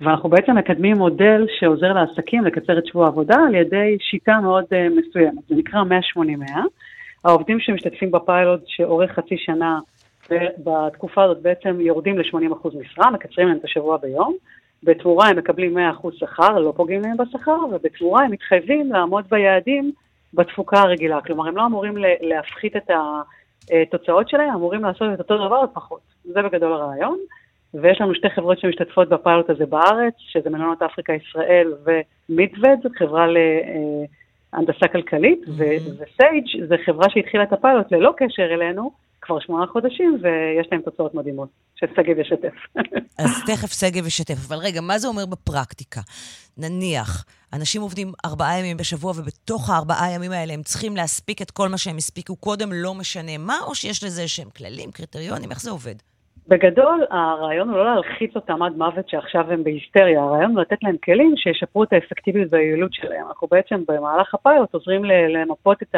[0.00, 4.88] ואנחנו בעצם מקדמים מודל שעוזר לעסקים לקצר את שבוע העבודה על ידי שיטה מאוד אה,
[4.88, 5.82] מסוימת, זה נקרא
[6.16, 6.20] 180-100.
[7.24, 9.78] העובדים שמשתתפים בפיילוט שאורך חצי שנה,
[10.64, 14.36] בתקופה הזאת בעצם יורדים ל-80% משרה, מקצרים להם את השבוע ביום.
[14.82, 15.80] בתמורה הם מקבלים 100%
[16.12, 19.92] שכר, לא פוגעים להם בשכר, ובתמורה הם מתחייבים לעמוד ביעדים
[20.34, 21.20] בתפוקה הרגילה.
[21.20, 26.00] כלומר, הם לא אמורים להפחית את התוצאות שלהם, אמורים לעשות את אותו דבר ופחות.
[26.24, 27.18] זה בגדול הרעיון.
[27.74, 33.26] ויש לנו שתי חברות שמשתתפות בפיילוט הזה בארץ, שזה מלונות אפריקה ישראל ומידווד, חברה
[34.52, 36.02] להנדסה כלכלית, mm-hmm.
[36.02, 38.90] וסייג' זה חברה שהתחילה את הפיילוט ללא קשר אלינו,
[39.26, 42.54] כבר שמונה חודשים, ויש להם תוצאות מדהימות, ששגב ישתף.
[43.24, 44.34] אז תכף שגב ישתף.
[44.48, 46.00] אבל רגע, מה זה אומר בפרקטיקה?
[46.58, 51.68] נניח, אנשים עובדים ארבעה ימים בשבוע, ובתוך הארבעה ימים האלה הם צריכים להספיק את כל
[51.68, 55.70] מה שהם הספיקו קודם, לא משנה מה, או שיש לזה שהם כללים, קריטריונים, איך זה
[55.70, 55.94] עובד?
[56.48, 60.96] בגדול, הרעיון הוא לא להלחיץ אותם עד מוות שעכשיו הם בהיסטריה, הרעיון הוא לתת להם
[61.04, 63.26] כלים שישפרו את האפקטיביות והיעילות שלהם.
[63.28, 65.94] אנחנו בעצם במהלך הפיילוט עוזרים למפות את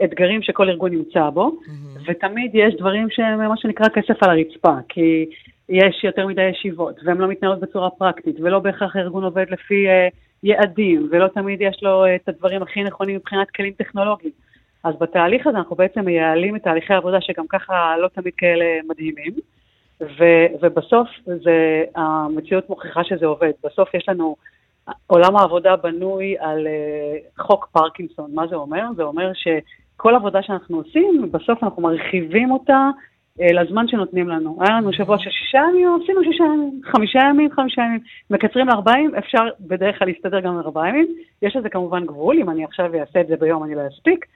[0.00, 2.00] האתגרים שכל ארגון נמצא בו, mm-hmm.
[2.06, 5.26] ותמיד יש דברים שהם מה שנקרא כסף על הרצפה, כי
[5.70, 10.14] יש יותר מדי ישיבות, והן לא מתנהלות בצורה פרקטית, ולא בהכרח הארגון עובד לפי uh,
[10.42, 14.32] יעדים, ולא תמיד יש לו uh, את הדברים הכי נכונים מבחינת כלים טכנולוגיים.
[14.84, 19.32] אז בתהליך הזה אנחנו בעצם מייעלים את תהליכי העבודה שגם ככה לא תמיד כאלה מדהימים.
[20.00, 20.24] ו,
[20.62, 23.50] ובסוף זה, המציאות מוכיחה שזה עובד.
[23.64, 24.36] בסוף יש לנו,
[25.06, 28.30] עולם העבודה בנוי על uh, חוק פרקינסון.
[28.34, 28.82] מה זה אומר?
[28.96, 29.32] זה אומר
[30.00, 32.88] שכל עבודה שאנחנו עושים, בסוף אנחנו מרחיבים אותה
[33.38, 34.58] uh, לזמן שנותנים לנו.
[34.60, 38.00] היה לנו שבוע של שישה ימים, עשינו שישה ימים, חמישה ימים, חמישה ימים.
[38.30, 41.06] מקצרים לארבעה ימים, אפשר בדרך כלל להסתדר גם לארבעה ימים.
[41.42, 44.26] יש לזה כמובן גבול, אם אני עכשיו אעשה את זה ביום אני לא אספיק.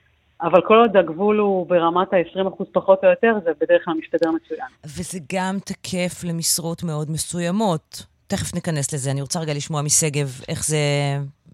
[0.41, 4.67] אבל כל עוד הגבול הוא ברמת ה-20% פחות או יותר, זה בדרך כלל מסתדר מצוין.
[4.85, 8.05] וזה גם תקף למשרות מאוד מסוימות.
[8.27, 9.11] תכף ניכנס לזה.
[9.11, 10.77] אני רוצה רגע לשמוע משגב איך זה...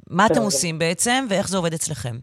[0.09, 2.15] מה אתם עושים בעצם, ואיך זה עובד אצלכם?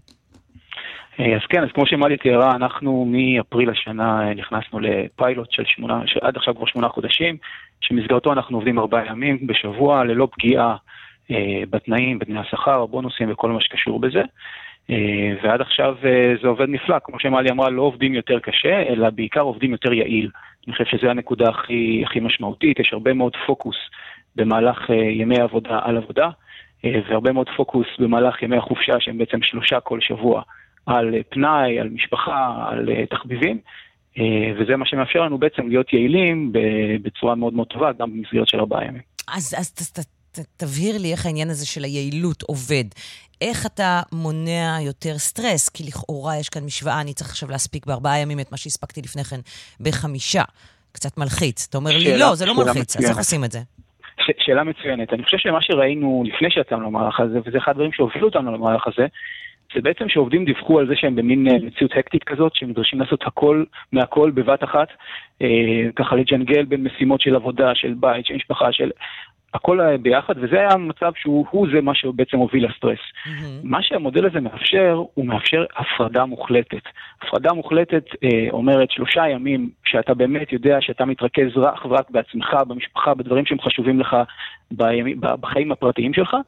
[1.21, 6.03] אה, אז כן, אז כמו שמלי תיארה, אנחנו מאפריל השנה אה, נכנסנו לפיילוט של שמונה,
[6.07, 7.37] שעד עכשיו כבר שמונה חודשים,
[7.81, 10.77] שמסגרתו אנחנו עובדים ארבעה ימים בשבוע, ללא פגיעה
[11.31, 14.23] אה, בתנאים, בתנאי השכר, הבונוסים וכל מה שקשור בזה.
[14.91, 19.11] אה, ועד עכשיו אה, זה עובד נפלא, כמו שמלי אמרה, לא עובדים יותר קשה, אלא
[19.11, 20.31] בעיקר עובדים יותר יעיל.
[20.67, 23.77] אני חושב שזו הנקודה הכי, הכי משמעותית, יש הרבה מאוד פוקוס
[24.37, 26.29] במהלך אה, ימי העבודה על עבודה,
[26.85, 30.43] והרבה מאוד פוקוס במהלך ימי החופשה, שהם בעצם שלושה כל שבוע,
[30.89, 33.59] על פנאי, על משפחה, על תחביבים,
[34.59, 36.53] וזה מה שמאפשר לנו בעצם להיות יעילים
[37.03, 39.03] בצורה מאוד מאוד טובה, גם במסגרת של ארבעה ימים.
[39.37, 42.85] אז, אז ת, ת, ת, תבהיר לי איך העניין הזה של היעילות עובד.
[43.41, 45.69] איך אתה מונע יותר סטרס?
[45.69, 49.25] כי לכאורה יש כאן משוואה, אני צריך עכשיו להספיק בארבעה ימים את מה שהספקתי לפני
[49.25, 49.41] כן
[49.81, 50.43] בחמישה.
[50.93, 51.67] קצת מלחיץ.
[51.71, 53.59] אתה אומר לי, לא, זה לא מלחיץ, אז איך עושים את זה?
[54.39, 55.13] שאלה מצוינת.
[55.13, 59.07] אני חושב שמה שראינו לפני שיצאנו למערך הזה, וזה אחד הדברים שהובילו אותנו למערך הזה,
[59.75, 63.27] זה בעצם שעובדים דיווחו על זה שהם במין אה, מציאות הקטית כזאת, שהם נדרשים לעשות
[63.27, 64.89] הכל מהכל בבת אחת,
[65.43, 65.49] אה,
[65.97, 68.91] ככה לג'נגל בין משימות של עבודה, של בית, של משפחה, של
[69.55, 72.99] הכל ביחד, וזה היה מצב שהוא זה מה שבעצם הוביל לסטרס.
[72.99, 73.31] Mm-hmm.
[73.63, 76.83] מה שהמודל הזה מאפשר, הוא מאפשר הפרדה מוחלטת.
[77.23, 83.15] הפרדה מוחלטת אה, אומרת שלושה ימים שאתה באמת יודע שאתה מתרכז רק ורק בעצמך, במשפחה,
[83.15, 84.17] בדברים שהם חשובים לך
[84.71, 86.41] בימים, בחיים הפרטיים שלך, אה,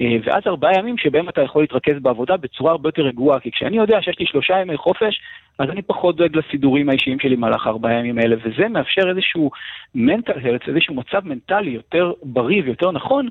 [0.00, 3.98] ואז ארבעה ימים שבהם אתה יכול להתרכז בעבודה בצורה הרבה יותר רגועה, כי כשאני יודע
[4.02, 5.20] שיש לי שלושה ימי חופש,
[5.58, 9.50] אז אני פחות דואג לסידורים האישיים שלי במהלך ארבעה ימים האלה, וזה מאפשר איזשהו
[9.96, 13.28] mental health, איזשהו מצב מנטלי יותר בריא ויותר נכון,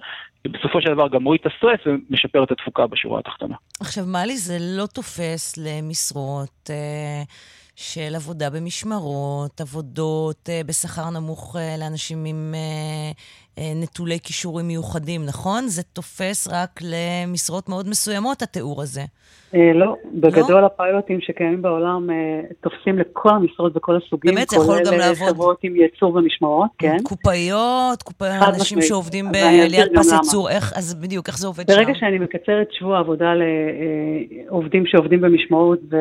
[0.48, 3.56] ובסופו של דבר גם מוריד את הסטרס ומשפר את התפוקה בשורה התחתונה.
[3.81, 6.69] עכשיו, מה לי זה לא תופס למשרות...
[6.69, 7.23] אה...
[7.80, 15.26] של עבודה במשמרות, עבודות uh, בשכר נמוך uh, לאנשים עם uh, uh, נטולי כישורים מיוחדים,
[15.26, 15.68] נכון?
[15.68, 19.02] זה תופס רק למשרות מאוד מסוימות, התיאור הזה.
[19.56, 20.66] אה, לא, בגדול לא?
[20.66, 24.36] הפיילוטים שקיימים בעולם אה, תופסים לכל המשרות וכל הסוגים.
[24.36, 25.18] באמת, זה יכול גם לעבוד.
[25.18, 26.98] כולל חברות עם ייצור ומשמרות, כן.
[27.04, 28.84] קופאיות, קופאיות, אנשים משמעית.
[28.84, 29.36] שעובדים ב...
[29.70, 31.86] ליד פס ייצור, איך, אז בדיוק, איך זה עובד ברגע שם?
[31.86, 33.34] ברגע שאני מקצרת שבוע עבודה
[34.48, 35.95] לעובדים שעובדים במשמרות, ו...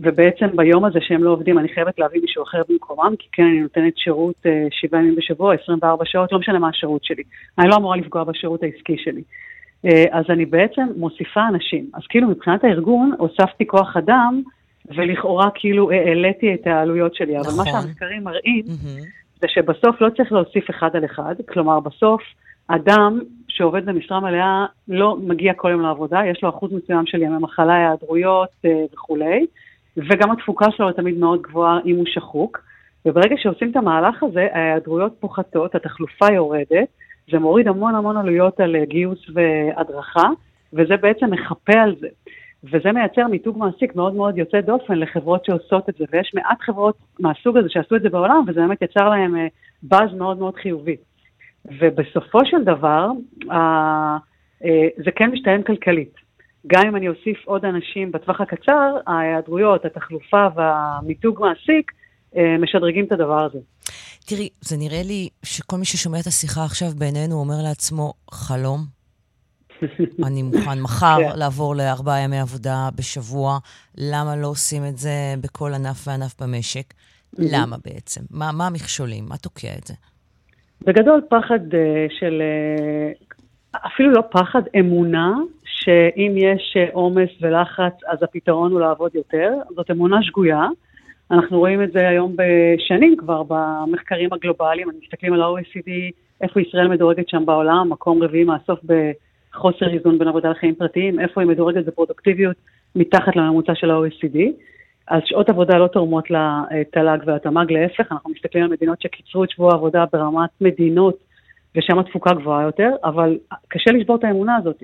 [0.00, 3.60] ובעצם ביום הזה שהם לא עובדים, אני חייבת להביא מישהו אחר במקומם, כי כן, אני
[3.60, 7.22] נותנת שירות שבעה ימים בשבוע, 24 שעות, לא משנה מה השירות שלי.
[7.58, 9.22] אני לא אמורה לפגוע בשירות העסקי שלי.
[9.84, 11.90] אה, אז אני בעצם מוסיפה אנשים.
[11.94, 14.42] אז כאילו מבחינת הארגון הוספתי כוח אדם,
[14.96, 17.34] ולכאורה כאילו העליתי את העלויות שלי.
[17.34, 17.46] נכון.
[17.46, 17.82] אבל מה נכון.
[17.82, 19.04] שהמחקרים מראים, mm-hmm.
[19.40, 22.22] זה שבסוף לא צריך להוסיף אחד על אחד, כלומר בסוף
[22.68, 23.20] אדם
[23.60, 27.74] שעובד במשרה מלאה לא מגיע כל יום לעבודה, יש לו אחוז מסוים של ימי מחלה,
[27.74, 29.46] היעדרויות אה, וכולי,
[29.96, 32.58] וגם התפוקה שלו תמיד מאוד גבוהה אם הוא שחוק.
[33.06, 36.88] וברגע שעושים את המהלך הזה, ההיעדרויות פוחתות, התחלופה יורדת,
[37.30, 40.28] זה מוריד המון המון עלויות על אה, גיוס והדרכה,
[40.72, 42.08] וזה בעצם מחפה על זה.
[42.64, 46.96] וזה מייצר מיתוג מעסיק מאוד מאוד יוצא דופן לחברות שעושות את זה, ויש מעט חברות
[47.18, 49.36] מהסוג הזה שעשו את זה בעולם, וזה באמת יצר להם
[49.82, 50.96] באז אה, מאוד מאוד חיובי.
[51.80, 53.06] ובסופו של דבר,
[53.50, 54.16] אה,
[55.04, 56.14] זה כן משתלם כלכלית.
[56.66, 61.92] גם אם אני אוסיף עוד אנשים בטווח הקצר, ההיעדרויות, התחלופה והמיתוג מעסיק
[62.60, 63.58] משדרגים את הדבר הזה.
[64.26, 68.80] תראי, זה נראה לי שכל מי ששומע את השיחה עכשיו בינינו אומר לעצמו, חלום.
[70.26, 71.38] אני מוכן מחר כן.
[71.38, 73.58] לעבור לארבעה ימי עבודה בשבוע.
[73.98, 76.94] למה לא עושים את זה בכל ענף וענף במשק?
[77.38, 78.20] למה בעצם?
[78.30, 79.24] מה, מה המכשולים?
[79.28, 79.94] מה תוקע את זה?
[80.84, 81.76] בגדול, פחד uh,
[82.18, 82.42] של...
[82.42, 85.34] Uh, אפילו לא פחד, אמונה
[85.64, 89.54] שאם יש עומס uh, ולחץ, אז הפתרון הוא לעבוד יותר.
[89.76, 90.66] זאת אמונה שגויה.
[91.30, 95.90] אנחנו רואים את זה היום בשנים כבר במחקרים הגלובליים, אני מסתכלים על ה-OECD,
[96.40, 101.40] איפה ישראל מדורגת שם בעולם, מקום רביעי מהסוף בחוסר איזון בין עבודה לחיים פרטיים, איפה
[101.40, 102.56] היא מדורגת בפרודוקטיביות
[102.96, 104.38] מתחת לממוצע של ה-OECD.
[105.10, 109.72] אז שעות עבודה לא תורמות לתל"ג והתמ"ג, להפך, אנחנו מסתכלים על מדינות שקיצרו את שבוע
[109.72, 111.16] העבודה ברמת מדינות,
[111.76, 113.38] ושם התפוקה גבוהה יותר, אבל
[113.68, 114.82] קשה לשבור את האמונה הזאת.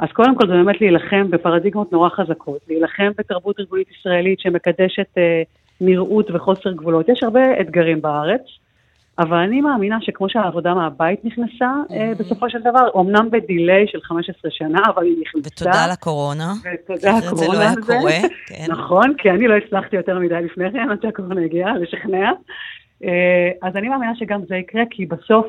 [0.00, 5.42] אז קודם כל זה באמת להילחם בפרדיגמות נורא חזקות, להילחם בתרבות ארגונית ישראלית שמקדשת אה,
[5.80, 7.08] נראות וחוסר גבולות.
[7.08, 8.42] יש הרבה אתגרים בארץ,
[9.18, 12.18] אבל אני מאמינה שכמו שהעבודה מהבית נכנסה, mm-hmm.
[12.18, 15.48] בסופו של דבר, אמנם בדיליי של 15 שנה, אבל היא נכנסה.
[15.48, 16.52] ותודה לקורונה.
[16.64, 17.36] ותודה לקורונה.
[17.36, 18.28] זה לא היה קורה.
[18.46, 18.66] כן.
[18.68, 22.30] נכון, כי אני לא הצלחתי יותר מדי לפני כן, עד שהקורונה הגיעה, לשכנע.
[23.04, 25.46] אה, אז אני מאמינה שגם זה יקרה, כי בסוף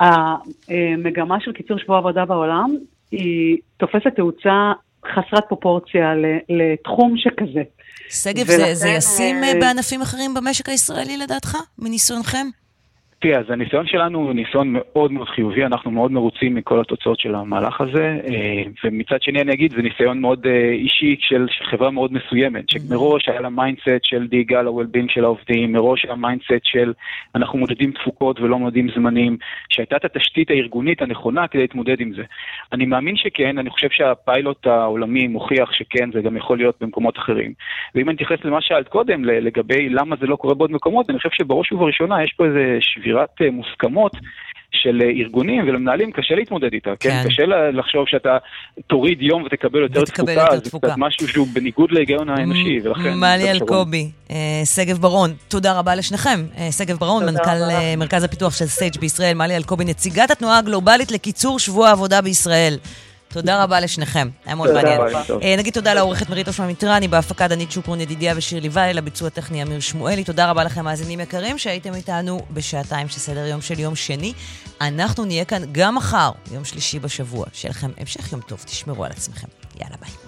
[0.00, 2.76] המגמה של קיצור שבוע עבודה בעולם,
[3.10, 4.72] היא תופסת תאוצה
[5.14, 6.12] חסרת פרופורציה
[6.48, 7.62] לתחום שכזה.
[8.10, 12.46] שגב, זה, זה ישים אה, בענפים אחרים במשק הישראלי לדעתך, מניסיונכם?
[13.18, 17.34] תראה, אז הניסיון שלנו הוא ניסיון מאוד מאוד חיובי, אנחנו מאוד מרוצים מכל התוצאות של
[17.34, 22.12] המהלך הזה, אה, ומצד שני אני אגיד, זה ניסיון מאוד אה, אישי של, חברה מאוד
[22.12, 22.88] מסוימת, mm-hmm.
[22.88, 26.92] שמראש היה לה mindset של דאגה ל-well-being של העובדים, מראש היה mindset של
[27.34, 29.36] אנחנו מודדים תפוקות ולא מודדים זמנים,
[29.68, 32.22] שהייתה את התשתית הארגונית הנכונה כדי להתמודד עם זה.
[32.72, 37.52] אני מאמין שכן, אני חושב שהפיילוט העולמי מוכיח שכן, זה גם יכול להיות במקומות אחרים.
[37.94, 41.30] ואם אני אתייחס למה שאלת קודם, לגבי למה זה לא קורה בעוד מקומות, אני חושב
[41.32, 44.12] שבראש ובראשונה יש פה איזה שבירת אה, מוסכמות
[44.72, 47.10] של אה, ארגונים ולמנהלים קשה להתמודד איתה, כן?
[47.10, 47.28] כן?
[47.28, 47.42] קשה
[47.72, 48.38] לחשוב שאתה
[48.86, 53.14] תוריד יום ותקבל יותר תפוקה, יותר זה קצת משהו שהוא בניגוד להיגיון האנושי, ולכן...
[53.14, 56.40] מלי אלקובי, אה, שגב ברון, תודה רבה לשניכם.
[56.78, 61.88] שגב ברון, מנכ"ל מרכז הפיתוח של סייג' בישראל, מלי אלקובי, נציגת התנועה הגלובלית לקיצור שבוע
[61.88, 62.76] העבודה בישראל.
[63.36, 65.00] תודה רבה לשניכם, היה מאוד מעניין.
[65.42, 69.62] אה, נגיד תודה לעורכת מרית אושמן מיטרני, בהפקה דנית שוקרון ידידיה ושיר ליבאי, לביצוע טכני
[69.62, 70.24] אמיר שמואלי.
[70.24, 74.32] תודה רבה לכם, מאזינים יקרים, שהייתם איתנו בשעתיים של סדר יום של יום שני.
[74.80, 77.46] אנחנו נהיה כאן גם מחר, יום שלישי בשבוע.
[77.52, 79.48] שיהיה לכם המשך יום טוב, תשמרו על עצמכם.
[79.80, 80.25] יאללה ביי.